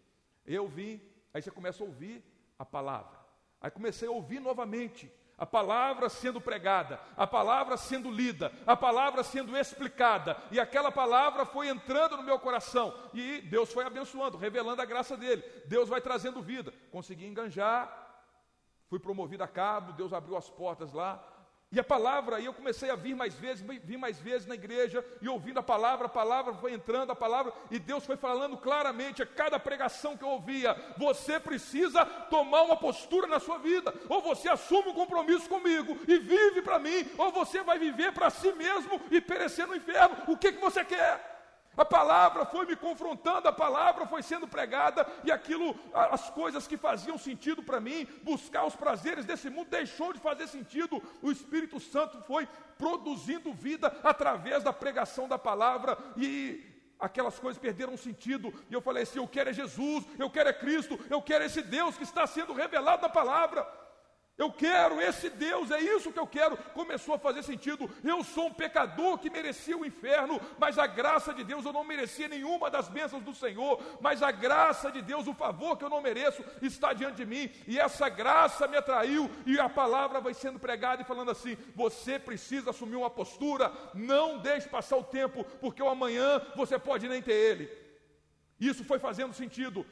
Eu 0.46 0.66
vim, 0.66 1.02
aí 1.34 1.42
você 1.42 1.50
começa 1.50 1.82
a 1.82 1.86
ouvir 1.86 2.24
a 2.58 2.64
palavra. 2.64 3.18
Aí 3.60 3.70
comecei 3.70 4.08
a 4.08 4.10
ouvir 4.10 4.40
novamente 4.40 5.12
a 5.36 5.44
palavra 5.44 6.08
sendo 6.08 6.40
pregada, 6.40 7.00
a 7.16 7.26
palavra 7.26 7.76
sendo 7.76 8.10
lida, 8.10 8.52
a 8.66 8.76
palavra 8.76 9.22
sendo 9.22 9.56
explicada, 9.56 10.36
e 10.50 10.60
aquela 10.60 10.92
palavra 10.92 11.44
foi 11.44 11.68
entrando 11.68 12.16
no 12.16 12.22
meu 12.22 12.38
coração, 12.38 12.94
e 13.12 13.40
Deus 13.42 13.72
foi 13.72 13.84
abençoando, 13.84 14.38
revelando 14.38 14.80
a 14.80 14.84
graça 14.84 15.16
dele. 15.16 15.42
Deus 15.66 15.88
vai 15.88 16.00
trazendo 16.00 16.40
vida. 16.40 16.72
Consegui 16.90 17.26
enganjar, 17.26 17.92
fui 18.88 18.98
promovido 18.98 19.42
a 19.42 19.48
cabo, 19.48 19.92
Deus 19.92 20.12
abriu 20.12 20.36
as 20.36 20.48
portas 20.48 20.92
lá, 20.92 21.22
e 21.74 21.80
a 21.80 21.84
palavra, 21.84 22.36
aí 22.36 22.44
eu 22.44 22.54
comecei 22.54 22.88
a 22.88 22.94
vir 22.94 23.14
mais 23.14 23.34
vezes, 23.34 23.64
vir 23.82 23.98
mais 23.98 24.18
vezes 24.18 24.46
na 24.46 24.54
igreja, 24.54 25.04
e 25.20 25.28
ouvindo 25.28 25.58
a 25.58 25.62
palavra, 25.62 26.06
a 26.06 26.08
palavra 26.08 26.54
foi 26.54 26.72
entrando, 26.72 27.10
a 27.10 27.16
palavra, 27.16 27.52
e 27.70 27.78
Deus 27.78 28.06
foi 28.06 28.16
falando 28.16 28.56
claramente 28.56 29.22
a 29.22 29.26
cada 29.26 29.58
pregação 29.58 30.16
que 30.16 30.22
eu 30.22 30.28
ouvia: 30.28 30.76
você 30.96 31.40
precisa 31.40 32.04
tomar 32.06 32.62
uma 32.62 32.76
postura 32.76 33.26
na 33.26 33.40
sua 33.40 33.58
vida, 33.58 33.92
ou 34.08 34.22
você 34.22 34.48
assume 34.48 34.90
um 34.90 34.94
compromisso 34.94 35.48
comigo 35.48 35.98
e 36.06 36.18
vive 36.18 36.62
para 36.62 36.78
mim, 36.78 37.08
ou 37.18 37.32
você 37.32 37.62
vai 37.62 37.78
viver 37.78 38.12
para 38.12 38.30
si 38.30 38.52
mesmo 38.52 39.00
e 39.10 39.20
perecer 39.20 39.66
no 39.66 39.74
inferno. 39.74 40.16
O 40.28 40.36
que, 40.36 40.52
que 40.52 40.60
você 40.60 40.84
quer? 40.84 41.33
A 41.76 41.84
palavra 41.84 42.44
foi 42.46 42.66
me 42.66 42.76
confrontando, 42.76 43.48
a 43.48 43.52
palavra 43.52 44.06
foi 44.06 44.22
sendo 44.22 44.46
pregada, 44.46 45.06
e 45.24 45.32
aquilo, 45.32 45.74
as 45.92 46.30
coisas 46.30 46.66
que 46.66 46.76
faziam 46.76 47.18
sentido 47.18 47.62
para 47.62 47.80
mim, 47.80 48.06
buscar 48.22 48.64
os 48.64 48.76
prazeres 48.76 49.24
desse 49.24 49.50
mundo, 49.50 49.70
deixou 49.70 50.12
de 50.12 50.20
fazer 50.20 50.46
sentido. 50.46 51.02
O 51.22 51.30
Espírito 51.30 51.80
Santo 51.80 52.22
foi 52.22 52.48
produzindo 52.78 53.52
vida 53.52 53.94
através 54.02 54.62
da 54.62 54.72
pregação 54.72 55.26
da 55.26 55.38
palavra, 55.38 55.98
e 56.16 56.64
aquelas 56.98 57.38
coisas 57.38 57.60
perderam 57.60 57.96
sentido. 57.96 58.52
E 58.70 58.74
eu 58.74 58.80
falei 58.80 59.02
assim: 59.02 59.18
eu 59.18 59.28
quero 59.28 59.50
é 59.50 59.52
Jesus, 59.52 60.04
eu 60.18 60.30
quero 60.30 60.48
é 60.48 60.52
Cristo, 60.52 60.98
eu 61.10 61.20
quero 61.20 61.44
esse 61.44 61.62
Deus 61.62 61.96
que 61.96 62.04
está 62.04 62.26
sendo 62.26 62.52
revelado 62.52 63.02
na 63.02 63.08
palavra. 63.08 63.83
Eu 64.36 64.50
quero 64.50 65.00
esse 65.00 65.30
Deus, 65.30 65.70
é 65.70 65.80
isso 65.80 66.12
que 66.12 66.18
eu 66.18 66.26
quero. 66.26 66.56
Começou 66.72 67.14
a 67.14 67.18
fazer 67.18 67.44
sentido. 67.44 67.88
Eu 68.02 68.24
sou 68.24 68.48
um 68.48 68.52
pecador 68.52 69.16
que 69.16 69.30
merecia 69.30 69.78
o 69.78 69.86
inferno, 69.86 70.40
mas 70.58 70.76
a 70.76 70.88
graça 70.88 71.32
de 71.32 71.44
Deus, 71.44 71.64
eu 71.64 71.72
não 71.72 71.84
merecia 71.84 72.26
nenhuma 72.26 72.68
das 72.68 72.88
bênçãos 72.88 73.22
do 73.22 73.32
Senhor, 73.32 73.80
mas 74.00 74.24
a 74.24 74.32
graça 74.32 74.90
de 74.90 75.00
Deus, 75.00 75.28
o 75.28 75.34
favor 75.34 75.76
que 75.76 75.84
eu 75.84 75.88
não 75.88 76.00
mereço, 76.00 76.44
está 76.60 76.92
diante 76.92 77.18
de 77.18 77.26
mim, 77.26 77.48
e 77.66 77.78
essa 77.78 78.08
graça 78.08 78.66
me 78.66 78.76
atraiu, 78.76 79.30
e 79.46 79.60
a 79.60 79.68
palavra 79.68 80.20
vai 80.20 80.34
sendo 80.34 80.58
pregada 80.58 81.02
e 81.02 81.06
falando 81.06 81.30
assim: 81.30 81.56
você 81.76 82.18
precisa 82.18 82.70
assumir 82.70 82.96
uma 82.96 83.10
postura, 83.10 83.72
não 83.94 84.38
deixe 84.38 84.68
passar 84.68 84.96
o 84.96 85.04
tempo, 85.04 85.44
porque 85.60 85.82
o 85.82 85.88
amanhã 85.88 86.42
você 86.56 86.76
pode 86.76 87.08
nem 87.08 87.22
ter 87.22 87.34
ele. 87.34 87.70
Isso 88.58 88.82
foi 88.82 88.98
fazendo 88.98 89.32
sentido. 89.32 89.86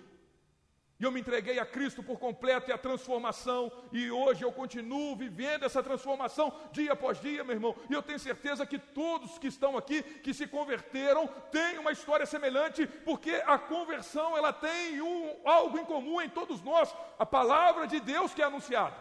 E 1.00 1.04
eu 1.04 1.10
me 1.10 1.20
entreguei 1.20 1.58
a 1.58 1.66
Cristo 1.66 2.02
por 2.02 2.18
completo 2.18 2.70
e 2.70 2.72
a 2.72 2.78
transformação, 2.78 3.72
e 3.90 4.10
hoje 4.10 4.44
eu 4.44 4.52
continuo 4.52 5.16
vivendo 5.16 5.64
essa 5.64 5.82
transformação 5.82 6.52
dia 6.70 6.92
após 6.92 7.20
dia, 7.20 7.42
meu 7.42 7.56
irmão. 7.56 7.74
E 7.90 7.92
eu 7.92 8.02
tenho 8.02 8.18
certeza 8.18 8.64
que 8.64 8.78
todos 8.78 9.36
que 9.38 9.48
estão 9.48 9.76
aqui, 9.76 10.02
que 10.02 10.32
se 10.32 10.46
converteram, 10.46 11.26
têm 11.50 11.78
uma 11.78 11.90
história 11.90 12.24
semelhante, 12.24 12.86
porque 12.86 13.42
a 13.46 13.58
conversão 13.58 14.36
ela 14.36 14.52
tem 14.52 15.02
um, 15.02 15.40
algo 15.44 15.78
em 15.78 15.84
comum 15.84 16.20
em 16.20 16.28
todos 16.28 16.62
nós: 16.62 16.94
a 17.18 17.26
palavra 17.26 17.86
de 17.86 17.98
Deus 17.98 18.32
que 18.32 18.42
é 18.42 18.44
anunciada, 18.44 18.96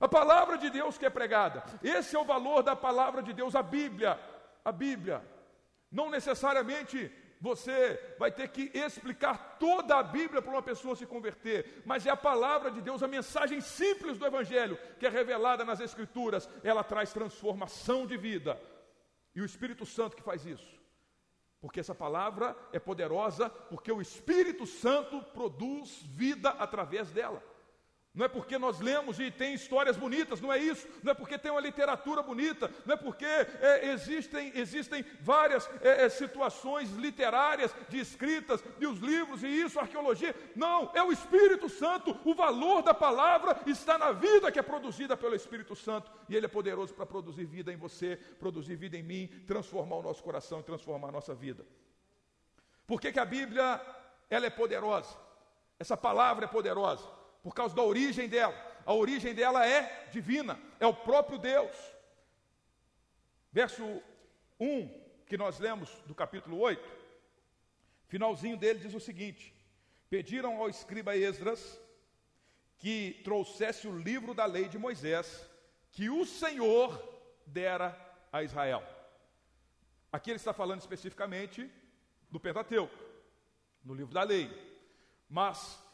a 0.00 0.08
palavra 0.08 0.58
de 0.58 0.68
Deus 0.68 0.98
que 0.98 1.06
é 1.06 1.10
pregada. 1.10 1.62
Esse 1.82 2.16
é 2.16 2.18
o 2.18 2.24
valor 2.24 2.62
da 2.62 2.74
palavra 2.74 3.22
de 3.22 3.32
Deus, 3.32 3.54
a 3.54 3.62
Bíblia. 3.62 4.18
A 4.64 4.72
Bíblia. 4.72 5.22
Não 5.92 6.10
necessariamente 6.10 7.12
você 7.40 8.14
vai 8.18 8.32
ter 8.32 8.48
que 8.48 8.70
explicar 8.74 9.58
toda 9.58 9.96
a 9.96 10.02
Bíblia 10.02 10.40
para 10.40 10.50
uma 10.50 10.62
pessoa 10.62 10.96
se 10.96 11.06
converter, 11.06 11.82
mas 11.84 12.06
é 12.06 12.10
a 12.10 12.16
palavra 12.16 12.70
de 12.70 12.80
Deus, 12.80 13.02
a 13.02 13.08
mensagem 13.08 13.60
simples 13.60 14.18
do 14.18 14.26
Evangelho, 14.26 14.78
que 14.98 15.06
é 15.06 15.08
revelada 15.08 15.64
nas 15.64 15.80
Escrituras, 15.80 16.48
ela 16.62 16.82
traz 16.82 17.12
transformação 17.12 18.06
de 18.06 18.16
vida. 18.16 18.60
E 19.34 19.40
o 19.40 19.44
Espírito 19.44 19.84
Santo 19.84 20.16
que 20.16 20.22
faz 20.22 20.46
isso. 20.46 20.76
Porque 21.60 21.80
essa 21.80 21.94
palavra 21.94 22.56
é 22.72 22.78
poderosa, 22.78 23.50
porque 23.50 23.90
o 23.90 24.00
Espírito 24.00 24.66
Santo 24.66 25.22
produz 25.34 26.02
vida 26.04 26.50
através 26.50 27.10
dela. 27.10 27.42
Não 28.16 28.24
é 28.24 28.28
porque 28.28 28.56
nós 28.56 28.80
lemos 28.80 29.20
e 29.20 29.30
tem 29.30 29.52
histórias 29.52 29.94
bonitas, 29.94 30.40
não 30.40 30.50
é 30.50 30.56
isso. 30.56 30.88
Não 31.02 31.12
é 31.12 31.14
porque 31.14 31.36
tem 31.36 31.50
uma 31.50 31.60
literatura 31.60 32.22
bonita, 32.22 32.72
não 32.86 32.94
é 32.94 32.96
porque 32.96 33.26
é, 33.26 33.90
existem, 33.92 34.50
existem 34.54 35.04
várias 35.20 35.68
é, 35.82 36.06
é, 36.06 36.08
situações 36.08 36.90
literárias 36.92 37.74
de 37.90 37.98
escritas 37.98 38.64
e 38.80 38.86
os 38.86 39.00
livros 39.00 39.42
e 39.42 39.48
isso, 39.48 39.78
arqueologia. 39.78 40.34
Não, 40.56 40.90
é 40.94 41.02
o 41.02 41.12
Espírito 41.12 41.68
Santo. 41.68 42.18
O 42.24 42.34
valor 42.34 42.82
da 42.82 42.94
palavra 42.94 43.60
está 43.66 43.98
na 43.98 44.12
vida 44.12 44.50
que 44.50 44.58
é 44.58 44.62
produzida 44.62 45.14
pelo 45.14 45.34
Espírito 45.34 45.76
Santo. 45.76 46.10
E 46.26 46.34
Ele 46.34 46.46
é 46.46 46.48
poderoso 46.48 46.94
para 46.94 47.04
produzir 47.04 47.44
vida 47.44 47.70
em 47.70 47.76
você, 47.76 48.16
produzir 48.38 48.76
vida 48.76 48.96
em 48.96 49.02
mim, 49.02 49.28
transformar 49.46 49.96
o 49.96 50.02
nosso 50.02 50.22
coração 50.22 50.60
e 50.60 50.62
transformar 50.62 51.08
a 51.08 51.12
nossa 51.12 51.34
vida. 51.34 51.66
Por 52.86 52.98
que, 52.98 53.12
que 53.12 53.20
a 53.20 53.26
Bíblia 53.26 53.78
ela 54.30 54.46
é 54.46 54.50
poderosa? 54.50 55.14
Essa 55.78 55.98
palavra 55.98 56.46
é 56.46 56.48
poderosa 56.48 57.16
por 57.46 57.54
causa 57.54 57.76
da 57.76 57.82
origem 57.84 58.28
dela. 58.28 58.56
A 58.84 58.92
origem 58.92 59.32
dela 59.32 59.64
é 59.64 60.08
divina, 60.10 60.58
é 60.80 60.86
o 60.86 60.92
próprio 60.92 61.38
Deus. 61.38 61.76
Verso 63.52 64.02
1, 64.58 64.88
que 65.26 65.36
nós 65.36 65.60
lemos 65.60 65.88
do 66.06 66.12
capítulo 66.12 66.58
8, 66.58 66.82
finalzinho 68.08 68.56
dele 68.56 68.80
diz 68.80 68.92
o 68.94 68.98
seguinte: 68.98 69.54
Pediram 70.10 70.56
ao 70.56 70.68
escriba 70.68 71.16
Esdras 71.16 71.80
que 72.80 73.20
trouxesse 73.22 73.86
o 73.86 73.96
livro 73.96 74.34
da 74.34 74.44
lei 74.44 74.66
de 74.68 74.76
Moisés, 74.76 75.48
que 75.92 76.10
o 76.10 76.26
Senhor 76.26 77.00
dera 77.46 77.96
a 78.32 78.42
Israel. 78.42 78.82
Aqui 80.10 80.30
ele 80.30 80.38
está 80.38 80.52
falando 80.52 80.80
especificamente 80.80 81.70
do 82.28 82.40
Pentateuco, 82.40 82.98
no 83.84 83.94
livro 83.94 84.12
da 84.12 84.24
lei. 84.24 84.50
Mas 85.28 85.85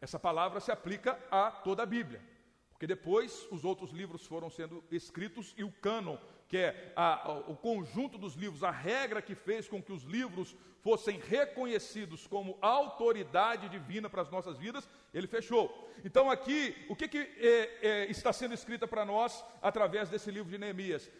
essa 0.00 0.18
palavra 0.18 0.60
se 0.60 0.70
aplica 0.70 1.18
a 1.30 1.50
toda 1.50 1.82
a 1.82 1.86
Bíblia, 1.86 2.22
porque 2.70 2.86
depois 2.86 3.46
os 3.50 3.64
outros 3.64 3.90
livros 3.90 4.24
foram 4.24 4.48
sendo 4.48 4.84
escritos 4.90 5.54
e 5.56 5.64
o 5.64 5.72
cânon, 5.72 6.16
que 6.48 6.56
é 6.56 6.92
a, 6.94 7.30
a, 7.30 7.38
o 7.40 7.56
conjunto 7.56 8.16
dos 8.16 8.34
livros, 8.34 8.62
a 8.62 8.70
regra 8.70 9.20
que 9.20 9.34
fez 9.34 9.68
com 9.68 9.82
que 9.82 9.92
os 9.92 10.04
livros 10.04 10.56
fossem 10.80 11.18
reconhecidos 11.18 12.26
como 12.26 12.56
autoridade 12.60 13.68
divina 13.68 14.08
para 14.08 14.22
as 14.22 14.30
nossas 14.30 14.56
vidas, 14.56 14.88
ele 15.12 15.26
fechou. 15.26 15.92
Então, 16.04 16.30
aqui, 16.30 16.74
o 16.88 16.94
que, 16.94 17.08
que 17.08 17.18
é, 17.18 17.78
é, 17.82 18.10
está 18.10 18.32
sendo 18.32 18.54
escrito 18.54 18.86
para 18.86 19.04
nós 19.04 19.44
através 19.60 20.08
desse 20.08 20.30
livro 20.30 20.50
de 20.50 20.56
Neemias? 20.56 21.10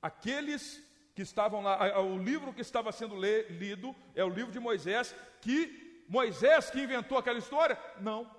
Aqueles 0.00 0.82
que 1.14 1.22
estavam 1.22 1.62
lá, 1.62 2.00
o 2.00 2.18
livro 2.18 2.52
que 2.52 2.60
estava 2.60 2.90
sendo 2.90 3.14
lido 3.16 3.94
é 4.14 4.24
o 4.24 4.28
livro 4.28 4.50
de 4.50 4.58
Moisés, 4.58 5.14
que 5.40 5.81
Moisés 6.08 6.70
que 6.70 6.82
inventou 6.82 7.18
aquela 7.18 7.38
história? 7.38 7.78
Não. 8.00 8.30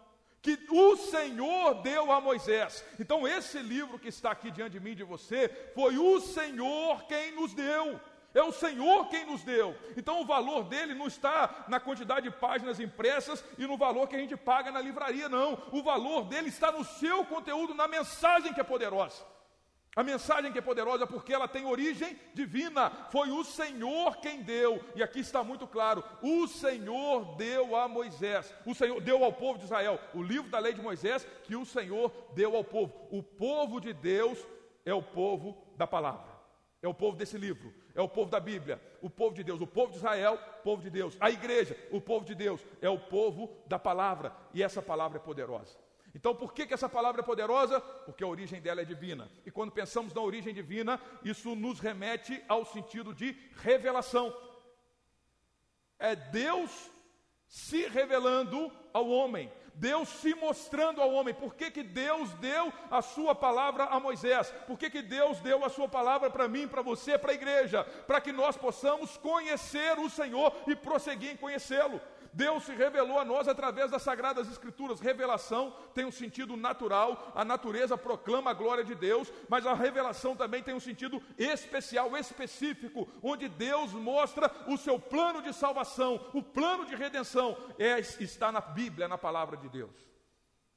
Que 0.41 0.60
o 0.69 0.97
Senhor 0.97 1.76
deu 1.82 2.12
a 2.12 2.19
Moisés. 2.19 2.84
Então, 2.99 3.28
esse 3.28 3.60
livro 3.60 3.97
que 3.97 4.10
está 4.10 4.32
aqui 4.32 4.52
diante 4.52 4.73
de 4.73 4.80
mim, 4.80 4.93
de 4.93 5.04
você, 5.04 5.49
foi 5.73 5.97
o 5.97 6.19
Senhor 6.19 7.06
quem 7.06 7.32
nos 7.32 7.54
deu. 7.54 7.99
É 8.34 8.41
o 8.41 8.52
Senhor 8.52 9.10
quem 9.10 9.26
nos 9.26 9.43
deu. 9.43 9.76
Então 9.95 10.19
o 10.19 10.26
valor 10.26 10.63
dele 10.63 10.95
não 10.95 11.06
está 11.06 11.65
na 11.67 11.80
quantidade 11.80 12.28
de 12.28 12.36
páginas 12.36 12.80
impressas 12.80 13.45
e 13.60 13.67
no 13.67 13.78
valor 13.78 14.08
que 14.08 14.15
a 14.15 14.19
gente 14.19 14.36
paga 14.36 14.71
na 14.71 14.82
livraria, 14.82 15.30
não. 15.30 15.62
O 15.71 15.84
valor 15.84 16.23
dele 16.23 16.49
está 16.49 16.71
no 16.71 16.84
seu 16.84 17.23
conteúdo, 17.26 17.76
na 17.76 17.88
mensagem 17.88 18.52
que 18.52 18.60
é 18.60 18.63
poderosa. 18.63 19.23
A 19.96 20.04
mensagem 20.04 20.52
que 20.52 20.58
é 20.58 20.62
poderosa 20.62 21.06
porque 21.06 21.34
ela 21.34 21.48
tem 21.48 21.66
origem 21.66 22.18
divina. 22.34 22.90
Foi 23.12 23.30
o 23.30 23.44
Senhor 23.44 24.18
quem 24.18 24.42
deu. 24.42 24.84
E 24.96 25.04
aqui 25.04 25.20
está 25.20 25.44
muito 25.44 25.68
claro: 25.68 26.04
o 26.22 26.48
Senhor 26.48 27.36
deu 27.36 27.76
a 27.76 27.88
Moisés. 27.88 28.54
O 28.66 28.74
Senhor 28.74 29.00
deu 29.02 29.24
ao 29.24 29.32
povo 29.34 29.60
de 29.60 29.66
Israel 29.66 30.00
o 30.14 30.24
livro 30.24 30.50
da 30.50 30.58
lei 30.58 30.74
de 30.74 30.82
Moisés 30.82 31.28
que 31.44 31.56
o 31.56 31.66
Senhor 31.66 32.12
deu 32.34 32.56
ao 32.56 32.64
povo. 32.64 32.94
O 33.12 33.22
povo 33.22 33.80
de 33.80 33.94
Deus 33.94 34.44
é 34.84 34.94
o 34.94 35.04
povo 35.04 35.64
da 35.78 35.86
palavra. 35.86 36.34
É 36.82 36.88
o 36.88 36.94
povo 36.94 37.16
desse 37.16 37.38
livro, 37.38 37.74
é 37.96 38.02
o 38.02 38.10
povo 38.10 38.30
da 38.30 38.42
Bíblia, 38.42 38.82
o 39.02 39.10
povo 39.10 39.34
de 39.34 39.42
Deus, 39.42 39.62
o 39.62 39.66
povo 39.66 39.92
de 39.92 40.00
Israel, 40.00 40.38
povo 40.66 40.82
de 40.82 40.90
Deus, 40.90 41.16
a 41.18 41.32
igreja, 41.32 41.78
o 41.94 42.02
povo 42.02 42.26
de 42.26 42.36
Deus, 42.36 42.60
é 42.82 42.90
o 42.90 43.00
povo 43.00 43.50
da 43.68 43.80
palavra, 43.80 44.36
e 44.54 44.62
essa 44.62 44.82
palavra 44.82 45.18
é 45.18 45.22
poderosa. 45.22 45.78
Então, 46.15 46.36
por 46.36 46.54
que, 46.54 46.67
que 46.67 46.73
essa 46.73 46.88
palavra 46.88 47.21
é 47.21 47.26
poderosa? 47.26 47.82
Porque 47.82 48.23
a 48.23 48.28
origem 48.28 48.62
dela 48.62 48.82
é 48.82 48.86
divina. 48.86 49.32
E 49.45 49.52
quando 49.52 49.71
pensamos 49.71 50.13
na 50.13 50.21
origem 50.21 50.54
divina, 50.54 51.02
isso 51.23 51.56
nos 51.56 51.80
remete 51.80 52.43
ao 52.47 52.63
sentido 52.65 53.13
de 53.13 53.36
revelação. 53.56 54.36
É 55.97 56.15
Deus 56.15 56.91
se 57.47 57.88
revelando 57.88 58.71
ao 58.93 59.08
homem, 59.10 59.52
Deus 59.76 60.08
se 60.08 60.36
mostrando 60.36 61.02
ao 61.02 61.12
homem. 61.12 61.34
Por 61.34 61.56
que, 61.56 61.71
que 61.71 61.82
Deus 61.82 62.32
deu 62.36 62.71
a 62.91 63.02
sua 63.02 63.34
palavra 63.34 63.86
a 63.86 63.99
Moisés? 63.99 64.52
Por 64.67 64.78
que, 64.78 64.89
que 64.89 65.02
Deus 65.02 65.39
deu 65.39 65.65
a 65.65 65.69
sua 65.69 65.88
palavra 65.88 66.30
para 66.30 66.47
mim, 66.47 66.67
para 66.67 66.82
você, 66.82 67.17
para 67.17 67.32
a 67.32 67.36
igreja? 67.36 67.84
Para 67.84 68.21
que 68.21 68.32
nós 68.32 68.56
possamos 68.56 69.17
conhecer 69.17 69.97
o 69.97 70.10
Senhor 70.10 70.54
e 70.67 70.76
prosseguir 70.76 71.32
em 71.32 71.38
conhecê-lo. 71.38 71.99
Deus 72.34 72.63
se 72.63 72.74
revelou 72.74 73.19
a 73.19 73.26
nós 73.26 73.48
através 73.48 73.91
das 73.91 74.02
Sagradas 74.02 74.50
Escrituras. 74.50 75.00
Revelação 75.00 75.76
tem 75.93 76.04
um 76.04 76.12
sentido 76.12 76.58
natural, 76.58 77.32
a 77.36 77.46
natureza 77.46 77.96
proclama 77.96 78.50
a 78.50 78.54
glória 78.54 78.84
de 78.84 78.96
Deus, 78.96 79.32
mas 79.48 79.67
a 79.67 79.74
revelação 79.74 80.36
também 80.36 80.63
tem 80.63 80.74
um 80.74 80.80
sentido 80.80 81.22
especial, 81.38 82.17
específico, 82.17 83.08
onde 83.22 83.48
Deus 83.48 83.93
mostra 83.93 84.52
o 84.67 84.78
seu 84.78 85.00
plano 85.00 85.41
de 85.41 85.54
salvação, 85.54 86.19
o 86.34 86.41
plano 86.41 86.86
de 86.86 86.96
redenção, 86.96 87.56
é, 87.78 88.00
está 88.00 88.52
na 88.52 88.62
Bíblia, 88.62 89.08
na 89.08 89.17
palavra 89.17 89.56
de 89.56 89.69
Deus. 89.69 90.13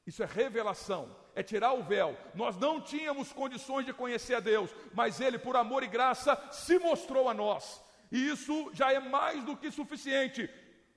Isso 0.06 0.22
é 0.22 0.26
revelação, 0.26 1.08
é 1.34 1.42
tirar 1.42 1.72
o 1.72 1.82
véu. 1.82 2.16
Nós 2.34 2.56
não 2.56 2.80
tínhamos 2.80 3.32
condições 3.32 3.86
de 3.86 3.92
conhecer 3.92 4.34
a 4.34 4.40
Deus, 4.40 4.70
mas 4.94 5.20
Ele, 5.20 5.38
por 5.38 5.56
amor 5.56 5.82
e 5.82 5.88
graça, 5.88 6.40
se 6.52 6.78
mostrou 6.78 7.28
a 7.28 7.34
nós. 7.34 7.82
E 8.12 8.28
isso 8.28 8.70
já 8.72 8.92
é 8.92 9.00
mais 9.00 9.42
do 9.42 9.56
que 9.56 9.70
suficiente 9.70 10.48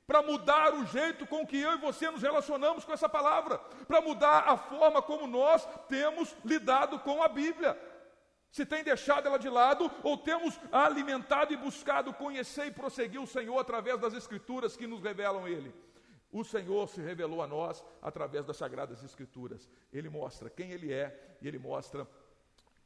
para 0.09 0.23
mudar 0.23 0.73
o 0.73 0.83
jeito 0.87 1.27
com 1.27 1.45
que 1.45 1.55
eu 1.55 1.73
e 1.73 1.77
você 1.77 2.09
nos 2.09 2.23
relacionamos 2.23 2.83
com 2.83 2.91
essa 2.91 3.07
palavra, 3.07 3.59
para 3.87 4.01
mudar 4.01 4.39
a 4.39 4.57
forma 4.57 5.03
como 5.03 5.27
nós 5.27 5.63
temos 5.87 6.35
lidado 6.43 6.97
com 7.01 7.21
a 7.21 7.27
Bíblia. 7.27 7.79
Se 8.49 8.65
tem 8.65 8.83
deixado 8.83 9.27
ela 9.27 9.37
de 9.37 9.47
lado 9.47 9.91
ou 10.01 10.17
temos 10.17 10.59
alimentado 10.71 11.53
e 11.53 11.57
buscado 11.57 12.11
conhecer 12.11 12.65
e 12.65 12.71
prosseguir 12.71 13.21
o 13.21 13.27
Senhor 13.27 13.59
através 13.59 13.99
das 13.99 14.15
Escrituras 14.15 14.75
que 14.75 14.87
nos 14.87 15.03
revelam 15.03 15.47
Ele. 15.47 15.71
O 16.31 16.43
Senhor 16.43 16.89
se 16.89 16.99
revelou 17.01 17.43
a 17.43 17.47
nós 17.47 17.85
através 18.01 18.43
das 18.43 18.57
Sagradas 18.57 19.03
Escrituras. 19.03 19.69
Ele 19.93 20.09
mostra 20.09 20.49
quem 20.49 20.71
Ele 20.71 20.91
é 20.91 21.37
e 21.39 21.47
Ele 21.47 21.59
mostra 21.59 22.07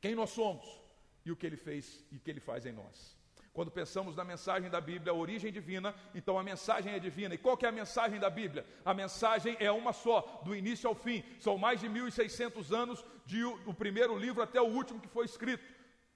quem 0.02 0.14
nós 0.14 0.32
somos 0.32 0.66
e 1.26 1.32
o 1.32 1.38
que 1.38 1.46
Ele 1.46 1.56
fez 1.56 2.04
e 2.12 2.18
o 2.18 2.20
que 2.20 2.30
Ele 2.30 2.42
faz 2.42 2.66
em 2.66 2.74
nós. 2.74 3.23
Quando 3.54 3.70
pensamos 3.70 4.16
na 4.16 4.24
mensagem 4.24 4.68
da 4.68 4.82
Bíblia, 4.82 5.14
a 5.14 5.16
origem 5.16 5.52
divina, 5.52 5.94
então 6.16 6.40
a 6.40 6.44
mensagem 6.44 6.92
é 6.92 6.98
divina. 6.98 7.36
E 7.36 7.38
qual 7.38 7.56
que 7.56 7.68
é 7.68 7.70
a 7.70 7.72
mensagem 7.72 8.20
da 8.20 8.28
Bíblia? 8.28 8.66
A 8.84 8.96
mensagem 8.96 9.56
é 9.60 9.72
uma 9.72 9.94
só, 9.94 10.42
do 10.44 10.56
início 10.56 10.90
ao 10.90 10.96
fim. 10.96 11.24
São 11.40 11.56
mais 11.56 11.80
de 11.80 11.88
1600 11.88 12.74
anos 12.74 13.06
de 13.28 13.44
o 13.44 13.74
primeiro 13.74 14.18
livro 14.18 14.42
até 14.42 14.60
o 14.60 14.66
último 14.66 15.00
que 15.00 15.08
foi 15.08 15.26
escrito. 15.26 15.64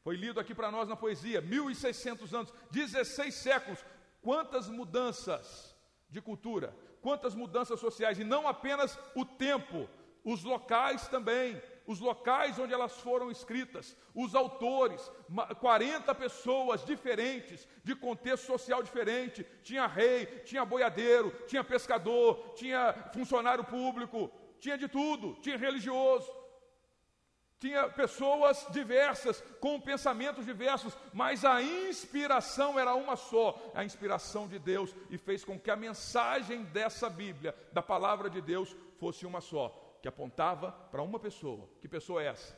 Foi 0.03 0.15
lido 0.15 0.39
aqui 0.39 0.55
para 0.55 0.71
nós 0.71 0.89
na 0.89 0.95
poesia, 0.95 1.39
1600 1.39 2.33
anos, 2.33 2.53
16 2.71 3.35
séculos. 3.35 3.85
Quantas 4.19 4.67
mudanças 4.67 5.75
de 6.09 6.19
cultura, 6.19 6.75
quantas 7.01 7.35
mudanças 7.35 7.79
sociais 7.79 8.17
e 8.17 8.23
não 8.23 8.47
apenas 8.47 8.97
o 9.13 9.23
tempo, 9.23 9.87
os 10.23 10.43
locais 10.43 11.07
também 11.07 11.61
os 11.87 12.01
locais 12.01 12.59
onde 12.59 12.73
elas 12.73 12.99
foram 12.99 13.31
escritas, 13.31 13.95
os 14.13 14.35
autores, 14.35 15.09
40 15.61 16.13
pessoas 16.13 16.85
diferentes, 16.85 17.65
de 17.81 17.95
contexto 17.95 18.45
social 18.45 18.83
diferente. 18.83 19.45
Tinha 19.63 19.87
rei, 19.87 20.25
tinha 20.43 20.65
boiadeiro, 20.65 21.31
tinha 21.47 21.63
pescador, 21.63 22.53
tinha 22.55 22.93
funcionário 23.13 23.63
público, 23.63 24.29
tinha 24.59 24.77
de 24.77 24.89
tudo, 24.89 25.35
tinha 25.41 25.57
religioso. 25.57 26.29
Tinha 27.59 27.89
pessoas 27.89 28.67
diversas, 28.69 29.41
com 29.59 29.81
pensamentos 29.81 30.45
diversos, 30.45 30.95
mas 31.11 31.43
a 31.43 31.59
inspiração 31.59 32.77
era 32.77 32.93
uma 32.93 33.15
só, 33.15 33.59
a 33.73 33.83
inspiração 33.83 34.47
de 34.47 34.59
Deus, 34.59 34.93
e 35.09 35.17
fez 35.17 35.43
com 35.43 35.59
que 35.59 35.71
a 35.71 35.75
mensagem 35.75 36.65
dessa 36.65 37.09
Bíblia, 37.09 37.55
da 37.73 37.81
palavra 37.81 38.29
de 38.29 38.41
Deus, 38.41 38.75
fosse 38.99 39.25
uma 39.25 39.41
só 39.41 39.86
que 40.01 40.07
apontava 40.07 40.71
para 40.71 41.01
uma 41.01 41.19
pessoa. 41.19 41.69
Que 41.81 41.87
pessoa 41.87 42.21
é 42.21 42.27
essa? 42.27 42.57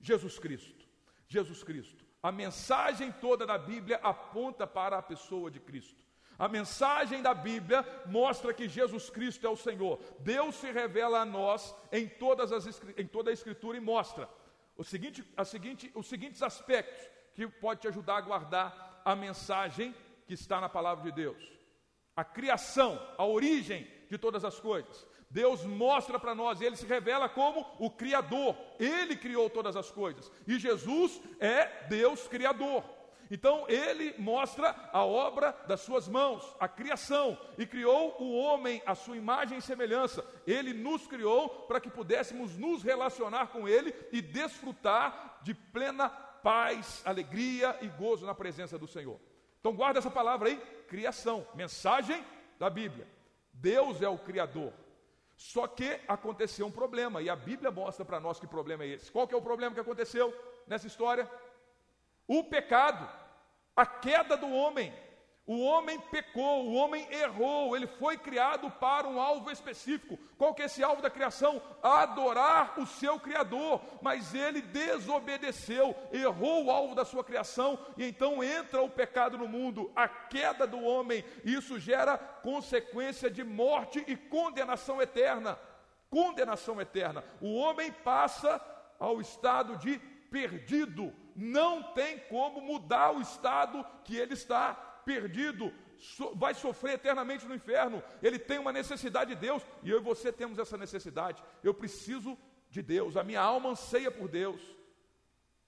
Jesus 0.00 0.38
Cristo. 0.38 0.86
Jesus 1.28 1.62
Cristo. 1.62 2.04
A 2.22 2.30
mensagem 2.30 3.10
toda 3.12 3.46
da 3.46 3.58
Bíblia 3.58 3.98
aponta 4.02 4.66
para 4.66 4.98
a 4.98 5.02
pessoa 5.02 5.50
de 5.50 5.58
Cristo. 5.60 6.02
A 6.38 6.48
mensagem 6.48 7.22
da 7.22 7.34
Bíblia 7.34 7.84
mostra 8.06 8.54
que 8.54 8.68
Jesus 8.68 9.10
Cristo 9.10 9.46
é 9.46 9.50
o 9.50 9.56
Senhor. 9.56 10.00
Deus 10.20 10.56
se 10.56 10.70
revela 10.70 11.20
a 11.20 11.24
nós 11.24 11.74
em, 11.90 12.08
todas 12.08 12.52
as, 12.52 12.80
em 12.96 13.06
toda 13.06 13.30
a 13.30 13.32
Escritura 13.32 13.76
e 13.76 13.80
mostra 13.80 14.28
o 14.76 14.84
seguinte, 14.84 15.24
a 15.36 15.44
seguinte, 15.44 15.90
os 15.94 16.06
seguintes 16.06 16.42
aspectos 16.42 17.08
que 17.34 17.46
pode 17.46 17.80
te 17.80 17.88
ajudar 17.88 18.16
a 18.16 18.20
guardar 18.22 19.02
a 19.04 19.14
mensagem 19.14 19.94
que 20.26 20.34
está 20.34 20.60
na 20.60 20.68
palavra 20.68 21.04
de 21.04 21.12
Deus. 21.12 21.52
A 22.16 22.24
criação, 22.24 23.00
a 23.16 23.24
origem 23.24 23.86
de 24.08 24.18
todas 24.18 24.44
as 24.44 24.58
coisas. 24.58 25.06
Deus 25.32 25.64
mostra 25.64 26.18
para 26.18 26.34
nós, 26.34 26.60
ele 26.60 26.76
se 26.76 26.86
revela 26.86 27.26
como 27.26 27.66
o 27.78 27.90
Criador, 27.90 28.54
ele 28.78 29.16
criou 29.16 29.48
todas 29.48 29.74
as 29.76 29.90
coisas, 29.90 30.30
e 30.46 30.58
Jesus 30.58 31.20
é 31.40 31.86
Deus 31.88 32.28
Criador. 32.28 32.84
Então 33.30 33.64
ele 33.66 34.14
mostra 34.18 34.76
a 34.92 35.02
obra 35.02 35.56
das 35.66 35.80
suas 35.80 36.06
mãos, 36.06 36.54
a 36.60 36.68
criação, 36.68 37.38
e 37.56 37.64
criou 37.64 38.14
o 38.20 38.36
homem 38.36 38.82
à 38.84 38.94
sua 38.94 39.16
imagem 39.16 39.56
e 39.56 39.62
semelhança. 39.62 40.22
Ele 40.46 40.74
nos 40.74 41.06
criou 41.06 41.48
para 41.48 41.80
que 41.80 41.88
pudéssemos 41.88 42.58
nos 42.58 42.82
relacionar 42.82 43.46
com 43.46 43.66
ele 43.66 43.94
e 44.12 44.20
desfrutar 44.20 45.40
de 45.42 45.54
plena 45.54 46.10
paz, 46.10 47.00
alegria 47.06 47.74
e 47.80 47.88
gozo 47.88 48.26
na 48.26 48.34
presença 48.34 48.78
do 48.78 48.86
Senhor. 48.86 49.18
Então 49.60 49.72
guarda 49.72 49.98
essa 49.98 50.10
palavra 50.10 50.50
aí, 50.50 50.58
criação, 50.86 51.46
mensagem 51.54 52.22
da 52.58 52.68
Bíblia. 52.68 53.08
Deus 53.50 54.02
é 54.02 54.08
o 54.10 54.18
criador. 54.18 54.74
Só 55.50 55.66
que 55.66 56.00
aconteceu 56.06 56.64
um 56.64 56.70
problema, 56.70 57.20
e 57.20 57.28
a 57.28 57.34
Bíblia 57.34 57.72
mostra 57.72 58.04
para 58.04 58.20
nós 58.20 58.38
que 58.38 58.46
problema 58.46 58.84
é 58.84 58.90
esse. 58.94 59.10
Qual 59.10 59.26
que 59.26 59.34
é 59.34 59.36
o 59.36 59.42
problema 59.42 59.74
que 59.74 59.80
aconteceu 59.80 60.32
nessa 60.68 60.86
história? 60.86 61.28
O 62.28 62.44
pecado, 62.44 63.10
a 63.74 63.84
queda 63.84 64.36
do 64.36 64.48
homem. 64.48 64.94
O 65.44 65.60
homem 65.60 65.98
pecou, 65.98 66.68
o 66.68 66.74
homem 66.74 67.04
errou, 67.10 67.74
ele 67.74 67.88
foi 67.88 68.16
criado 68.16 68.70
para 68.70 69.08
um 69.08 69.20
alvo 69.20 69.50
específico. 69.50 70.16
Qual 70.38 70.54
que 70.54 70.62
é 70.62 70.66
esse 70.66 70.84
alvo 70.84 71.02
da 71.02 71.10
criação? 71.10 71.60
Adorar 71.82 72.78
o 72.78 72.86
seu 72.86 73.18
Criador. 73.18 73.80
Mas 74.00 74.34
ele 74.34 74.62
desobedeceu, 74.62 75.96
errou 76.12 76.66
o 76.66 76.70
alvo 76.70 76.94
da 76.94 77.04
sua 77.04 77.24
criação, 77.24 77.76
e 77.96 78.04
então 78.04 78.42
entra 78.42 78.82
o 78.82 78.88
pecado 78.88 79.36
no 79.36 79.48
mundo, 79.48 79.90
a 79.96 80.06
queda 80.06 80.64
do 80.64 80.80
homem. 80.80 81.24
Isso 81.44 81.76
gera 81.76 82.16
consequência 82.16 83.28
de 83.28 83.42
morte 83.42 84.04
e 84.06 84.16
condenação 84.16 85.02
eterna. 85.02 85.58
Condenação 86.08 86.80
eterna. 86.80 87.24
O 87.40 87.56
homem 87.56 87.90
passa 87.90 88.64
ao 88.96 89.20
estado 89.20 89.76
de 89.76 89.98
perdido. 90.30 91.12
Não 91.34 91.82
tem 91.94 92.20
como 92.28 92.60
mudar 92.60 93.10
o 93.12 93.20
estado 93.20 93.84
que 94.04 94.16
ele 94.16 94.34
está 94.34 94.91
perdido, 95.04 95.72
so, 95.98 96.34
vai 96.34 96.54
sofrer 96.54 96.94
eternamente 96.94 97.46
no 97.46 97.54
inferno. 97.54 98.02
Ele 98.22 98.38
tem 98.38 98.58
uma 98.58 98.72
necessidade 98.72 99.34
de 99.34 99.40
Deus, 99.40 99.62
e 99.82 99.90
eu 99.90 99.98
e 99.98 100.02
você 100.02 100.32
temos 100.32 100.58
essa 100.58 100.76
necessidade. 100.76 101.42
Eu 101.62 101.74
preciso 101.74 102.36
de 102.70 102.82
Deus, 102.82 103.16
a 103.16 103.24
minha 103.24 103.40
alma 103.40 103.70
anseia 103.70 104.10
por 104.10 104.28
Deus. 104.28 104.60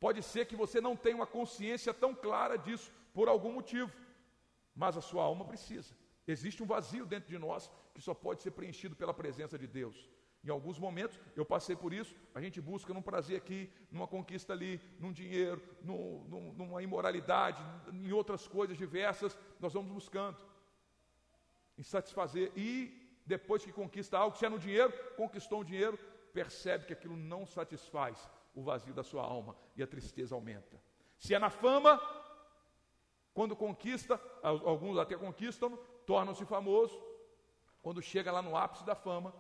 Pode 0.00 0.22
ser 0.22 0.46
que 0.46 0.56
você 0.56 0.80
não 0.80 0.96
tenha 0.96 1.16
uma 1.16 1.26
consciência 1.26 1.92
tão 1.94 2.14
clara 2.14 2.56
disso 2.56 2.92
por 3.12 3.28
algum 3.28 3.52
motivo, 3.52 3.92
mas 4.74 4.96
a 4.96 5.00
sua 5.00 5.22
alma 5.22 5.44
precisa. 5.44 5.94
Existe 6.26 6.62
um 6.62 6.66
vazio 6.66 7.06
dentro 7.06 7.28
de 7.28 7.38
nós 7.38 7.70
que 7.94 8.00
só 8.00 8.12
pode 8.12 8.42
ser 8.42 8.50
preenchido 8.50 8.96
pela 8.96 9.14
presença 9.14 9.58
de 9.58 9.66
Deus. 9.66 10.08
Em 10.44 10.50
alguns 10.50 10.78
momentos 10.78 11.18
eu 11.34 11.44
passei 11.44 11.74
por 11.74 11.92
isso, 11.92 12.14
a 12.34 12.40
gente 12.40 12.60
busca 12.60 12.92
num 12.92 13.00
prazer 13.00 13.36
aqui, 13.38 13.72
numa 13.90 14.06
conquista 14.06 14.52
ali, 14.52 14.80
num 14.98 15.12
dinheiro, 15.12 15.62
num, 15.82 16.24
num, 16.24 16.52
numa 16.52 16.82
imoralidade, 16.82 17.62
em 17.92 18.12
outras 18.12 18.46
coisas 18.46 18.76
diversas, 18.76 19.38
nós 19.58 19.72
vamos 19.72 19.90
buscando 19.90 20.36
em 21.78 21.82
satisfazer. 21.82 22.52
E 22.54 23.18
depois 23.24 23.64
que 23.64 23.72
conquista 23.72 24.18
algo, 24.18 24.36
se 24.36 24.44
é 24.44 24.48
no 24.48 24.58
dinheiro, 24.58 24.92
conquistou 25.16 25.60
o 25.60 25.64
dinheiro, 25.64 25.98
percebe 26.32 26.84
que 26.84 26.92
aquilo 26.92 27.16
não 27.16 27.46
satisfaz. 27.46 28.30
o 28.54 28.62
vazio 28.62 28.94
da 28.94 29.02
sua 29.02 29.22
alma 29.22 29.56
e 29.74 29.82
a 29.82 29.86
tristeza 29.86 30.32
aumenta. 30.32 30.80
Se 31.18 31.34
é 31.34 31.38
na 31.40 31.50
fama, 31.50 32.00
quando 33.32 33.56
conquista, 33.56 34.20
alguns 34.42 34.96
até 34.96 35.16
conquistam, 35.16 35.76
tornam-se 36.06 36.44
famosos. 36.44 36.96
Quando 37.82 38.00
chega 38.00 38.30
lá 38.30 38.40
no 38.40 38.56
ápice 38.56 38.84
da 38.86 38.94
fama, 38.94 39.34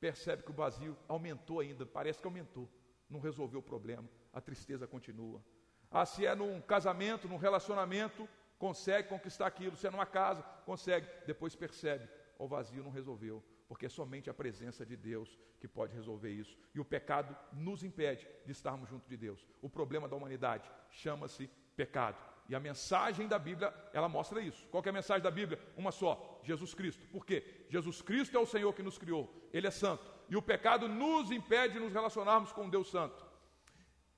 percebe 0.00 0.42
que 0.42 0.50
o 0.50 0.54
vazio 0.54 0.96
aumentou 1.06 1.60
ainda, 1.60 1.84
parece 1.84 2.20
que 2.20 2.26
aumentou, 2.26 2.68
não 3.08 3.20
resolveu 3.20 3.60
o 3.60 3.62
problema, 3.62 4.08
a 4.32 4.40
tristeza 4.40 4.86
continua. 4.86 5.42
Ah, 5.90 6.04
se 6.04 6.26
é 6.26 6.34
num 6.34 6.60
casamento, 6.60 7.28
num 7.28 7.36
relacionamento, 7.36 8.28
consegue 8.58 9.08
conquistar 9.08 9.46
aquilo, 9.46 9.76
se 9.76 9.86
é 9.86 9.90
numa 9.90 10.06
casa, 10.06 10.42
consegue, 10.64 11.08
depois 11.26 11.54
percebe, 11.54 12.08
o 12.38 12.46
vazio 12.46 12.82
não 12.82 12.90
resolveu, 12.90 13.42
porque 13.66 13.86
é 13.86 13.88
somente 13.88 14.30
a 14.30 14.34
presença 14.34 14.84
de 14.84 14.96
Deus 14.96 15.38
que 15.60 15.66
pode 15.66 15.94
resolver 15.94 16.30
isso. 16.30 16.56
E 16.74 16.80
o 16.80 16.84
pecado 16.84 17.36
nos 17.52 17.82
impede 17.82 18.28
de 18.44 18.52
estarmos 18.52 18.88
junto 18.88 19.08
de 19.08 19.16
Deus. 19.16 19.46
O 19.60 19.68
problema 19.68 20.08
da 20.08 20.16
humanidade 20.16 20.70
chama-se 20.90 21.48
pecado. 21.76 22.18
E 22.48 22.54
a 22.54 22.60
mensagem 22.60 23.28
da 23.28 23.38
Bíblia, 23.38 23.74
ela 23.92 24.08
mostra 24.08 24.40
isso. 24.40 24.66
Qual 24.70 24.82
é 24.84 24.88
a 24.88 24.92
mensagem 24.92 25.22
da 25.22 25.30
Bíblia? 25.30 25.60
Uma 25.76 25.92
só: 25.92 26.40
Jesus 26.42 26.72
Cristo. 26.72 27.06
Por 27.08 27.26
quê? 27.26 27.66
Jesus 27.68 28.00
Cristo 28.00 28.36
é 28.36 28.40
o 28.40 28.46
Senhor 28.46 28.72
que 28.72 28.82
nos 28.82 28.96
criou, 28.96 29.30
Ele 29.52 29.66
é 29.66 29.70
santo. 29.70 30.10
E 30.30 30.36
o 30.36 30.42
pecado 30.42 30.88
nos 30.88 31.30
impede 31.30 31.74
de 31.74 31.80
nos 31.80 31.92
relacionarmos 31.92 32.52
com 32.52 32.68
Deus 32.68 32.90
Santo. 32.90 33.26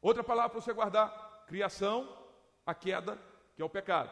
Outra 0.00 0.22
palavra 0.22 0.50
para 0.50 0.60
você 0.60 0.72
guardar: 0.72 1.44
criação, 1.46 2.08
a 2.64 2.72
queda, 2.72 3.18
que 3.56 3.62
é 3.62 3.64
o 3.64 3.70
pecado. 3.70 4.10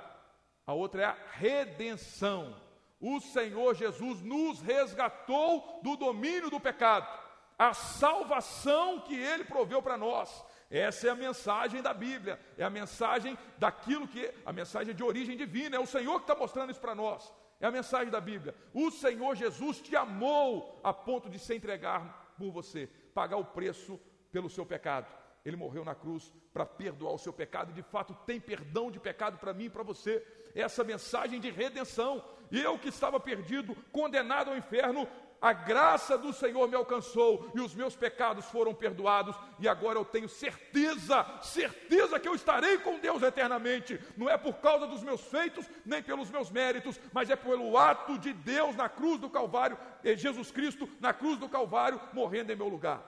A 0.67 0.73
outra 0.73 1.03
é 1.03 1.05
a 1.07 1.17
redenção. 1.33 2.55
O 3.01 3.21
Senhor 3.21 3.75
Jesus 3.75 4.21
nos 4.21 4.61
resgatou 4.61 5.81
do 5.83 5.97
domínio 5.97 6.51
do 6.51 6.59
pecado. 6.59 7.09
A 7.57 7.73
salvação 7.73 9.01
que 9.01 9.15
Ele 9.15 9.45
proveu 9.45 9.81
para 9.81 9.97
nós. 9.97 10.45
Essa 10.71 11.09
é 11.09 11.11
a 11.11 11.15
mensagem 11.15 11.81
da 11.81 11.95
Bíblia, 11.95 12.39
é 12.57 12.65
a 12.65 12.71
mensagem 12.71 13.39
daquilo 13.57 14.07
que, 14.07 14.31
a 14.45 14.53
mensagem 14.53 14.95
de 14.95 15.03
origem 15.03 15.37
divina, 15.37 15.77
é 15.77 15.81
o 15.81 15.87
Senhor 15.87 16.17
que 16.17 16.25
está 16.25 16.35
mostrando 16.35 16.71
isso 16.71 16.81
para 16.81 16.95
nós. 16.95 17.33
É 17.61 17.67
a 17.67 17.71
mensagem 17.71 18.11
da 18.11 18.21
Bíblia. 18.21 18.55
O 18.75 18.91
Senhor 18.91 19.35
Jesus 19.35 19.81
te 19.81 19.97
amou 19.97 20.79
a 20.85 20.93
ponto 20.93 21.29
de 21.29 21.39
se 21.39 21.55
entregar 21.55 22.35
por 22.37 22.53
você, 22.53 22.87
pagar 23.15 23.39
o 23.39 23.45
preço 23.45 23.99
pelo 24.31 24.51
seu 24.51 24.65
pecado. 24.65 25.07
Ele 25.45 25.57
morreu 25.57 25.85
na 25.85 25.95
cruz 25.95 26.33
para 26.53 26.67
perdoar 26.67 27.15
o 27.15 27.19
seu 27.19 27.33
pecado, 27.33 27.71
e 27.71 27.75
de 27.75 27.83
fato 27.83 28.15
tem 28.27 28.39
perdão 28.39 28.91
de 28.91 29.01
pecado 29.01 29.39
para 29.39 29.55
mim 29.55 29.65
e 29.65 29.71
para 29.71 29.83
você. 29.83 30.25
Essa 30.55 30.85
mensagem 30.85 31.41
de 31.41 31.51
redenção. 31.51 32.23
Eu 32.51 32.79
que 32.79 32.89
estava 32.89 33.19
perdido, 33.19 33.75
condenado 33.93 34.51
ao 34.51 34.57
inferno, 34.57 35.09
a 35.41 35.53
graça 35.53 36.19
do 36.19 36.33
Senhor 36.33 36.69
me 36.69 36.75
alcançou 36.75 37.51
e 37.55 37.61
os 37.61 37.75
meus 37.75 37.95
pecados 37.95 38.45
foram 38.47 38.75
perdoados, 38.75 39.37
e 39.59 39.69
agora 39.69 39.99
eu 39.99 40.05
tenho 40.05 40.29
certeza, 40.29 41.25
certeza 41.43 42.19
que 42.19 42.29
eu 42.29 42.35
estarei 42.35 42.79
com 42.79 42.99
Deus 42.99 43.23
eternamente. 43.23 44.01
Não 44.17 44.29
é 44.29 44.37
por 44.37 44.55
causa 44.55 44.87
dos 44.87 45.03
meus 45.03 45.21
feitos, 45.21 45.69
nem 45.85 46.03
pelos 46.03 46.31
meus 46.31 46.51
méritos, 46.51 47.01
mas 47.13 47.31
é 47.31 47.37
pelo 47.37 47.77
ato 47.79 48.19
de 48.19 48.33
Deus 48.33 48.75
na 48.75 48.89
cruz 48.89 49.21
do 49.21 49.31
Calvário, 49.31 49.79
Jesus 50.03 50.51
Cristo 50.51 50.89
na 51.01 51.13
cruz 51.13 51.39
do 51.39 51.49
Calvário, 51.49 52.01
morrendo 52.13 52.53
em 52.53 52.57
meu 52.57 52.69
lugar. 52.69 53.03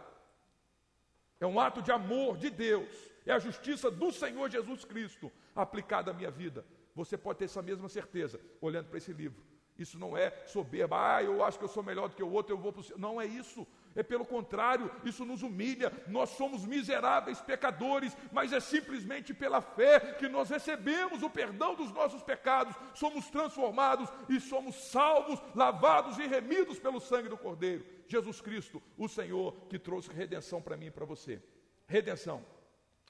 É 1.40 1.46
um 1.46 1.58
ato 1.58 1.82
de 1.82 1.90
amor 1.90 2.36
de 2.36 2.50
Deus, 2.50 2.88
é 3.26 3.32
a 3.32 3.38
justiça 3.38 3.90
do 3.90 4.12
Senhor 4.12 4.48
Jesus 4.48 4.84
Cristo 4.84 5.32
aplicada 5.54 6.10
à 6.10 6.14
minha 6.14 6.30
vida. 6.30 6.64
Você 6.94 7.16
pode 7.16 7.38
ter 7.38 7.46
essa 7.46 7.62
mesma 7.62 7.88
certeza 7.88 8.40
olhando 8.60 8.88
para 8.88 8.98
esse 8.98 9.12
livro. 9.12 9.49
Isso 9.80 9.98
não 9.98 10.14
é 10.14 10.30
soberba, 10.46 11.16
ah, 11.16 11.22
eu 11.22 11.42
acho 11.42 11.58
que 11.58 11.64
eu 11.64 11.68
sou 11.68 11.82
melhor 11.82 12.06
do 12.06 12.14
que 12.14 12.22
o 12.22 12.30
outro, 12.30 12.52
eu 12.52 12.58
vou 12.58 12.70
para 12.70 12.82
o 12.82 12.84
céu. 12.84 12.98
Não 12.98 13.18
é 13.18 13.24
isso. 13.24 13.66
É 13.96 14.02
pelo 14.02 14.26
contrário, 14.26 14.90
isso 15.02 15.24
nos 15.24 15.42
humilha. 15.42 15.90
Nós 16.06 16.28
somos 16.30 16.66
miseráveis 16.66 17.40
pecadores, 17.40 18.14
mas 18.30 18.52
é 18.52 18.60
simplesmente 18.60 19.32
pela 19.32 19.62
fé 19.62 19.98
que 20.18 20.28
nós 20.28 20.50
recebemos 20.50 21.22
o 21.22 21.30
perdão 21.30 21.74
dos 21.74 21.90
nossos 21.92 22.22
pecados, 22.22 22.76
somos 22.92 23.30
transformados 23.30 24.10
e 24.28 24.38
somos 24.38 24.76
salvos, 24.76 25.40
lavados 25.54 26.18
e 26.18 26.26
remidos 26.26 26.78
pelo 26.78 27.00
sangue 27.00 27.30
do 27.30 27.38
Cordeiro. 27.38 27.82
Jesus 28.06 28.38
Cristo, 28.38 28.82
o 28.98 29.08
Senhor 29.08 29.66
que 29.66 29.78
trouxe 29.78 30.12
redenção 30.12 30.60
para 30.60 30.76
mim 30.76 30.86
e 30.86 30.90
para 30.90 31.06
você. 31.06 31.42
Redenção, 31.86 32.44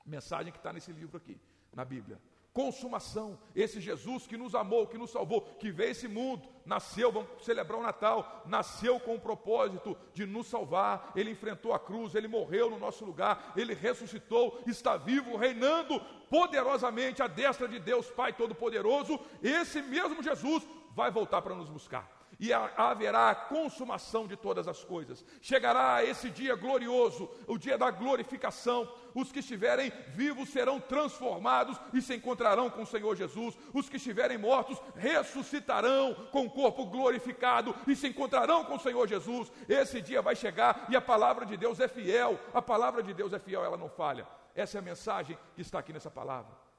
mensagem 0.07 0.53
que 0.53 0.59
está 0.59 0.73
nesse 0.73 0.93
livro 0.93 1.17
aqui, 1.17 1.37
na 1.75 1.85
Bíblia 1.85 2.30
consumação. 2.53 3.39
Esse 3.55 3.81
Jesus 3.81 4.27
que 4.27 4.37
nos 4.37 4.55
amou, 4.55 4.87
que 4.87 4.99
nos 4.99 5.11
salvou, 5.11 5.43
que 5.43 5.71
veio 5.71 5.91
esse 5.91 6.09
mundo, 6.09 6.49
nasceu, 6.65 7.13
vamos 7.13 7.45
celebrar 7.45 7.79
o 7.79 7.83
Natal, 7.83 8.43
nasceu 8.47 8.99
com 9.01 9.15
o 9.15 9.21
propósito 9.21 9.97
de 10.13 10.27
nos 10.27 10.47
salvar. 10.47 11.13
Ele 11.15 11.31
enfrentou 11.31 11.73
a 11.73 11.79
cruz, 11.79 12.15
ele 12.15 12.29
morreu 12.29 12.71
no 12.71 12.79
nosso 12.79 13.05
lugar, 13.05 13.53
ele 13.57 13.75
ressuscitou, 13.75 14.63
está 14.67 14.97
vivo, 14.97 15.37
reinando 15.37 16.01
poderosamente 16.29 17.23
à 17.23 17.27
destra 17.27 17.67
de 17.67 17.79
Deus 17.79 18.11
Pai 18.11 18.33
Todo-Poderoso. 18.33 19.19
Esse 19.43 19.81
mesmo 19.83 20.23
Jesus 20.23 20.67
vai 20.95 21.11
voltar 21.11 21.43
para 21.43 21.55
nos 21.55 21.69
buscar 21.69 22.20
e 22.41 22.53
haverá 22.53 23.31
a 23.31 23.35
consumação 23.35 24.27
de 24.27 24.35
todas 24.35 24.67
as 24.67 24.83
coisas. 24.83 25.23
Chegará 25.43 26.03
esse 26.03 26.31
dia 26.31 26.57
glorioso, 26.57 27.31
o 27.47 27.59
dia 27.59 27.77
da 27.77 27.91
glorificação. 27.91 28.91
Os 29.15 29.31
que 29.31 29.41
estiverem 29.41 29.93
vivos 30.15 30.49
serão 30.49 30.81
transformados 30.81 31.79
e 31.93 32.01
se 32.01 32.15
encontrarão 32.15 32.71
com 32.71 32.83
o 32.83 32.87
Senhor 32.87 33.15
Jesus. 33.15 33.57
Os 33.75 33.91
que 33.91 33.99
estiverem 33.99 34.39
mortos 34.39 34.81
ressuscitarão 34.97 36.15
com 36.33 36.47
o 36.47 36.51
corpo 36.51 36.87
glorificado 36.87 37.75
e 37.87 37.95
se 37.95 38.09
encontrarão 38.09 38.65
com 38.65 38.77
o 38.77 38.81
Senhor 38.81 39.07
Jesus. 39.07 39.53
Esse 39.69 40.01
dia 40.01 40.23
vai 40.23 40.35
chegar 40.35 40.87
e 40.89 40.97
a 40.97 41.01
palavra 41.01 41.45
de 41.45 41.59
Deus 41.59 41.79
é 41.79 41.89
fiel. 41.89 42.41
A 42.55 42.63
palavra 42.63 43.03
de 43.03 43.13
Deus 43.13 43.35
é 43.35 43.39
fiel, 43.39 43.63
ela 43.63 43.77
não 43.77 43.91
falha. 43.91 44.27
Essa 44.55 44.79
é 44.79 44.81
a 44.81 44.83
mensagem 44.83 45.39
que 45.55 45.61
está 45.61 45.79
aqui 45.79 45.93
nessa 45.93 46.11
palavra. 46.11 46.70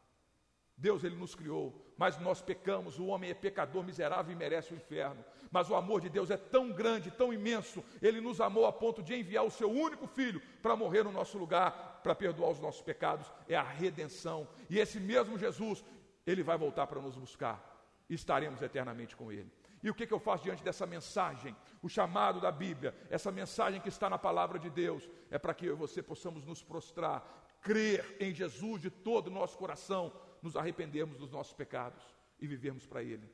Deus 0.82 1.04
ele 1.04 1.16
nos 1.16 1.36
criou, 1.36 1.80
mas 1.96 2.18
nós 2.18 2.42
pecamos, 2.42 2.98
o 2.98 3.06
homem 3.06 3.30
é 3.30 3.36
pecador, 3.36 3.84
miserável 3.84 4.34
e 4.34 4.36
merece 4.36 4.74
o 4.74 4.76
inferno. 4.76 5.24
Mas 5.52 5.70
o 5.70 5.76
amor 5.76 6.02
de 6.02 6.10
Deus 6.10 6.32
é 6.32 6.38
tão 6.38 6.72
grande, 6.72 7.12
tão 7.12 7.32
imenso, 7.32 7.84
ele 8.02 8.20
nos 8.20 8.42
amou 8.42 8.66
a 8.66 8.74
ponto 8.74 9.04
de 9.04 9.14
enviar 9.14 9.46
o 9.46 9.52
seu 9.52 9.70
único 9.70 10.08
filho 10.08 10.42
para 10.60 10.76
morrer 10.76 11.04
no 11.04 11.12
nosso 11.12 11.38
lugar, 11.38 12.00
para 12.02 12.16
perdoar 12.16 12.50
os 12.50 12.60
nossos 12.60 12.82
pecados, 12.82 13.32
é 13.48 13.56
a 13.56 13.62
redenção. 13.62 14.48
E 14.68 14.80
esse 14.80 15.00
mesmo 15.00 15.38
Jesus, 15.38 15.86
ele 16.26 16.42
vai 16.42 16.58
voltar 16.58 16.88
para 16.88 17.00
nos 17.00 17.16
buscar. 17.16 17.64
E 18.10 18.16
estaremos 18.16 18.64
eternamente 18.64 19.16
com 19.16 19.32
ele. 19.32 19.52
E 19.84 19.90
o 19.90 19.94
que, 19.94 20.08
que 20.08 20.14
eu 20.14 20.20
faço 20.20 20.44
diante 20.44 20.64
dessa 20.64 20.88
mensagem? 20.88 21.56
O 21.82 21.90
chamado 21.90 22.42
da 22.42 22.52
Bíblia, 22.52 22.96
essa 23.10 23.32
mensagem 23.32 23.80
que 23.80 23.90
está 23.90 24.10
na 24.10 24.18
palavra 24.18 24.58
de 24.58 24.70
Deus, 24.70 25.08
é 25.30 25.38
para 25.38 25.54
que 25.54 25.68
eu 25.68 25.74
e 25.74 25.78
você 25.78 26.02
possamos 26.02 26.44
nos 26.44 26.64
prostrar, 26.64 27.24
crer 27.62 28.18
em 28.20 28.34
Jesus 28.34 28.82
de 28.82 28.90
todo 28.90 29.28
o 29.28 29.32
nosso 29.32 29.56
coração 29.58 30.12
nos 30.42 30.56
arrependermos 30.56 31.18
dos 31.18 31.32
nossos 31.32 31.54
pecados 31.54 32.04
e 32.40 32.48
vivermos 32.48 32.86
para 32.86 33.04
Ele. 33.04 33.30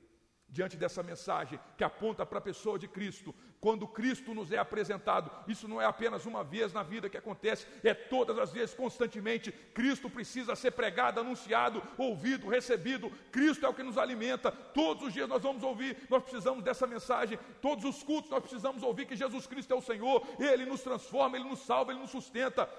Diante 0.49 0.77
dessa 0.77 1.03
mensagem 1.03 1.59
que 1.77 1.83
aponta 1.83 2.25
para 2.25 2.37
a 2.37 2.41
pessoa 2.41 2.79
de 2.79 2.87
Cristo, 2.87 3.35
quando 3.59 3.85
Cristo 3.85 4.33
nos 4.33 4.49
é 4.49 4.57
apresentado, 4.57 5.29
isso 5.45 5.67
não 5.67 5.81
é 5.81 5.85
apenas 5.85 6.25
uma 6.25 6.41
vez 6.41 6.71
na 6.71 6.83
vida 6.83 7.09
que 7.09 7.17
acontece, 7.17 7.67
é 7.83 7.93
todas 7.93 8.37
as 8.39 8.53
vezes, 8.53 8.73
constantemente. 8.73 9.51
Cristo 9.51 10.09
precisa 10.09 10.55
ser 10.55 10.71
pregado, 10.71 11.19
anunciado, 11.19 11.83
ouvido, 11.97 12.47
recebido. 12.47 13.09
Cristo 13.29 13.65
é 13.65 13.69
o 13.69 13.73
que 13.73 13.83
nos 13.83 13.97
alimenta. 13.97 14.49
Todos 14.49 15.07
os 15.07 15.13
dias 15.13 15.27
nós 15.27 15.43
vamos 15.43 15.63
ouvir, 15.63 15.97
nós 16.09 16.23
precisamos 16.23 16.63
dessa 16.63 16.87
mensagem. 16.87 17.37
Todos 17.61 17.83
os 17.83 18.01
cultos 18.01 18.31
nós 18.31 18.39
precisamos 18.39 18.83
ouvir 18.83 19.05
que 19.05 19.17
Jesus 19.17 19.45
Cristo 19.47 19.73
é 19.73 19.75
o 19.75 19.81
Senhor, 19.81 20.25
Ele 20.39 20.65
nos 20.65 20.81
transforma, 20.81 21.35
Ele 21.35 21.49
nos 21.49 21.59
salva, 21.59 21.91
Ele 21.91 21.99
nos 21.99 22.11
sustenta. 22.11 22.69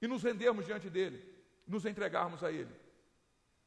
E 0.00 0.06
nos 0.06 0.22
rendermos 0.22 0.64
diante 0.64 0.88
dEle, 0.88 1.22
nos 1.66 1.84
entregarmos 1.84 2.42
a 2.42 2.50
Ele 2.50 2.85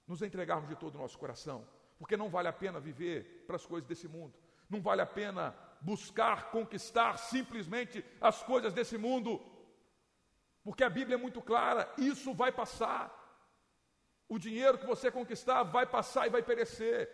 nos 0.10 0.24
entregarmos 0.24 0.68
de 0.68 0.76
todo 0.76 0.96
o 0.96 0.98
nosso 0.98 1.20
coração, 1.20 1.66
porque 2.00 2.18
não 2.18 2.30
vale 2.30 2.48
a 2.48 2.54
pena 2.54 2.80
viver 2.80 3.46
para 3.46 3.56
as 3.58 3.66
coisas 3.66 3.88
desse 3.88 4.08
mundo, 4.08 4.34
não 4.68 4.82
vale 4.82 5.02
a 5.02 5.06
pena 5.06 5.56
buscar 5.82 6.50
conquistar 6.50 7.16
simplesmente 7.18 8.04
as 8.20 8.42
coisas 8.42 8.74
desse 8.74 8.98
mundo, 8.98 9.40
porque 10.64 10.84
a 10.84 10.90
Bíblia 10.90 11.14
é 11.14 11.18
muito 11.18 11.42
clara: 11.42 11.88
isso 11.96 12.34
vai 12.34 12.52
passar. 12.52 13.16
O 14.28 14.40
dinheiro 14.40 14.80
que 14.80 14.86
você 14.86 15.12
conquistar 15.12 15.62
vai 15.62 15.86
passar 15.86 16.26
e 16.26 16.32
vai 16.32 16.42
perecer 16.42 17.08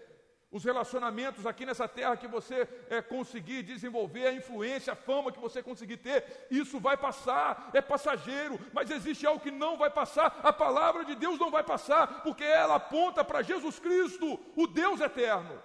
os 0.51 0.63
relacionamentos 0.63 1.45
aqui 1.45 1.65
nessa 1.65 1.87
terra 1.87 2.15
que 2.15 2.27
você 2.27 2.67
é, 2.89 3.01
conseguir 3.01 3.63
desenvolver, 3.63 4.27
a 4.27 4.33
influência, 4.33 4.93
a 4.93 4.95
fama 4.95 5.31
que 5.31 5.39
você 5.39 5.61
conseguir 5.61 5.97
ter, 5.97 6.47
isso 6.49 6.79
vai 6.79 6.95
passar, 6.95 7.71
é 7.73 7.81
passageiro, 7.81 8.59
mas 8.71 8.89
existe 8.89 9.25
algo 9.25 9.41
que 9.41 9.51
não 9.51 9.77
vai 9.77 9.89
passar, 9.89 10.39
a 10.43 10.53
palavra 10.53 11.03
de 11.03 11.15
Deus 11.15 11.37
não 11.39 11.51
vai 11.51 11.63
passar, 11.63 12.23
porque 12.23 12.43
ela 12.43 12.75
aponta 12.75 13.23
para 13.23 13.41
Jesus 13.41 13.79
Cristo, 13.79 14.39
o 14.55 14.67
Deus 14.67 15.01
eterno. 15.01 15.61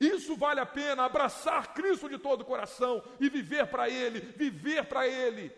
Isso 0.00 0.36
vale 0.36 0.60
a 0.60 0.66
pena, 0.66 1.04
abraçar 1.04 1.74
Cristo 1.74 2.08
de 2.08 2.18
todo 2.18 2.42
o 2.42 2.44
coração 2.44 3.02
e 3.18 3.28
viver 3.28 3.66
para 3.66 3.90
Ele, 3.90 4.20
viver 4.20 4.86
para 4.86 5.08
Ele, 5.08 5.52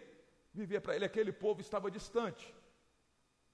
viver 0.52 0.80
para 0.80 0.96
Ele. 0.96 1.04
Aquele 1.04 1.30
povo 1.30 1.60
estava 1.60 1.90
distante, 1.90 2.54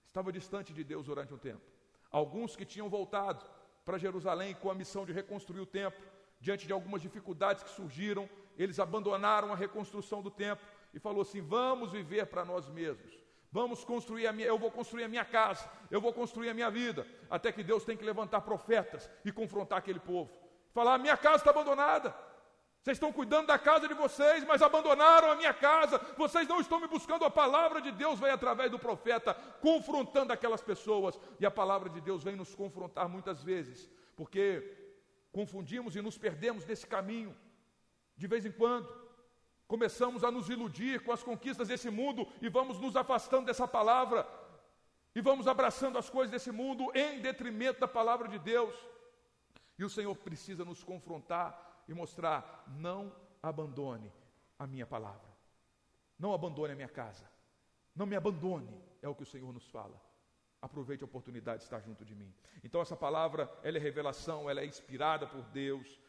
estava 0.06 0.32
distante 0.32 0.72
de 0.72 0.84
Deus 0.84 1.06
durante 1.06 1.34
um 1.34 1.38
tempo. 1.38 1.60
Alguns 2.08 2.54
que 2.54 2.64
tinham 2.64 2.88
voltado, 2.88 3.44
para 3.86 3.96
Jerusalém 3.96 4.52
com 4.54 4.68
a 4.68 4.74
missão 4.74 5.06
de 5.06 5.12
reconstruir 5.12 5.60
o 5.60 5.66
templo. 5.66 6.04
Diante 6.40 6.66
de 6.66 6.72
algumas 6.72 7.00
dificuldades 7.00 7.62
que 7.62 7.70
surgiram, 7.70 8.28
eles 8.58 8.80
abandonaram 8.80 9.52
a 9.52 9.56
reconstrução 9.56 10.20
do 10.20 10.30
templo 10.30 10.66
e 10.92 10.98
falou 10.98 11.22
assim: 11.22 11.40
vamos 11.40 11.92
viver 11.92 12.26
para 12.26 12.44
nós 12.44 12.68
mesmos. 12.68 13.12
Vamos 13.50 13.84
construir 13.84 14.26
a 14.26 14.32
minha, 14.32 14.48
eu 14.48 14.58
vou 14.58 14.70
construir 14.70 15.04
a 15.04 15.08
minha 15.08 15.24
casa, 15.24 15.70
eu 15.90 16.00
vou 16.00 16.12
construir 16.12 16.50
a 16.50 16.54
minha 16.54 16.70
vida, 16.70 17.06
até 17.30 17.52
que 17.52 17.62
Deus 17.62 17.84
tem 17.84 17.96
que 17.96 18.04
levantar 18.04 18.40
profetas 18.40 19.08
e 19.24 19.30
confrontar 19.30 19.78
aquele 19.78 20.00
povo. 20.00 20.30
Falar: 20.74 20.98
minha 20.98 21.16
casa 21.16 21.36
está 21.36 21.50
abandonada. 21.50 22.14
Vocês 22.86 22.98
estão 22.98 23.12
cuidando 23.12 23.48
da 23.48 23.58
casa 23.58 23.88
de 23.88 23.94
vocês, 23.94 24.44
mas 24.44 24.62
abandonaram 24.62 25.32
a 25.32 25.34
minha 25.34 25.52
casa. 25.52 25.98
Vocês 26.16 26.46
não 26.46 26.60
estão 26.60 26.78
me 26.78 26.86
buscando. 26.86 27.24
A 27.24 27.30
palavra 27.42 27.80
de 27.80 27.90
Deus 27.90 28.20
vem 28.20 28.30
através 28.30 28.70
do 28.70 28.78
profeta 28.78 29.34
confrontando 29.60 30.32
aquelas 30.32 30.62
pessoas. 30.62 31.18
E 31.40 31.44
a 31.44 31.50
palavra 31.50 31.90
de 31.90 32.00
Deus 32.00 32.22
vem 32.22 32.36
nos 32.36 32.54
confrontar 32.54 33.08
muitas 33.08 33.42
vezes, 33.42 33.90
porque 34.14 34.72
confundimos 35.32 35.96
e 35.96 36.00
nos 36.00 36.16
perdemos 36.16 36.64
desse 36.64 36.86
caminho. 36.86 37.36
De 38.16 38.28
vez 38.28 38.46
em 38.46 38.52
quando, 38.52 38.88
começamos 39.66 40.22
a 40.22 40.30
nos 40.30 40.48
iludir 40.48 41.02
com 41.02 41.10
as 41.10 41.24
conquistas 41.24 41.66
desse 41.66 41.90
mundo 41.90 42.24
e 42.40 42.48
vamos 42.48 42.78
nos 42.78 42.94
afastando 42.94 43.46
dessa 43.46 43.66
palavra. 43.66 44.24
E 45.12 45.20
vamos 45.20 45.48
abraçando 45.48 45.98
as 45.98 46.08
coisas 46.08 46.30
desse 46.30 46.52
mundo 46.52 46.92
em 46.94 47.18
detrimento 47.18 47.80
da 47.80 47.88
palavra 47.88 48.28
de 48.28 48.38
Deus. 48.38 48.76
E 49.76 49.84
o 49.84 49.90
Senhor 49.90 50.14
precisa 50.14 50.64
nos 50.64 50.84
confrontar 50.84 51.65
e 51.88 51.94
mostrar: 51.94 52.64
não 52.68 53.14
abandone 53.42 54.12
a 54.58 54.66
minha 54.66 54.86
palavra, 54.86 55.28
não 56.18 56.32
abandone 56.32 56.72
a 56.72 56.76
minha 56.76 56.88
casa, 56.88 57.28
não 57.94 58.06
me 58.06 58.16
abandone, 58.16 58.82
é 59.02 59.08
o 59.08 59.14
que 59.14 59.22
o 59.22 59.26
Senhor 59.26 59.52
nos 59.52 59.66
fala. 59.68 60.00
Aproveite 60.60 61.04
a 61.04 61.06
oportunidade 61.06 61.58
de 61.58 61.64
estar 61.64 61.80
junto 61.80 62.04
de 62.04 62.14
mim. 62.14 62.34
Então, 62.64 62.80
essa 62.80 62.96
palavra, 62.96 63.50
ela 63.62 63.76
é 63.76 63.80
revelação, 63.80 64.48
ela 64.50 64.62
é 64.62 64.66
inspirada 64.66 65.26
por 65.26 65.42
Deus. 65.46 66.00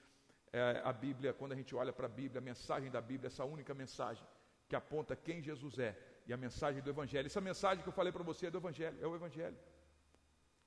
É, 0.52 0.82
a 0.84 0.94
Bíblia, 0.94 1.34
quando 1.34 1.52
a 1.52 1.56
gente 1.56 1.76
olha 1.76 1.92
para 1.92 2.06
a 2.06 2.10
Bíblia, 2.10 2.40
a 2.40 2.44
mensagem 2.44 2.90
da 2.90 3.02
Bíblia, 3.02 3.28
essa 3.28 3.44
única 3.44 3.74
mensagem 3.74 4.26
que 4.68 4.76
aponta 4.76 5.16
quem 5.16 5.42
Jesus 5.42 5.78
é 5.78 5.98
e 6.26 6.34
a 6.34 6.38
mensagem 6.38 6.82
do 6.82 6.90
Evangelho. 6.90 7.26
Essa 7.26 7.42
mensagem 7.42 7.84
que 7.84 7.90
eu 7.90 7.94
falei 7.94 8.12
para 8.12 8.24
você 8.24 8.48
é 8.48 8.52
do 8.52 8.58
Evangelho, 8.58 8.98
é 9.02 9.06
o 9.06 9.16
Evangelho. 9.16 9.58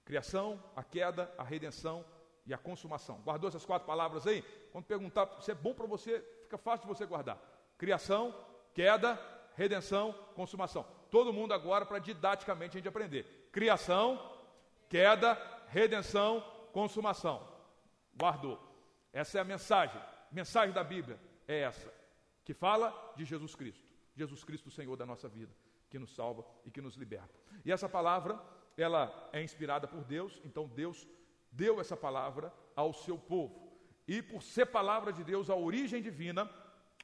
Criação, 0.05 0.63
a 0.77 0.85
queda, 0.85 1.33
a 1.37 1.43
redenção 1.43 2.05
e 2.47 2.55
a 2.55 2.59
consumação. 2.59 3.21
Guardou 3.23 3.49
essas 3.49 3.65
quatro 3.65 3.87
palavras 3.87 4.27
aí? 4.27 4.43
Quando 4.73 4.85
perguntar 4.85 5.41
se 5.41 5.51
é 5.51 5.55
bom 5.55 5.75
para 5.75 5.87
você, 5.87 6.21
fica 6.43 6.59
fácil 6.59 6.87
de 6.87 6.95
você 6.95 7.07
guardar. 7.07 7.39
Criação, 7.77 8.35
queda, 8.75 9.19
redenção, 9.55 10.13
consumação. 10.35 10.85
Todo 11.11 11.33
mundo 11.33 11.53
agora 11.53 11.85
para 11.85 11.99
didaticamente 11.99 12.77
a 12.77 12.79
gente 12.81 12.89
aprender. 12.89 13.49
Criação, 13.53 14.39
queda, 14.89 15.35
redenção, 15.69 16.41
consumação. 16.73 17.47
Guardou. 18.15 18.59
Essa 19.13 19.39
é 19.39 19.41
a 19.41 19.45
mensagem. 19.45 20.01
Mensagem 20.31 20.73
da 20.73 20.85
Bíblia 20.85 21.19
é 21.49 21.61
essa, 21.61 21.93
que 22.45 22.55
fala 22.55 23.13
de 23.17 23.25
Jesus 23.25 23.55
Cristo. 23.55 23.85
Jesus 24.15 24.45
Cristo, 24.45 24.69
o 24.69 24.71
Senhor 24.71 24.97
da 24.97 25.05
nossa 25.05 25.29
vida, 25.29 25.53
que 25.89 25.99
nos 25.99 26.15
salva 26.15 26.45
e 26.65 26.71
que 26.71 26.81
nos 26.81 26.95
liberta. 26.95 27.35
E 27.65 27.73
essa 27.73 27.89
palavra, 27.89 28.41
ela 28.77 29.29
é 29.33 29.43
inspirada 29.43 29.89
por 29.89 30.05
Deus, 30.05 30.41
então 30.45 30.69
Deus 30.69 31.09
deu 31.51 31.81
essa 31.81 31.97
palavra 31.97 32.53
ao 32.75 32.93
seu 32.93 33.19
povo. 33.19 33.71
E 34.07 34.23
por 34.23 34.43
ser 34.43 34.67
palavra 34.67 35.13
de 35.13 35.23
Deus, 35.23 35.49
a 35.51 35.55
origem 35.55 36.03
divina 36.03 36.51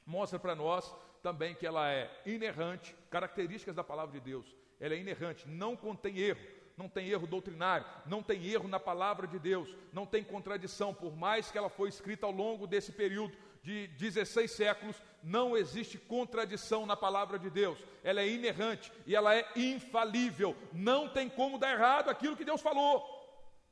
mostra 0.04 0.38
para 0.38 0.54
nós 0.54 0.94
também 1.22 1.54
que 1.54 1.66
ela 1.66 1.90
é 1.90 2.10
inerrante, 2.24 2.94
características 3.10 3.74
da 3.74 3.82
palavra 3.82 4.12
de 4.12 4.20
Deus. 4.20 4.54
Ela 4.78 4.94
é 4.94 4.98
inerrante, 4.98 5.48
não 5.48 5.76
contém 5.76 6.18
erro, 6.18 6.40
não 6.76 6.88
tem 6.88 7.08
erro 7.08 7.26
doutrinário, 7.26 7.86
não 8.06 8.22
tem 8.22 8.46
erro 8.46 8.68
na 8.68 8.78
palavra 8.78 9.26
de 9.26 9.38
Deus, 9.38 9.74
não 9.92 10.06
tem 10.06 10.22
contradição, 10.22 10.92
por 10.94 11.16
mais 11.16 11.50
que 11.50 11.58
ela 11.58 11.68
foi 11.68 11.88
escrita 11.88 12.26
ao 12.26 12.32
longo 12.32 12.66
desse 12.66 12.92
período 12.92 13.36
de 13.66 13.88
16 13.88 14.48
séculos, 14.48 15.02
não 15.22 15.56
existe 15.56 15.98
contradição 15.98 16.86
na 16.86 16.96
palavra 16.96 17.36
de 17.36 17.50
Deus. 17.50 17.78
Ela 18.04 18.20
é 18.20 18.28
inerrante 18.28 18.92
e 19.04 19.16
ela 19.16 19.34
é 19.34 19.44
infalível. 19.56 20.54
Não 20.72 21.08
tem 21.08 21.28
como 21.28 21.58
dar 21.58 21.72
errado 21.72 22.08
aquilo 22.08 22.36
que 22.36 22.44
Deus 22.44 22.60
falou. 22.60 23.15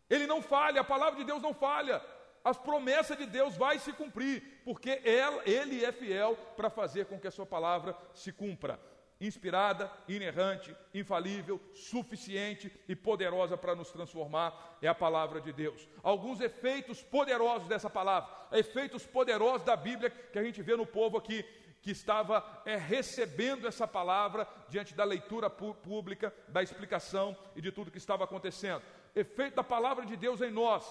Ele 0.09 0.27
não 0.27 0.43
falha, 0.43 0.81
a 0.81 0.85
palavra 0.85 1.19
de 1.19 1.25
Deus 1.25 1.43
não 1.43 1.55
falha. 1.55 2.03
As 2.45 2.59
promessas 2.59 3.17
de 3.17 3.25
Deus 3.25 3.57
vai 3.57 3.79
se 3.79 3.93
cumprir, 3.93 4.43
porque 4.65 5.01
ele 5.47 5.83
é 5.83 5.91
fiel 5.93 6.37
para 6.57 6.69
fazer 6.69 7.07
com 7.07 7.19
que 7.19 7.27
a 7.27 7.31
sua 7.31 7.47
palavra 7.47 7.97
se 8.13 8.31
cumpra. 8.33 8.79
Inspirada, 9.19 9.91
inerrante, 10.07 10.77
infalível, 10.93 11.59
suficiente 11.73 12.71
e 12.87 12.95
poderosa 12.95 13.57
para 13.57 13.75
nos 13.75 13.91
transformar 13.91 14.77
é 14.83 14.89
a 14.89 14.95
palavra 14.95 15.41
de 15.41 15.53
Deus. 15.53 15.89
Alguns 16.03 16.41
efeitos 16.41 17.03
poderosos 17.03 17.67
dessa 17.67 17.89
palavra, 17.89 18.29
efeitos 18.53 19.07
poderosos 19.07 19.65
da 19.65 19.77
Bíblia 19.77 20.11
que 20.11 20.39
a 20.39 20.43
gente 20.43 20.61
vê 20.61 20.77
no 20.77 20.85
povo 20.85 21.17
aqui 21.17 21.43
que 21.81 21.91
estava 21.91 22.63
é, 22.65 22.77
recebendo 22.77 23.69
essa 23.69 23.87
palavra 23.87 24.49
diante 24.69 24.95
da 24.95 25.05
leitura 25.05 25.49
pública, 25.49 26.35
da 26.49 26.63
explicação 26.63 27.37
e 27.55 27.61
de 27.61 27.71
tudo 27.71 27.91
que 27.91 27.99
estava 27.99 28.25
acontecendo 28.25 28.83
efeito 29.15 29.57
da 29.57 29.65
palavra 29.65 30.05
de 30.05 30.17
Deus 30.17 30.41
em 30.41 30.51
nós: 30.51 30.85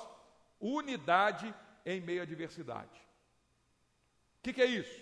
unidade 0.59 1.53
em 1.85 2.01
meio 2.01 2.21
à 2.21 2.25
diversidade. 2.25 2.99
O 4.39 4.43
que, 4.43 4.53
que 4.53 4.61
é 4.61 4.65
isso? 4.65 5.01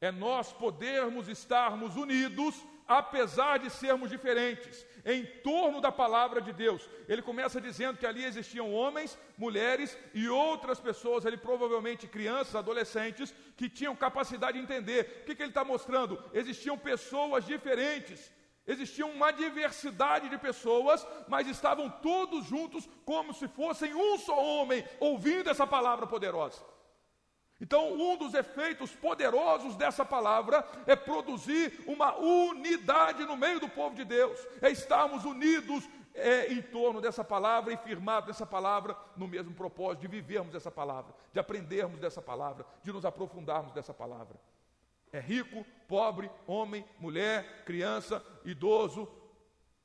É 0.00 0.10
nós 0.10 0.52
podermos 0.52 1.28
estarmos 1.28 1.96
unidos, 1.96 2.54
apesar 2.86 3.58
de 3.58 3.70
sermos 3.70 4.10
diferentes, 4.10 4.86
em 5.04 5.24
torno 5.42 5.80
da 5.80 5.90
palavra 5.90 6.40
de 6.40 6.52
Deus. 6.52 6.88
Ele 7.08 7.22
começa 7.22 7.60
dizendo 7.60 7.98
que 7.98 8.06
ali 8.06 8.24
existiam 8.24 8.72
homens, 8.72 9.18
mulheres 9.38 9.96
e 10.12 10.28
outras 10.28 10.78
pessoas, 10.80 11.24
ele 11.24 11.36
provavelmente 11.36 12.06
crianças, 12.06 12.54
adolescentes, 12.54 13.34
que 13.56 13.68
tinham 13.68 13.96
capacidade 13.96 14.58
de 14.58 14.64
entender. 14.64 15.22
O 15.22 15.24
que, 15.24 15.34
que 15.34 15.42
ele 15.42 15.50
está 15.50 15.64
mostrando? 15.64 16.22
Existiam 16.32 16.76
pessoas 16.76 17.44
diferentes, 17.44 18.30
Existia 18.66 19.04
uma 19.04 19.30
diversidade 19.30 20.28
de 20.28 20.38
pessoas, 20.38 21.06
mas 21.28 21.46
estavam 21.46 21.90
todos 21.90 22.46
juntos 22.46 22.88
como 23.04 23.34
se 23.34 23.46
fossem 23.46 23.94
um 23.94 24.18
só 24.18 24.42
homem, 24.42 24.84
ouvindo 24.98 25.50
essa 25.50 25.66
palavra 25.66 26.06
poderosa. 26.06 26.62
Então, 27.60 27.92
um 27.92 28.16
dos 28.16 28.34
efeitos 28.34 28.90
poderosos 28.92 29.76
dessa 29.76 30.04
palavra 30.04 30.66
é 30.86 30.96
produzir 30.96 31.84
uma 31.86 32.16
unidade 32.16 33.24
no 33.24 33.36
meio 33.36 33.60
do 33.60 33.68
povo 33.68 33.94
de 33.94 34.04
Deus, 34.04 34.38
é 34.60 34.70
estarmos 34.70 35.24
unidos 35.24 35.88
é, 36.14 36.52
em 36.52 36.62
torno 36.62 37.00
dessa 37.00 37.24
palavra 37.24 37.72
e 37.72 37.76
firmados 37.76 38.28
nessa 38.28 38.46
palavra 38.46 38.96
no 39.16 39.28
mesmo 39.28 39.52
propósito 39.52 40.02
de 40.02 40.08
vivermos 40.08 40.54
essa 40.54 40.70
palavra, 40.70 41.14
de 41.32 41.38
aprendermos 41.38 42.00
dessa 42.00 42.22
palavra, 42.22 42.64
de 42.82 42.92
nos 42.92 43.04
aprofundarmos 43.04 43.72
dessa 43.72 43.92
palavra. 43.92 44.38
É 45.14 45.20
rico, 45.20 45.64
pobre, 45.86 46.28
homem, 46.44 46.84
mulher, 46.98 47.64
criança, 47.64 48.20
idoso, 48.44 49.08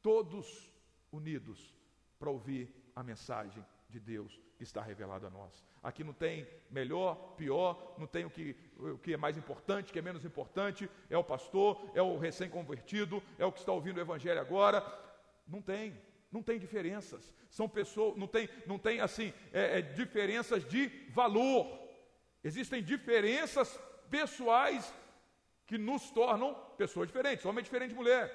todos 0.01 0.73
unidos 1.11 1.71
para 2.17 2.31
ouvir 2.31 2.73
a 2.95 3.03
mensagem 3.03 3.63
de 3.87 3.99
Deus 3.99 4.41
que 4.57 4.63
está 4.63 4.81
revelada 4.81 5.27
a 5.27 5.29
nós. 5.29 5.63
Aqui 5.83 6.03
não 6.03 6.13
tem 6.13 6.47
melhor, 6.71 7.35
pior, 7.37 7.93
não 7.99 8.07
tem 8.07 8.25
o 8.25 8.29
que, 8.31 8.55
o 8.75 8.97
que 8.97 9.13
é 9.13 9.17
mais 9.17 9.37
importante, 9.37 9.91
o 9.91 9.93
que 9.93 9.99
é 9.99 10.01
menos 10.01 10.25
importante, 10.25 10.89
é 11.11 11.15
o 11.15 11.23
pastor, 11.23 11.91
é 11.93 12.01
o 12.01 12.17
recém-convertido, 12.17 13.21
é 13.37 13.45
o 13.45 13.51
que 13.51 13.59
está 13.59 13.71
ouvindo 13.71 13.97
o 13.97 14.01
evangelho 14.01 14.41
agora. 14.41 14.83
Não 15.47 15.61
tem, 15.61 15.95
não 16.31 16.41
tem 16.41 16.57
diferenças. 16.57 17.35
São 17.51 17.69
pessoas, 17.69 18.17
não 18.17 18.25
tem, 18.25 18.49
não 18.65 18.79
tem 18.79 18.99
assim, 18.99 19.31
é, 19.53 19.77
é, 19.77 19.81
diferenças 19.83 20.65
de 20.65 20.87
valor. 21.11 21.87
Existem 22.43 22.81
diferenças 22.81 23.79
pessoais 24.09 24.91
que 25.69 25.77
nos 25.77 26.09
tornam 26.09 26.55
pessoas 26.75 27.07
diferentes. 27.07 27.45
Homem 27.45 27.59
é 27.59 27.61
diferente 27.61 27.91
de 27.91 27.95
mulher. 27.95 28.25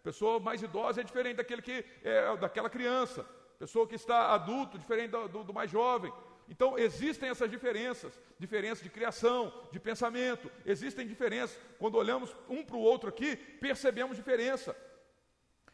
Pessoa 0.00 0.38
mais 0.38 0.62
idosa 0.62 1.00
é 1.00 1.04
diferente 1.04 1.38
daquele 1.38 1.60
que 1.60 1.84
é 2.04 2.36
daquela 2.36 2.70
criança. 2.70 3.24
Pessoa 3.58 3.84
que 3.84 3.96
está 3.96 4.32
adulto, 4.32 4.78
diferente 4.78 5.10
do, 5.10 5.26
do, 5.26 5.44
do 5.44 5.52
mais 5.52 5.68
jovem. 5.68 6.12
Então 6.48 6.78
existem 6.78 7.28
essas 7.28 7.50
diferenças, 7.50 8.20
diferenças 8.38 8.84
de 8.84 8.90
criação, 8.90 9.52
de 9.72 9.80
pensamento, 9.80 10.48
existem 10.64 11.04
diferenças. 11.04 11.58
Quando 11.80 11.96
olhamos 11.96 12.36
um 12.48 12.64
para 12.64 12.76
o 12.76 12.80
outro 12.80 13.08
aqui, 13.08 13.34
percebemos 13.34 14.16
diferença. 14.16 14.76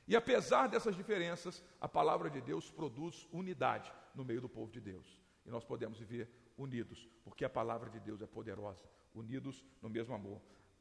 E 0.08 0.16
apesar 0.16 0.68
dessas 0.68 0.96
diferenças, 0.96 1.62
a 1.78 1.88
palavra 1.88 2.30
de 2.30 2.40
Deus 2.40 2.70
produz 2.70 3.28
unidade 3.30 3.92
no 4.14 4.24
meio 4.24 4.40
do 4.40 4.48
povo 4.48 4.72
de 4.72 4.80
Deus. 4.80 5.20
E 5.44 5.50
nós 5.50 5.64
podemos 5.64 5.98
viver 5.98 6.30
unidos, 6.56 7.06
porque 7.22 7.44
a 7.44 7.50
palavra 7.50 7.90
de 7.90 8.00
Deus 8.00 8.22
é 8.22 8.26
poderosa, 8.26 8.88
unidos 9.14 9.62
no 9.82 9.90
mesmo 9.90 10.14
amor. 10.14 10.40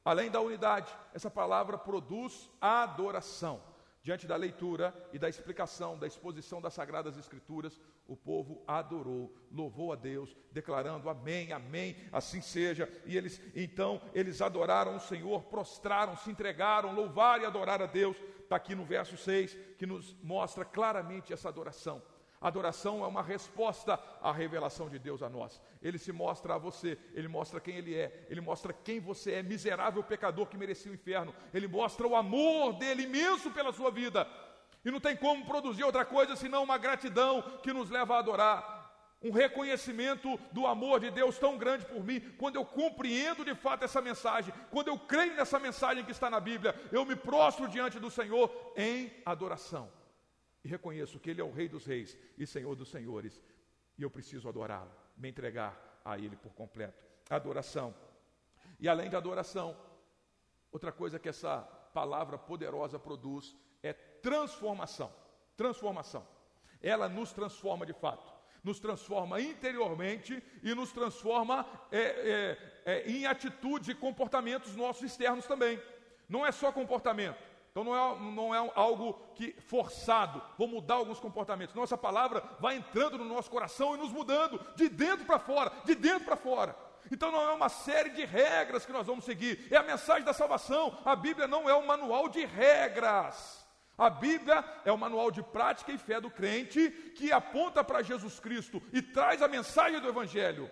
Além 0.09 0.31
da 0.31 0.41
unidade, 0.41 0.91
essa 1.13 1.29
palavra 1.29 1.77
produz 1.77 2.49
adoração. 2.59 3.61
Diante 4.01 4.25
da 4.25 4.35
leitura 4.35 4.91
e 5.13 5.19
da 5.19 5.29
explicação, 5.29 5.99
da 5.99 6.07
exposição 6.07 6.59
das 6.59 6.73
Sagradas 6.73 7.15
Escrituras, 7.15 7.79
o 8.07 8.15
povo 8.15 8.63
adorou, 8.65 9.31
louvou 9.51 9.93
a 9.93 9.95
Deus, 9.95 10.35
declarando 10.51 11.11
amém, 11.11 11.53
amém, 11.53 11.95
assim 12.11 12.41
seja. 12.41 12.91
E 13.05 13.15
eles, 13.15 13.39
então, 13.55 14.01
eles 14.11 14.41
adoraram 14.41 14.95
o 14.95 14.99
Senhor, 14.99 15.43
prostraram, 15.43 16.17
se 16.17 16.31
entregaram, 16.31 16.91
louvaram 16.95 17.43
e 17.43 17.45
adoraram 17.45 17.85
a 17.85 17.87
Deus. 17.87 18.17
Está 18.39 18.55
aqui 18.55 18.73
no 18.73 18.85
verso 18.85 19.15
6, 19.15 19.55
que 19.77 19.85
nos 19.85 20.15
mostra 20.23 20.65
claramente 20.65 21.31
essa 21.31 21.49
adoração. 21.49 22.01
Adoração 22.41 23.03
é 23.03 23.07
uma 23.07 23.21
resposta 23.21 23.99
à 24.21 24.31
revelação 24.31 24.87
de 24.87 24.97
Deus 24.97 25.21
a 25.21 25.27
nós. 25.27 25.61
Ele 25.81 25.97
se 25.97 26.11
mostra 26.11 26.55
a 26.55 26.57
você, 26.57 26.97
ele 27.13 27.27
mostra 27.27 27.59
quem 27.59 27.75
ele 27.75 27.93
é, 27.93 28.27
ele 28.29 28.39
mostra 28.39 28.71
quem 28.71 28.99
você 28.99 29.33
é, 29.33 29.43
miserável 29.43 30.01
pecador 30.01 30.45
que 30.47 30.57
merecia 30.57 30.89
o 30.89 30.95
inferno. 30.95 31.35
Ele 31.53 31.67
mostra 31.67 32.07
o 32.07 32.15
amor 32.15 32.73
dele 32.73 33.03
imenso 33.03 33.51
pela 33.51 33.73
sua 33.73 33.91
vida. 33.91 34.25
E 34.85 34.89
não 34.89 35.01
tem 35.01 35.17
como 35.17 35.45
produzir 35.45 35.83
outra 35.83 36.05
coisa 36.05 36.33
senão 36.37 36.63
uma 36.63 36.77
gratidão 36.77 37.41
que 37.61 37.73
nos 37.73 37.89
leva 37.89 38.15
a 38.15 38.19
adorar. 38.19 38.79
Um 39.21 39.31
reconhecimento 39.31 40.39
do 40.53 40.65
amor 40.65 41.01
de 41.01 41.11
Deus 41.11 41.37
tão 41.37 41.57
grande 41.57 41.85
por 41.85 42.01
mim, 42.01 42.21
quando 42.37 42.55
eu 42.55 42.63
compreendo 42.63 43.43
de 43.43 43.53
fato 43.53 43.83
essa 43.83 43.99
mensagem, 43.99 44.53
quando 44.71 44.87
eu 44.87 44.97
creio 44.97 45.35
nessa 45.35 45.59
mensagem 45.59 46.05
que 46.05 46.11
está 46.11 46.29
na 46.29 46.39
Bíblia, 46.39 46.73
eu 46.89 47.03
me 47.03 47.17
prostro 47.17 47.67
diante 47.67 47.99
do 47.99 48.09
Senhor 48.09 48.49
em 48.77 49.11
adoração 49.25 49.98
e 50.63 50.67
reconheço 50.67 51.19
que 51.19 51.29
Ele 51.29 51.41
é 51.41 51.43
o 51.43 51.51
Rei 51.51 51.67
dos 51.67 51.85
Reis 51.85 52.17
e 52.37 52.45
Senhor 52.45 52.75
dos 52.75 52.89
Senhores, 52.89 53.41
e 53.97 54.03
eu 54.03 54.09
preciso 54.09 54.47
adorá-lo, 54.47 54.91
me 55.17 55.29
entregar 55.29 56.01
a 56.03 56.17
Ele 56.17 56.35
por 56.35 56.53
completo. 56.53 57.03
Adoração. 57.29 57.93
E 58.79 58.87
além 58.87 59.09
de 59.09 59.15
adoração, 59.15 59.77
outra 60.71 60.91
coisa 60.91 61.19
que 61.19 61.29
essa 61.29 61.61
palavra 61.93 62.37
poderosa 62.37 62.97
produz 62.97 63.55
é 63.83 63.93
transformação. 63.93 65.13
Transformação. 65.55 66.25
Ela 66.81 67.09
nos 67.09 67.33
transforma 67.33 67.85
de 67.85 67.93
fato, 67.93 68.31
nos 68.63 68.79
transforma 68.79 69.41
interiormente 69.41 70.41
e 70.63 70.73
nos 70.73 70.91
transforma 70.91 71.65
é, 71.91 71.99
é, 71.99 72.81
é, 72.85 73.11
em 73.11 73.25
atitudes 73.25 73.89
e 73.89 73.95
comportamentos 73.95 74.75
nossos 74.75 75.03
externos 75.03 75.45
também. 75.45 75.81
Não 76.27 76.45
é 76.45 76.51
só 76.51 76.71
comportamento, 76.71 77.37
então 77.79 77.83
não 77.83 77.95
é, 77.95 78.31
não 78.31 78.55
é 78.55 78.71
algo 78.75 79.13
que 79.35 79.55
forçado, 79.61 80.41
vou 80.57 80.67
mudar 80.67 80.95
alguns 80.95 81.19
comportamentos. 81.19 81.73
Nossa 81.73 81.97
palavra 81.97 82.43
vai 82.59 82.75
entrando 82.75 83.17
no 83.17 83.23
nosso 83.23 83.49
coração 83.49 83.95
e 83.95 83.97
nos 83.97 84.11
mudando 84.11 84.59
de 84.75 84.89
dentro 84.89 85.25
para 85.25 85.39
fora, 85.39 85.71
de 85.85 85.95
dentro 85.95 86.25
para 86.25 86.35
fora. 86.35 86.75
Então 87.09 87.31
não 87.31 87.41
é 87.41 87.53
uma 87.53 87.69
série 87.69 88.09
de 88.09 88.25
regras 88.25 88.85
que 88.85 88.91
nós 88.91 89.07
vamos 89.07 89.23
seguir, 89.23 89.67
é 89.71 89.77
a 89.77 89.83
mensagem 89.83 90.23
da 90.23 90.33
salvação. 90.33 90.97
A 91.05 91.15
Bíblia 91.15 91.47
não 91.47 91.69
é 91.69 91.75
um 91.75 91.85
manual 91.85 92.27
de 92.27 92.43
regras. 92.45 93.65
A 93.97 94.09
Bíblia 94.09 94.63
é 94.83 94.91
o 94.91 94.97
manual 94.97 95.31
de 95.31 95.41
prática 95.41 95.91
e 95.91 95.97
fé 95.97 96.19
do 96.19 96.29
crente 96.29 96.89
que 97.15 97.31
aponta 97.31 97.83
para 97.83 98.01
Jesus 98.01 98.39
Cristo 98.39 98.81
e 98.91 99.01
traz 99.01 99.41
a 99.41 99.47
mensagem 99.47 100.01
do 100.01 100.07
Evangelho. 100.09 100.69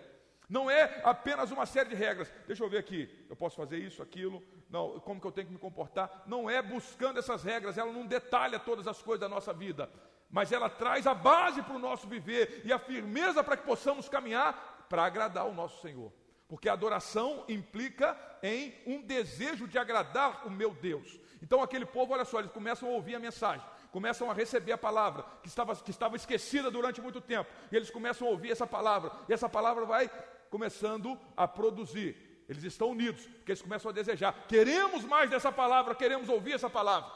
Não 0.48 0.70
é 0.70 1.00
apenas 1.04 1.50
uma 1.50 1.66
série 1.66 1.90
de 1.90 1.94
regras. 1.94 2.32
Deixa 2.46 2.64
eu 2.64 2.70
ver 2.70 2.78
aqui. 2.78 3.08
Eu 3.28 3.36
posso 3.36 3.56
fazer 3.56 3.76
isso, 3.76 4.02
aquilo. 4.02 4.42
Não, 4.70 4.98
como 5.00 5.20
que 5.20 5.26
eu 5.26 5.32
tenho 5.32 5.46
que 5.46 5.52
me 5.52 5.58
comportar? 5.58 6.22
Não 6.26 6.48
é 6.48 6.62
buscando 6.62 7.18
essas 7.18 7.44
regras. 7.44 7.76
Ela 7.76 7.92
não 7.92 8.06
detalha 8.06 8.58
todas 8.58 8.88
as 8.88 9.02
coisas 9.02 9.20
da 9.20 9.28
nossa 9.28 9.52
vida. 9.52 9.90
Mas 10.30 10.50
ela 10.50 10.70
traz 10.70 11.06
a 11.06 11.14
base 11.14 11.62
para 11.62 11.76
o 11.76 11.78
nosso 11.78 12.08
viver 12.08 12.62
e 12.64 12.72
a 12.72 12.78
firmeza 12.78 13.44
para 13.44 13.56
que 13.56 13.66
possamos 13.66 14.08
caminhar 14.08 14.86
para 14.88 15.04
agradar 15.04 15.46
o 15.46 15.54
nosso 15.54 15.82
Senhor. 15.82 16.10
Porque 16.48 16.68
a 16.68 16.72
adoração 16.72 17.44
implica 17.46 18.16
em 18.42 18.74
um 18.86 19.02
desejo 19.02 19.68
de 19.68 19.78
agradar 19.78 20.46
o 20.46 20.50
meu 20.50 20.72
Deus. 20.72 21.20
Então 21.42 21.62
aquele 21.62 21.84
povo, 21.84 22.14
olha 22.14 22.24
só, 22.24 22.38
eles 22.38 22.50
começam 22.50 22.88
a 22.88 22.92
ouvir 22.92 23.16
a 23.16 23.20
mensagem 23.20 23.64
começam 23.90 24.30
a 24.30 24.34
receber 24.34 24.72
a 24.72 24.78
palavra 24.78 25.24
que 25.42 25.48
estava, 25.48 25.74
que 25.74 25.90
estava 25.90 26.16
esquecida 26.16 26.70
durante 26.70 27.00
muito 27.00 27.20
tempo, 27.20 27.50
e 27.70 27.76
eles 27.76 27.90
começam 27.90 28.28
a 28.28 28.30
ouvir 28.30 28.50
essa 28.50 28.66
palavra, 28.66 29.10
e 29.28 29.32
essa 29.32 29.48
palavra 29.48 29.84
vai 29.84 30.10
começando 30.50 31.18
a 31.36 31.46
produzir. 31.46 32.44
Eles 32.48 32.64
estão 32.64 32.90
unidos, 32.90 33.26
porque 33.26 33.52
eles 33.52 33.62
começam 33.62 33.90
a 33.90 33.94
desejar. 33.94 34.46
Queremos 34.46 35.04
mais 35.04 35.28
dessa 35.28 35.52
palavra, 35.52 35.94
queremos 35.94 36.28
ouvir 36.28 36.52
essa 36.52 36.70
palavra. 36.70 37.12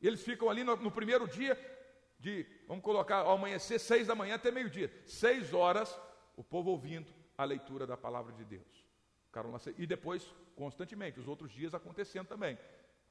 E 0.00 0.06
eles 0.06 0.22
ficam 0.22 0.48
ali 0.48 0.62
no, 0.62 0.76
no 0.76 0.90
primeiro 0.90 1.26
dia, 1.26 1.58
de, 2.18 2.46
vamos 2.68 2.84
colocar, 2.84 3.18
ao 3.18 3.32
amanhecer, 3.32 3.80
seis 3.80 4.06
da 4.06 4.14
manhã 4.14 4.36
até 4.36 4.50
meio-dia. 4.50 4.92
Seis 5.04 5.52
horas, 5.52 5.98
o 6.36 6.44
povo 6.44 6.70
ouvindo 6.70 7.12
a 7.36 7.44
leitura 7.44 7.86
da 7.86 7.96
palavra 7.96 8.32
de 8.32 8.44
Deus. 8.44 8.84
E 9.78 9.86
depois, 9.86 10.32
constantemente, 10.54 11.18
os 11.18 11.26
outros 11.26 11.50
dias 11.50 11.74
acontecendo 11.74 12.26
também. 12.26 12.58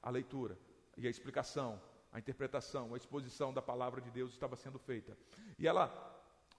A 0.02 0.10
leitura 0.10 0.58
e 0.98 1.08
a 1.08 1.10
explicação, 1.10 1.82
a 2.12 2.20
interpretação, 2.20 2.94
a 2.94 2.98
exposição 2.98 3.54
da 3.54 3.62
palavra 3.62 4.00
de 4.02 4.12
Deus 4.12 4.32
estava 4.32 4.56
sendo 4.56 4.80
feita. 4.80 5.18
E 5.58 5.68
ela 5.68 6.11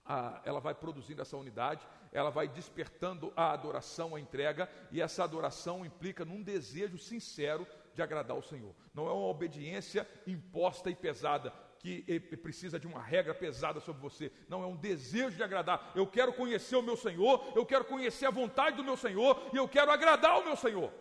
a, 0.05 0.41
ela 0.45 0.61
vai 0.61 0.75
produzindo 0.75 1.23
essa 1.23 1.37
unidade, 1.37 1.87
ela 2.13 2.31
vai 2.31 2.49
despertando 2.49 3.33
a 3.37 3.53
adoração, 3.53 4.15
a 4.15 4.21
entrega, 4.21 4.69
e 4.91 5.01
essa 5.01 5.25
adoração 5.25 5.85
implica 5.85 6.25
num 6.25 6.43
desejo 6.43 6.99
sincero 6.99 7.67
de 7.95 8.03
agradar 8.03 8.37
o 8.37 8.43
Senhor. 8.43 8.75
Não 8.95 9.07
é 9.07 9.13
uma 9.13 9.27
obediência 9.27 10.09
imposta 10.27 10.91
e 10.91 10.95
pesada, 10.95 11.53
que 11.79 12.21
precisa 12.37 12.79
de 12.79 12.87
uma 12.87 13.03
regra 13.03 13.35
pesada 13.35 13.81
sobre 13.81 14.01
você. 14.01 14.31
Não, 14.49 14.63
é 14.63 14.67
um 14.67 14.77
desejo 14.77 15.37
de 15.37 15.43
agradar. 15.43 15.91
Eu 15.97 16.07
quero 16.07 16.33
conhecer 16.33 16.77
o 16.77 16.83
meu 16.83 16.97
Senhor, 16.97 17.53
eu 17.57 17.67
quero 17.67 17.85
conhecer 17.85 18.27
a 18.27 18.31
vontade 18.31 18.77
do 18.77 18.85
meu 18.85 18.97
Senhor, 18.97 19.51
e 19.53 19.57
eu 19.57 19.69
quero 19.69 19.91
agradar 19.91 20.39
o 20.39 20.45
meu 20.45 20.57
Senhor. 20.57 20.93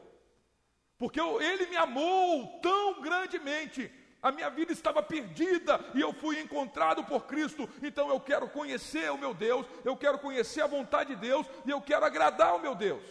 Porque 0.97 1.19
eu, 1.19 1.41
Ele 1.41 1.67
me 1.67 1.75
amou 1.75 2.59
tão 2.61 3.01
grandemente 3.01 3.91
a 4.21 4.31
minha 4.31 4.49
vida 4.49 4.71
estava 4.71 5.01
perdida 5.01 5.79
e 5.95 6.01
eu 6.01 6.13
fui 6.13 6.39
encontrado 6.39 7.03
por 7.03 7.25
Cristo. 7.25 7.67
Então 7.81 8.09
eu 8.09 8.19
quero 8.19 8.47
conhecer 8.49 9.11
o 9.11 9.17
meu 9.17 9.33
Deus, 9.33 9.65
eu 9.83 9.97
quero 9.97 10.19
conhecer 10.19 10.61
a 10.61 10.67
vontade 10.67 11.15
de 11.15 11.21
Deus 11.21 11.47
e 11.65 11.71
eu 11.71 11.81
quero 11.81 12.05
agradar 12.05 12.55
o 12.55 12.59
meu 12.59 12.75
Deus. 12.75 13.03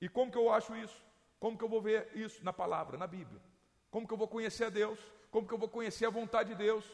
E 0.00 0.08
como 0.08 0.30
que 0.30 0.38
eu 0.38 0.52
acho 0.52 0.76
isso? 0.76 1.00
Como 1.38 1.56
que 1.56 1.64
eu 1.64 1.68
vou 1.68 1.80
ver 1.80 2.10
isso 2.14 2.44
na 2.44 2.52
palavra, 2.52 2.98
na 2.98 3.06
Bíblia? 3.06 3.40
Como 3.90 4.06
que 4.06 4.12
eu 4.12 4.18
vou 4.18 4.28
conhecer 4.28 4.64
a 4.64 4.70
Deus? 4.70 4.98
Como 5.30 5.46
que 5.46 5.54
eu 5.54 5.58
vou 5.58 5.68
conhecer 5.68 6.06
a 6.06 6.10
vontade 6.10 6.50
de 6.50 6.54
Deus? 6.56 6.84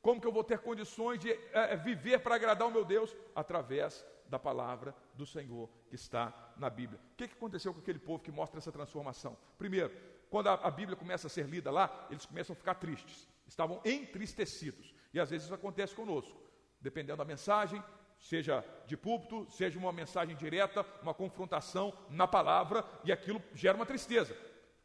Como 0.00 0.20
que 0.20 0.26
eu 0.26 0.32
vou 0.32 0.42
ter 0.42 0.58
condições 0.60 1.18
de 1.18 1.30
é, 1.52 1.76
viver 1.76 2.20
para 2.20 2.34
agradar 2.34 2.66
o 2.66 2.70
meu 2.70 2.84
Deus? 2.84 3.14
Através 3.34 4.04
da 4.26 4.38
palavra 4.38 4.94
do 5.14 5.26
Senhor 5.26 5.68
que 5.88 5.96
está 5.96 6.32
na 6.56 6.70
Bíblia. 6.70 7.00
O 7.12 7.16
que, 7.16 7.28
que 7.28 7.34
aconteceu 7.34 7.74
com 7.74 7.80
aquele 7.80 7.98
povo 7.98 8.22
que 8.22 8.30
mostra 8.30 8.58
essa 8.58 8.70
transformação? 8.70 9.36
Primeiro, 9.58 9.92
quando 10.30 10.46
a, 10.46 10.70
Bíblia 10.70 10.96
começa 10.96 11.26
a 11.26 11.30
ser 11.30 11.46
lida 11.46 11.70
lá, 11.72 12.06
eles 12.08 12.24
começam 12.24 12.54
a 12.54 12.56
ficar 12.56 12.74
tristes, 12.76 13.28
estavam 13.46 13.80
entristecidos. 13.84 14.94
E 15.12 15.18
às 15.18 15.28
vezes 15.28 15.46
isso 15.46 15.54
acontece 15.54 15.92
conosco, 15.92 16.40
dependendo 16.80 17.18
da 17.18 17.24
mensagem, 17.24 17.82
seja 18.20 18.64
de 18.86 18.96
púlpito, 18.96 19.50
seja 19.50 19.76
uma 19.76 19.92
mensagem 19.92 20.36
direta, 20.36 20.86
uma 21.02 21.12
confrontação 21.12 21.92
na 22.08 22.28
palavra, 22.28 22.84
e 23.02 23.10
aquilo 23.10 23.42
gera 23.54 23.76
uma 23.76 23.84
tristeza. 23.84 24.36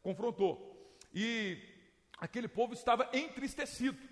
Confrontou. 0.02 0.98
E 1.14 1.62
aquele 2.18 2.48
povo 2.48 2.74
estava 2.74 3.08
entristecido. 3.12 4.02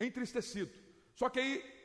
Entristecido. 0.00 0.72
Só 1.14 1.28
que 1.28 1.40
aí 1.40 1.78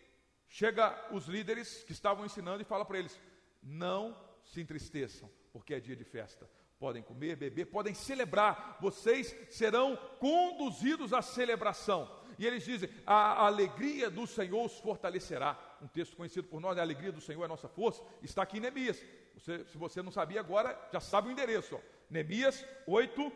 chega 0.47 1.09
os 1.11 1.26
líderes 1.26 1.84
que 1.84 1.91
estavam 1.91 2.26
ensinando 2.26 2.61
e 2.61 2.66
fala 2.66 2.86
para 2.86 2.99
eles: 2.99 3.20
não 3.61 4.18
se 4.45 4.61
entristeçam, 4.61 5.30
porque 5.51 5.74
é 5.74 5.82
dia 5.82 5.97
de 5.97 6.05
festa 6.05 6.49
podem 6.80 7.01
comer, 7.01 7.36
beber, 7.36 7.65
podem 7.65 7.93
celebrar, 7.93 8.78
vocês 8.82 9.36
serão 9.49 9.95
conduzidos 10.19 11.13
à 11.13 11.21
celebração. 11.21 12.09
E 12.38 12.45
eles 12.45 12.63
dizem: 12.63 12.89
a 13.05 13.45
alegria 13.45 14.09
do 14.09 14.26
Senhor 14.28 14.65
os 14.65 14.80
fortalecerá. 14.80 15.57
Um 15.82 15.88
texto 15.88 16.15
conhecido 16.15 16.47
por 16.47 16.59
nós, 16.59 16.78
a 16.78 16.82
alegria 16.82 17.11
do 17.11 17.21
Senhor 17.21 17.43
é 17.43 17.47
nossa 17.47 17.67
força, 17.67 18.01
está 18.21 18.43
aqui 18.43 18.57
em 18.57 18.61
Neemias. 18.61 19.03
Você, 19.34 19.65
se 19.65 19.78
você 19.78 20.01
não 20.01 20.11
sabia 20.11 20.39
agora, 20.39 20.78
já 20.91 20.99
sabe 20.99 21.28
o 21.28 21.32
endereço. 21.32 21.76
Ó. 21.76 21.80
Neemias 22.09 22.65
8, 22.88 23.32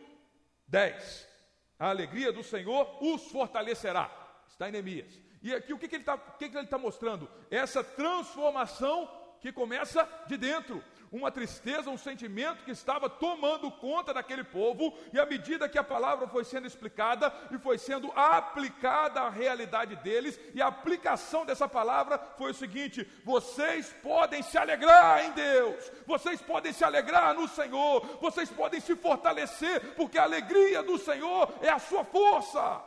10. 0.67 1.27
A 1.79 1.89
alegria 1.89 2.31
do 2.31 2.43
Senhor 2.43 2.97
os 3.01 3.31
fortalecerá. 3.31 4.11
Está 4.47 4.69
em 4.69 4.71
Neemias. 4.71 5.19
E 5.41 5.53
aqui 5.53 5.73
o 5.73 5.77
que, 5.77 5.87
que 5.87 5.95
ele 5.95 6.03
está 6.03 6.17
tá 6.17 6.77
mostrando? 6.77 7.29
Essa 7.49 7.83
transformação 7.83 9.09
que 9.39 9.51
começa 9.51 10.07
de 10.27 10.37
dentro 10.37 10.83
uma 11.11 11.31
tristeza, 11.31 11.89
um 11.89 11.97
sentimento 11.97 12.63
que 12.63 12.71
estava 12.71 13.09
tomando 13.09 13.71
conta 13.71 14.13
daquele 14.13 14.43
povo, 14.43 14.97
e 15.13 15.19
à 15.19 15.25
medida 15.25 15.69
que 15.69 15.77
a 15.77 15.83
palavra 15.83 16.27
foi 16.27 16.43
sendo 16.43 16.67
explicada 16.67 17.33
e 17.51 17.57
foi 17.57 17.77
sendo 17.77 18.11
aplicada 18.15 19.21
à 19.21 19.29
realidade 19.29 19.95
deles, 19.97 20.39
e 20.53 20.61
a 20.61 20.67
aplicação 20.67 21.45
dessa 21.45 21.67
palavra 21.67 22.19
foi 22.37 22.51
o 22.51 22.55
seguinte: 22.55 23.07
vocês 23.23 23.93
podem 24.03 24.41
se 24.41 24.57
alegrar 24.57 25.25
em 25.25 25.31
Deus, 25.31 25.91
vocês 26.05 26.41
podem 26.41 26.73
se 26.73 26.83
alegrar 26.83 27.33
no 27.33 27.47
Senhor, 27.47 28.01
vocês 28.21 28.49
podem 28.49 28.79
se 28.79 28.95
fortalecer, 28.95 29.95
porque 29.95 30.17
a 30.17 30.23
alegria 30.23 30.83
do 30.83 30.97
Senhor 30.97 31.53
é 31.61 31.69
a 31.69 31.79
sua 31.79 32.03
força. 32.03 32.86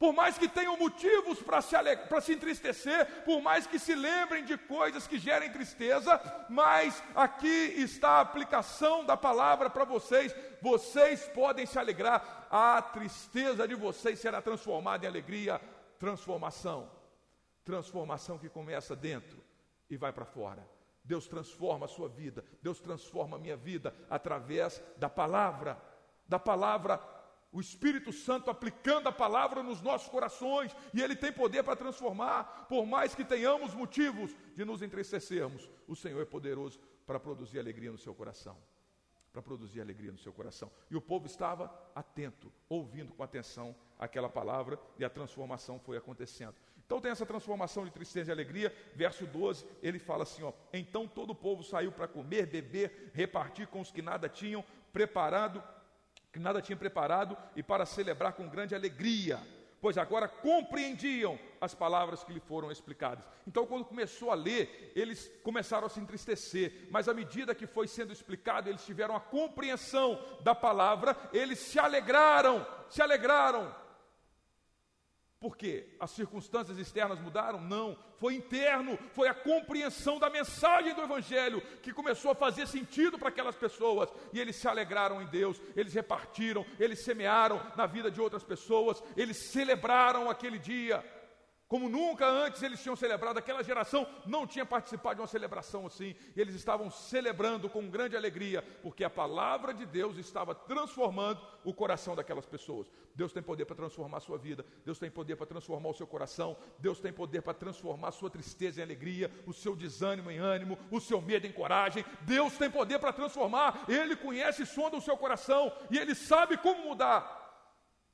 Por 0.00 0.14
mais 0.14 0.38
que 0.38 0.48
tenham 0.48 0.78
motivos 0.78 1.42
para 1.42 1.60
se, 1.60 1.76
se 2.22 2.32
entristecer, 2.32 3.22
por 3.22 3.42
mais 3.42 3.66
que 3.66 3.78
se 3.78 3.94
lembrem 3.94 4.42
de 4.46 4.56
coisas 4.56 5.06
que 5.06 5.18
gerem 5.18 5.52
tristeza, 5.52 6.18
mas 6.48 7.02
aqui 7.14 7.46
está 7.46 8.12
a 8.12 8.20
aplicação 8.22 9.04
da 9.04 9.14
palavra 9.14 9.68
para 9.68 9.84
vocês. 9.84 10.34
Vocês 10.62 11.28
podem 11.34 11.66
se 11.66 11.78
alegrar, 11.78 12.48
a 12.50 12.80
tristeza 12.80 13.68
de 13.68 13.74
vocês 13.74 14.18
será 14.18 14.40
transformada 14.40 15.04
em 15.04 15.08
alegria, 15.08 15.60
transformação. 15.98 16.90
Transformação 17.62 18.38
que 18.38 18.48
começa 18.48 18.96
dentro 18.96 19.44
e 19.90 19.98
vai 19.98 20.14
para 20.14 20.24
fora. 20.24 20.66
Deus 21.04 21.26
transforma 21.26 21.84
a 21.84 21.88
sua 21.88 22.08
vida, 22.08 22.42
Deus 22.62 22.80
transforma 22.80 23.36
a 23.36 23.40
minha 23.40 23.56
vida 23.56 23.94
através 24.08 24.82
da 24.96 25.10
palavra, 25.10 25.78
da 26.26 26.38
palavra 26.38 27.19
o 27.52 27.60
Espírito 27.60 28.12
Santo 28.12 28.50
aplicando 28.50 29.08
a 29.08 29.12
palavra 29.12 29.62
nos 29.62 29.80
nossos 29.80 30.08
corações, 30.08 30.74
e 30.94 31.02
ele 31.02 31.16
tem 31.16 31.32
poder 31.32 31.62
para 31.62 31.76
transformar, 31.76 32.66
por 32.68 32.86
mais 32.86 33.14
que 33.14 33.24
tenhamos 33.24 33.74
motivos 33.74 34.34
de 34.54 34.64
nos 34.64 34.82
entristecermos, 34.82 35.68
o 35.86 35.96
Senhor 35.96 36.20
é 36.20 36.24
poderoso 36.24 36.80
para 37.06 37.18
produzir 37.18 37.58
alegria 37.58 37.90
no 37.90 37.98
seu 37.98 38.14
coração. 38.14 38.56
Para 39.32 39.42
produzir 39.42 39.80
alegria 39.80 40.10
no 40.10 40.18
seu 40.18 40.32
coração. 40.32 40.70
E 40.90 40.96
o 40.96 41.00
povo 41.00 41.26
estava 41.26 41.72
atento, 41.94 42.52
ouvindo 42.68 43.12
com 43.14 43.22
atenção 43.22 43.74
aquela 43.98 44.28
palavra, 44.28 44.78
e 44.98 45.04
a 45.04 45.10
transformação 45.10 45.78
foi 45.78 45.96
acontecendo. 45.96 46.54
Então 46.84 47.00
tem 47.00 47.12
essa 47.12 47.24
transformação 47.24 47.84
de 47.84 47.92
tristeza 47.92 48.30
e 48.30 48.32
alegria. 48.32 48.74
Verso 48.96 49.24
12, 49.24 49.64
ele 49.80 50.00
fala 50.00 50.24
assim: 50.24 50.42
ó, 50.42 50.52
então 50.72 51.06
todo 51.06 51.30
o 51.30 51.34
povo 51.36 51.62
saiu 51.62 51.92
para 51.92 52.08
comer, 52.08 52.46
beber, 52.46 53.12
repartir 53.14 53.68
com 53.68 53.80
os 53.80 53.92
que 53.92 54.02
nada 54.02 54.28
tinham 54.28 54.64
preparado 54.92 55.62
que 56.32 56.38
nada 56.38 56.62
tinha 56.62 56.76
preparado 56.76 57.36
e 57.56 57.62
para 57.62 57.84
celebrar 57.84 58.34
com 58.34 58.48
grande 58.48 58.74
alegria, 58.74 59.40
pois 59.80 59.96
agora 59.96 60.28
compreendiam 60.28 61.38
as 61.60 61.74
palavras 61.74 62.22
que 62.22 62.32
lhe 62.32 62.40
foram 62.40 62.70
explicadas. 62.70 63.28
Então, 63.46 63.66
quando 63.66 63.84
começou 63.84 64.30
a 64.30 64.34
ler, 64.34 64.92
eles 64.94 65.30
começaram 65.42 65.86
a 65.86 65.90
se 65.90 65.98
entristecer, 65.98 66.88
mas 66.90 67.08
à 67.08 67.14
medida 67.14 67.54
que 67.54 67.66
foi 67.66 67.88
sendo 67.88 68.12
explicado, 68.12 68.68
eles 68.68 68.84
tiveram 68.84 69.16
a 69.16 69.20
compreensão 69.20 70.22
da 70.42 70.54
palavra, 70.54 71.16
eles 71.32 71.58
se 71.58 71.78
alegraram, 71.78 72.66
se 72.88 73.02
alegraram. 73.02 73.74
Por 75.40 75.56
quê? 75.56 75.86
As 75.98 76.10
circunstâncias 76.10 76.76
externas 76.76 77.18
mudaram? 77.18 77.62
Não. 77.62 77.96
Foi 78.18 78.34
interno, 78.34 78.98
foi 79.14 79.26
a 79.26 79.32
compreensão 79.32 80.18
da 80.18 80.28
mensagem 80.28 80.94
do 80.94 81.00
Evangelho 81.00 81.62
que 81.80 81.94
começou 81.94 82.30
a 82.30 82.34
fazer 82.34 82.68
sentido 82.68 83.18
para 83.18 83.30
aquelas 83.30 83.56
pessoas. 83.56 84.12
E 84.34 84.38
eles 84.38 84.56
se 84.56 84.68
alegraram 84.68 85.22
em 85.22 85.26
Deus, 85.26 85.58
eles 85.74 85.94
repartiram, 85.94 86.66
eles 86.78 87.02
semearam 87.02 87.58
na 87.74 87.86
vida 87.86 88.10
de 88.10 88.20
outras 88.20 88.44
pessoas, 88.44 89.02
eles 89.16 89.50
celebraram 89.50 90.28
aquele 90.28 90.58
dia 90.58 91.02
como 91.70 91.88
nunca 91.88 92.26
antes 92.26 92.64
eles 92.64 92.82
tinham 92.82 92.96
celebrado, 92.96 93.38
aquela 93.38 93.62
geração 93.62 94.04
não 94.26 94.44
tinha 94.44 94.66
participado 94.66 95.14
de 95.14 95.20
uma 95.20 95.28
celebração 95.28 95.86
assim, 95.86 96.16
eles 96.36 96.56
estavam 96.56 96.90
celebrando 96.90 97.70
com 97.70 97.88
grande 97.88 98.16
alegria, 98.16 98.60
porque 98.82 99.04
a 99.04 99.08
palavra 99.08 99.72
de 99.72 99.86
Deus 99.86 100.16
estava 100.16 100.52
transformando 100.52 101.40
o 101.62 101.72
coração 101.72 102.16
daquelas 102.16 102.44
pessoas. 102.44 102.90
Deus 103.14 103.32
tem 103.32 103.40
poder 103.40 103.66
para 103.66 103.76
transformar 103.76 104.16
a 104.16 104.20
sua 104.20 104.36
vida, 104.36 104.66
Deus 104.84 104.98
tem 104.98 105.08
poder 105.08 105.36
para 105.36 105.46
transformar 105.46 105.90
o 105.90 105.94
seu 105.94 106.08
coração, 106.08 106.56
Deus 106.76 106.98
tem 106.98 107.12
poder 107.12 107.40
para 107.40 107.54
transformar 107.54 108.08
a 108.08 108.12
sua 108.12 108.30
tristeza 108.30 108.80
em 108.80 108.82
alegria, 108.82 109.30
o 109.46 109.52
seu 109.52 109.76
desânimo 109.76 110.28
em 110.28 110.38
ânimo, 110.38 110.76
o 110.90 111.00
seu 111.00 111.20
medo 111.20 111.46
em 111.46 111.52
coragem. 111.52 112.04
Deus 112.22 112.58
tem 112.58 112.68
poder 112.68 112.98
para 112.98 113.12
transformar, 113.12 113.84
Ele 113.86 114.16
conhece 114.16 114.64
e 114.64 114.66
sonda 114.66 114.96
o 114.96 115.00
seu 115.00 115.16
coração, 115.16 115.72
e 115.88 115.96
Ele 115.96 116.16
sabe 116.16 116.56
como 116.56 116.82
mudar. 116.82 117.38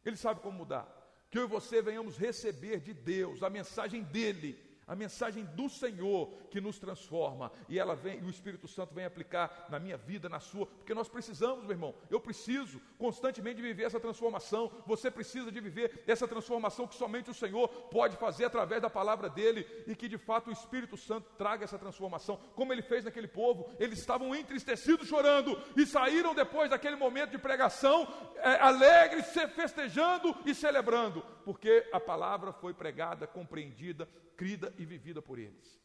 Ele 0.04 0.16
sabe 0.18 0.40
como 0.40 0.58
mudar 0.58 0.95
que 1.30 1.38
eu 1.38 1.44
e 1.44 1.48
você 1.48 1.82
venhamos 1.82 2.16
receber 2.16 2.80
de 2.80 2.94
Deus 2.94 3.42
a 3.42 3.50
mensagem 3.50 4.02
dele 4.02 4.65
a 4.86 4.94
mensagem 4.94 5.44
do 5.44 5.68
Senhor 5.68 6.32
que 6.50 6.60
nos 6.60 6.78
transforma 6.78 7.50
e 7.68 7.78
ela 7.78 7.96
vem, 7.96 8.20
e 8.20 8.24
o 8.24 8.30
Espírito 8.30 8.68
Santo 8.68 8.94
vem 8.94 9.04
aplicar 9.04 9.66
na 9.68 9.80
minha 9.80 9.96
vida, 9.96 10.28
na 10.28 10.38
sua, 10.38 10.66
porque 10.66 10.94
nós 10.94 11.08
precisamos, 11.08 11.64
meu 11.64 11.72
irmão. 11.72 11.94
Eu 12.08 12.20
preciso 12.20 12.80
constantemente 12.96 13.60
viver 13.60 13.84
essa 13.84 13.98
transformação. 13.98 14.70
Você 14.86 15.10
precisa 15.10 15.50
de 15.50 15.60
viver 15.60 16.04
essa 16.06 16.28
transformação 16.28 16.86
que 16.86 16.94
somente 16.94 17.30
o 17.30 17.34
Senhor 17.34 17.68
pode 17.90 18.16
fazer 18.16 18.44
através 18.44 18.80
da 18.80 18.88
palavra 18.88 19.28
dele 19.28 19.66
e 19.86 19.96
que 19.96 20.08
de 20.08 20.18
fato 20.18 20.48
o 20.48 20.52
Espírito 20.52 20.96
Santo 20.96 21.28
traga 21.36 21.64
essa 21.64 21.78
transformação, 21.78 22.38
como 22.54 22.72
ele 22.72 22.82
fez 22.82 23.04
naquele 23.04 23.28
povo. 23.28 23.68
Eles 23.78 23.98
estavam 23.98 24.34
entristecidos, 24.34 25.08
chorando 25.08 25.60
e 25.76 25.84
saíram 25.84 26.34
depois 26.34 26.70
daquele 26.70 26.96
momento 26.96 27.30
de 27.30 27.38
pregação 27.38 28.06
é, 28.36 28.60
alegres, 28.60 29.26
festejando 29.54 30.34
e 30.44 30.54
celebrando, 30.54 31.22
porque 31.44 31.88
a 31.92 31.98
palavra 31.98 32.52
foi 32.52 32.72
pregada, 32.72 33.26
compreendida, 33.26 34.08
crida 34.36 34.72
e 34.78 34.84
vivida 34.84 35.20
por 35.22 35.38
eles. 35.38 35.80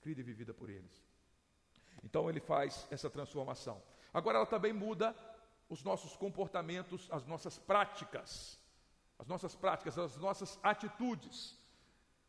Crida 0.00 0.20
e 0.20 0.24
vivida 0.24 0.52
por 0.52 0.68
eles. 0.68 1.04
Então 2.02 2.28
ele 2.28 2.40
faz 2.40 2.86
essa 2.90 3.08
transformação. 3.08 3.82
Agora 4.12 4.38
ela 4.38 4.46
também 4.46 4.72
muda 4.72 5.14
os 5.68 5.82
nossos 5.82 6.16
comportamentos, 6.16 7.08
as 7.10 7.26
nossas 7.26 7.58
práticas, 7.58 8.58
as 9.18 9.26
nossas 9.26 9.54
práticas, 9.54 9.98
as 9.98 10.16
nossas 10.16 10.58
atitudes. 10.62 11.58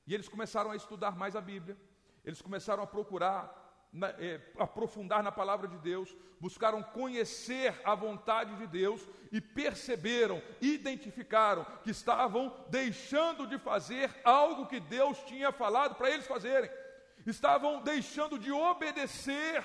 E 0.06 0.14
eles 0.14 0.30
começaram 0.30 0.72
a 0.72 0.76
estudar 0.76 1.16
mais 1.18 1.36
a 1.36 1.42
Bíblia, 1.42 1.78
eles 2.24 2.42
começaram 2.42 2.84
a 2.84 2.88
procurar 2.88 3.63
na, 3.94 4.10
é, 4.18 4.42
aprofundar 4.58 5.22
na 5.22 5.32
palavra 5.32 5.68
de 5.68 5.78
Deus, 5.78 6.14
buscaram 6.40 6.82
conhecer 6.82 7.80
a 7.86 7.94
vontade 7.94 8.56
de 8.56 8.66
Deus 8.66 9.08
e 9.32 9.40
perceberam, 9.40 10.42
identificaram 10.60 11.66
que 11.84 11.92
estavam 11.92 12.66
deixando 12.70 13.46
de 13.46 13.60
fazer 13.60 14.10
algo 14.24 14.66
que 14.66 14.80
Deus 14.80 15.20
tinha 15.24 15.52
falado 15.52 15.96
para 15.96 16.10
eles 16.10 16.26
fazerem, 16.26 16.70
estavam 17.26 17.82
deixando 17.82 18.40
de 18.40 18.52
obedecer 18.52 19.64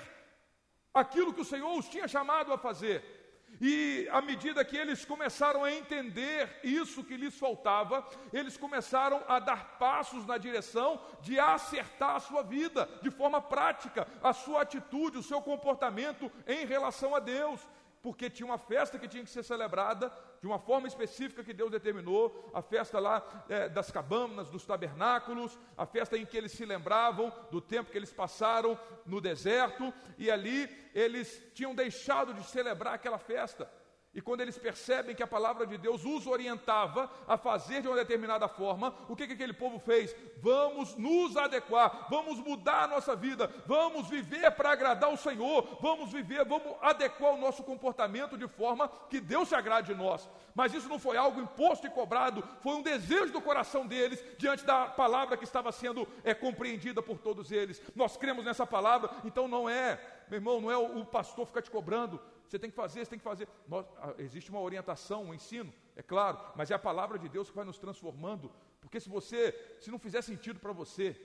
aquilo 0.93 1.33
que 1.33 1.41
o 1.41 1.45
Senhor 1.45 1.77
os 1.77 1.89
tinha 1.89 2.07
chamado 2.07 2.53
a 2.53 2.59
fazer. 2.59 3.18
E 3.61 4.09
à 4.13 4.21
medida 4.21 4.65
que 4.65 4.77
eles 4.77 5.05
começaram 5.05 5.65
a 5.65 5.73
entender 5.73 6.61
isso 6.63 7.03
que 7.03 7.17
lhes 7.17 7.37
faltava, 7.37 8.07
eles 8.33 8.57
começaram 8.57 9.23
a 9.27 9.39
dar 9.39 9.79
passos 9.79 10.25
na 10.27 10.39
direção 10.39 11.01
de 11.21 11.39
acertar 11.41 12.17
a 12.17 12.21
sua 12.21 12.43
vida 12.43 12.89
de 13.03 13.11
forma 13.11 13.41
prática, 13.41 14.07
a 14.23 14.33
sua 14.33 14.63
atitude, 14.63 15.19
o 15.19 15.23
seu 15.23 15.43
comportamento 15.43 16.31
em 16.47 16.65
relação 16.67 17.15
a 17.15 17.19
Deus 17.19 17.61
porque 18.03 18.31
tinha 18.31 18.47
uma 18.47 18.59
festa 18.59 18.99
que 18.99 19.09
tinha 19.09 19.25
que 19.25 19.31
ser 19.31 19.43
celebrada 19.43 20.13
de 20.41 20.47
uma 20.47 20.59
forma 20.59 20.87
específica 20.87 21.43
que 21.43 21.53
Deus 21.53 21.71
determinou, 21.71 22.51
a 22.55 22.63
festa 22.63 22.99
lá 22.99 23.45
é, 23.49 23.69
das 23.69 23.91
cabanas, 23.91 24.49
dos 24.49 24.65
tabernáculos, 24.65 25.59
a 25.77 25.85
festa 25.85 26.17
em 26.17 26.25
que 26.25 26.37
eles 26.37 26.53
se 26.53 26.65
lembravam 26.65 27.33
do 27.51 27.61
tempo 27.61 27.91
que 27.91 27.99
eles 27.99 28.13
passaram 28.13 28.79
no 29.05 29.21
deserto, 29.21 29.93
e 30.17 30.31
ali 30.31 30.69
eles 30.95 31.43
tinham 31.55 31.75
deixado 31.75 32.33
de 32.35 32.45
celebrar 32.45 32.95
aquela 32.95 33.19
festa. 33.19 33.71
E 34.15 34.23
quando 34.23 34.41
eles 34.41 34.57
percebem 34.57 35.15
que 35.15 35.23
a 35.23 35.27
palavra 35.27 35.67
de 35.67 35.77
Deus 35.77 36.05
os 36.05 36.27
orientava 36.27 37.11
a 37.27 37.37
fazer 37.37 37.83
de 37.83 37.89
uma 37.89 37.97
determinada 37.97 38.49
forma, 38.49 38.95
o 39.07 39.15
que, 39.15 39.27
que 39.27 39.35
aquele 39.35 39.53
povo 39.53 39.79
fez? 39.79 40.17
Vamos 40.39 40.97
nos 40.97 41.37
adequar, 41.37 42.07
vamos 42.09 42.41
mudar 42.41 42.85
a 42.85 42.89
nossa 42.89 43.15
vida, 43.15 43.53
vamos 43.67 44.09
viver 44.09 44.51
para 44.53 44.71
agradar 44.71 45.13
o 45.13 45.17
Senhor, 45.17 45.79
vamos 45.81 46.11
viver, 46.11 46.45
vamos 46.47 46.75
adequar 46.81 47.35
o 47.35 47.39
nosso 47.39 47.63
comportamento 47.63 48.39
de 48.39 48.49
forma 48.49 48.89
que 49.11 49.21
Deus 49.21 49.51
se 49.51 49.55
agrade 49.55 49.93
de 49.93 49.95
nós. 49.95 50.29
Mas 50.55 50.73
isso 50.73 50.89
não 50.89 50.99
foi 50.99 51.19
algo 51.19 51.41
imposto 51.41 51.87
e 51.87 51.91
cobrado, 51.91 52.43
foi 52.61 52.77
um 52.77 52.83
desejo 52.83 53.33
do 53.33 53.43
coração 53.43 53.87
deles 53.87 54.25
diante 54.39 54.65
da 54.65 54.87
palavra 54.87 55.37
que 55.37 55.45
estava 55.45 55.71
sendo 55.71 56.09
é, 56.25 56.33
compreendida 56.33 57.03
por 57.03 57.19
todos 57.19 57.53
eles. 57.53 57.81
Nós 57.95 58.17
cremos 58.17 58.45
nessa 58.45 58.67
palavra, 58.67 59.11
então 59.23 59.47
não 59.47 59.69
é, 59.69 60.01
meu 60.29 60.39
irmão, 60.39 60.61
não 60.63 60.71
é 60.71 60.77
o, 60.79 61.01
o 61.01 61.05
pastor 61.05 61.47
ficar 61.47 61.61
te 61.61 61.71
cobrando 61.71 62.19
você 62.51 62.59
tem 62.59 62.71
que 62.71 62.77
fazer, 62.77 63.05
você 63.05 63.11
tem 63.11 63.19
que 63.19 63.25
fazer. 63.25 63.49
Nós, 63.67 63.87
existe 64.19 64.51
uma 64.51 64.61
orientação, 64.61 65.25
um 65.25 65.35
ensino, 65.35 65.73
é 65.95 66.03
claro, 66.03 66.39
mas 66.57 66.71
é 66.71 66.75
a 66.75 66.79
palavra 66.79 67.19
de 67.19 67.29
Deus 67.29 67.51
que 67.51 67.57
vai 67.57 67.65
nos 67.65 67.79
transformando. 67.79 68.51
Porque 68.81 69.01
se 69.01 69.09
você, 69.09 69.77
se 69.81 69.91
não 69.91 69.99
fizer 69.99 70.23
sentido 70.23 70.59
para 70.59 70.73
você 70.73 71.17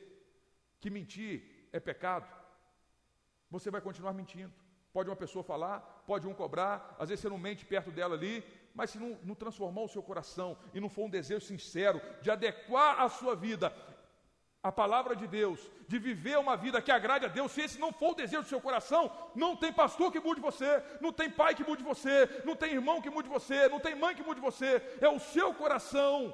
que 0.80 0.90
mentir 0.90 1.68
é 1.72 1.80
pecado, 1.80 2.28
você 3.50 3.72
vai 3.72 3.82
continuar 3.82 4.14
mentindo. 4.14 4.54
Pode 4.92 5.10
uma 5.10 5.16
pessoa 5.16 5.44
falar, 5.44 5.80
pode 6.06 6.28
um 6.28 6.34
cobrar, 6.34 6.96
às 7.00 7.10
vezes 7.10 7.22
você 7.22 7.30
não 7.30 7.38
mente 7.38 7.66
perto 7.66 7.92
dela 7.92 8.16
ali, 8.16 8.44
mas 8.76 8.92
se 8.92 9.00
não, 9.00 9.18
não 9.24 9.36
transformar 9.36 9.82
o 9.82 9.88
seu 9.88 10.04
coração 10.04 10.58
e 10.74 10.80
não 10.80 10.90
for 10.90 11.06
um 11.06 11.10
desejo 11.10 11.46
sincero 11.46 12.02
de 12.22 12.30
adequar 12.30 13.02
a 13.02 13.10
sua 13.10 13.36
vida 13.36 13.74
a 14.64 14.72
palavra 14.72 15.14
de 15.14 15.28
Deus, 15.28 15.60
de 15.90 16.00
viver 16.00 16.40
uma 16.40 16.56
vida 16.56 16.82
que 16.82 16.92
agrade 16.92 17.26
a 17.26 17.28
Deus, 17.28 17.52
se 17.52 17.62
esse 17.62 17.78
não 17.78 17.92
for 17.92 18.12
o 18.12 18.16
desejo 18.16 18.44
do 18.44 18.48
seu 18.48 18.62
coração, 18.62 19.12
não 19.36 19.58
tem 19.58 19.74
pastor 19.74 20.10
que 20.10 20.22
mude 20.22 20.40
você, 20.40 20.82
não 21.02 21.12
tem 21.12 21.30
pai 21.30 21.54
que 21.54 21.66
mude 21.66 21.84
você, 21.84 22.42
não 22.46 22.56
tem 22.56 22.72
irmão 22.72 23.02
que 23.02 23.10
mude 23.10 23.28
você, 23.28 23.68
não 23.68 23.82
tem 23.82 23.94
mãe 23.94 24.16
que 24.16 24.24
mude 24.24 24.40
você, 24.40 24.82
é 25.02 25.10
o 25.10 25.20
seu 25.20 25.54
coração 25.54 26.34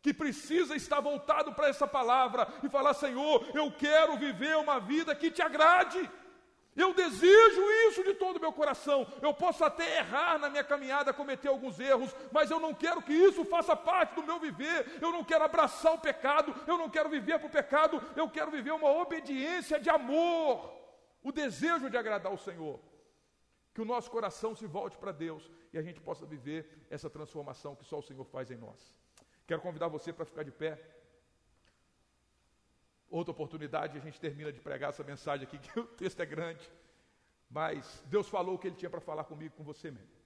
que 0.00 0.14
precisa 0.14 0.76
estar 0.76 1.00
voltado 1.00 1.52
para 1.52 1.68
essa 1.68 1.86
palavra 1.86 2.46
e 2.62 2.68
falar: 2.68 2.94
Senhor, 2.94 3.44
eu 3.54 3.72
quero 3.72 4.16
viver 4.18 4.54
uma 4.56 4.78
vida 4.78 5.14
que 5.14 5.30
te 5.30 5.42
agrade. 5.42 6.08
Eu 6.76 6.92
desejo 6.92 7.62
isso 7.88 8.02
de 8.02 8.14
todo 8.14 8.36
o 8.36 8.40
meu 8.40 8.52
coração. 8.52 9.06
Eu 9.22 9.32
posso 9.32 9.64
até 9.64 9.98
errar 9.98 10.38
na 10.38 10.50
minha 10.50 10.64
caminhada, 10.64 11.12
cometer 11.12 11.48
alguns 11.48 11.78
erros, 11.78 12.14
mas 12.32 12.50
eu 12.50 12.58
não 12.58 12.74
quero 12.74 13.00
que 13.00 13.12
isso 13.12 13.44
faça 13.44 13.76
parte 13.76 14.14
do 14.16 14.24
meu 14.24 14.40
viver. 14.40 14.98
Eu 15.00 15.12
não 15.12 15.22
quero 15.22 15.44
abraçar 15.44 15.94
o 15.94 15.98
pecado, 15.98 16.54
eu 16.66 16.76
não 16.76 16.90
quero 16.90 17.08
viver 17.08 17.38
para 17.38 17.46
o 17.46 17.50
pecado, 17.50 18.02
eu 18.16 18.28
quero 18.28 18.50
viver 18.50 18.72
uma 18.72 18.90
obediência 18.90 19.78
de 19.78 19.88
amor, 19.88 20.72
o 21.22 21.30
desejo 21.30 21.88
de 21.88 21.96
agradar 21.96 22.32
o 22.32 22.38
Senhor. 22.38 22.80
Que 23.72 23.80
o 23.80 23.84
nosso 23.84 24.10
coração 24.10 24.54
se 24.54 24.66
volte 24.66 24.96
para 24.96 25.12
Deus 25.12 25.50
e 25.72 25.78
a 25.78 25.82
gente 25.82 26.00
possa 26.00 26.24
viver 26.24 26.86
essa 26.90 27.10
transformação 27.10 27.74
que 27.74 27.84
só 27.84 27.98
o 27.98 28.02
Senhor 28.02 28.24
faz 28.24 28.50
em 28.50 28.56
nós. 28.56 28.96
Quero 29.46 29.60
convidar 29.60 29.88
você 29.88 30.12
para 30.12 30.24
ficar 30.24 30.42
de 30.42 30.50
pé. 30.50 30.80
Outra 33.14 33.30
oportunidade, 33.30 33.96
a 33.96 34.00
gente 34.00 34.18
termina 34.18 34.52
de 34.52 34.58
pregar 34.58 34.90
essa 34.90 35.04
mensagem 35.04 35.46
aqui, 35.46 35.56
que 35.64 35.78
o 35.78 35.84
texto 35.86 36.18
é 36.18 36.26
grande. 36.26 36.68
Mas 37.48 38.02
Deus 38.06 38.28
falou 38.28 38.56
o 38.56 38.58
que 38.58 38.66
Ele 38.66 38.74
tinha 38.74 38.90
para 38.90 39.00
falar 39.00 39.22
comigo, 39.22 39.54
com 39.54 39.62
você 39.62 39.88
mesmo. 39.88 40.23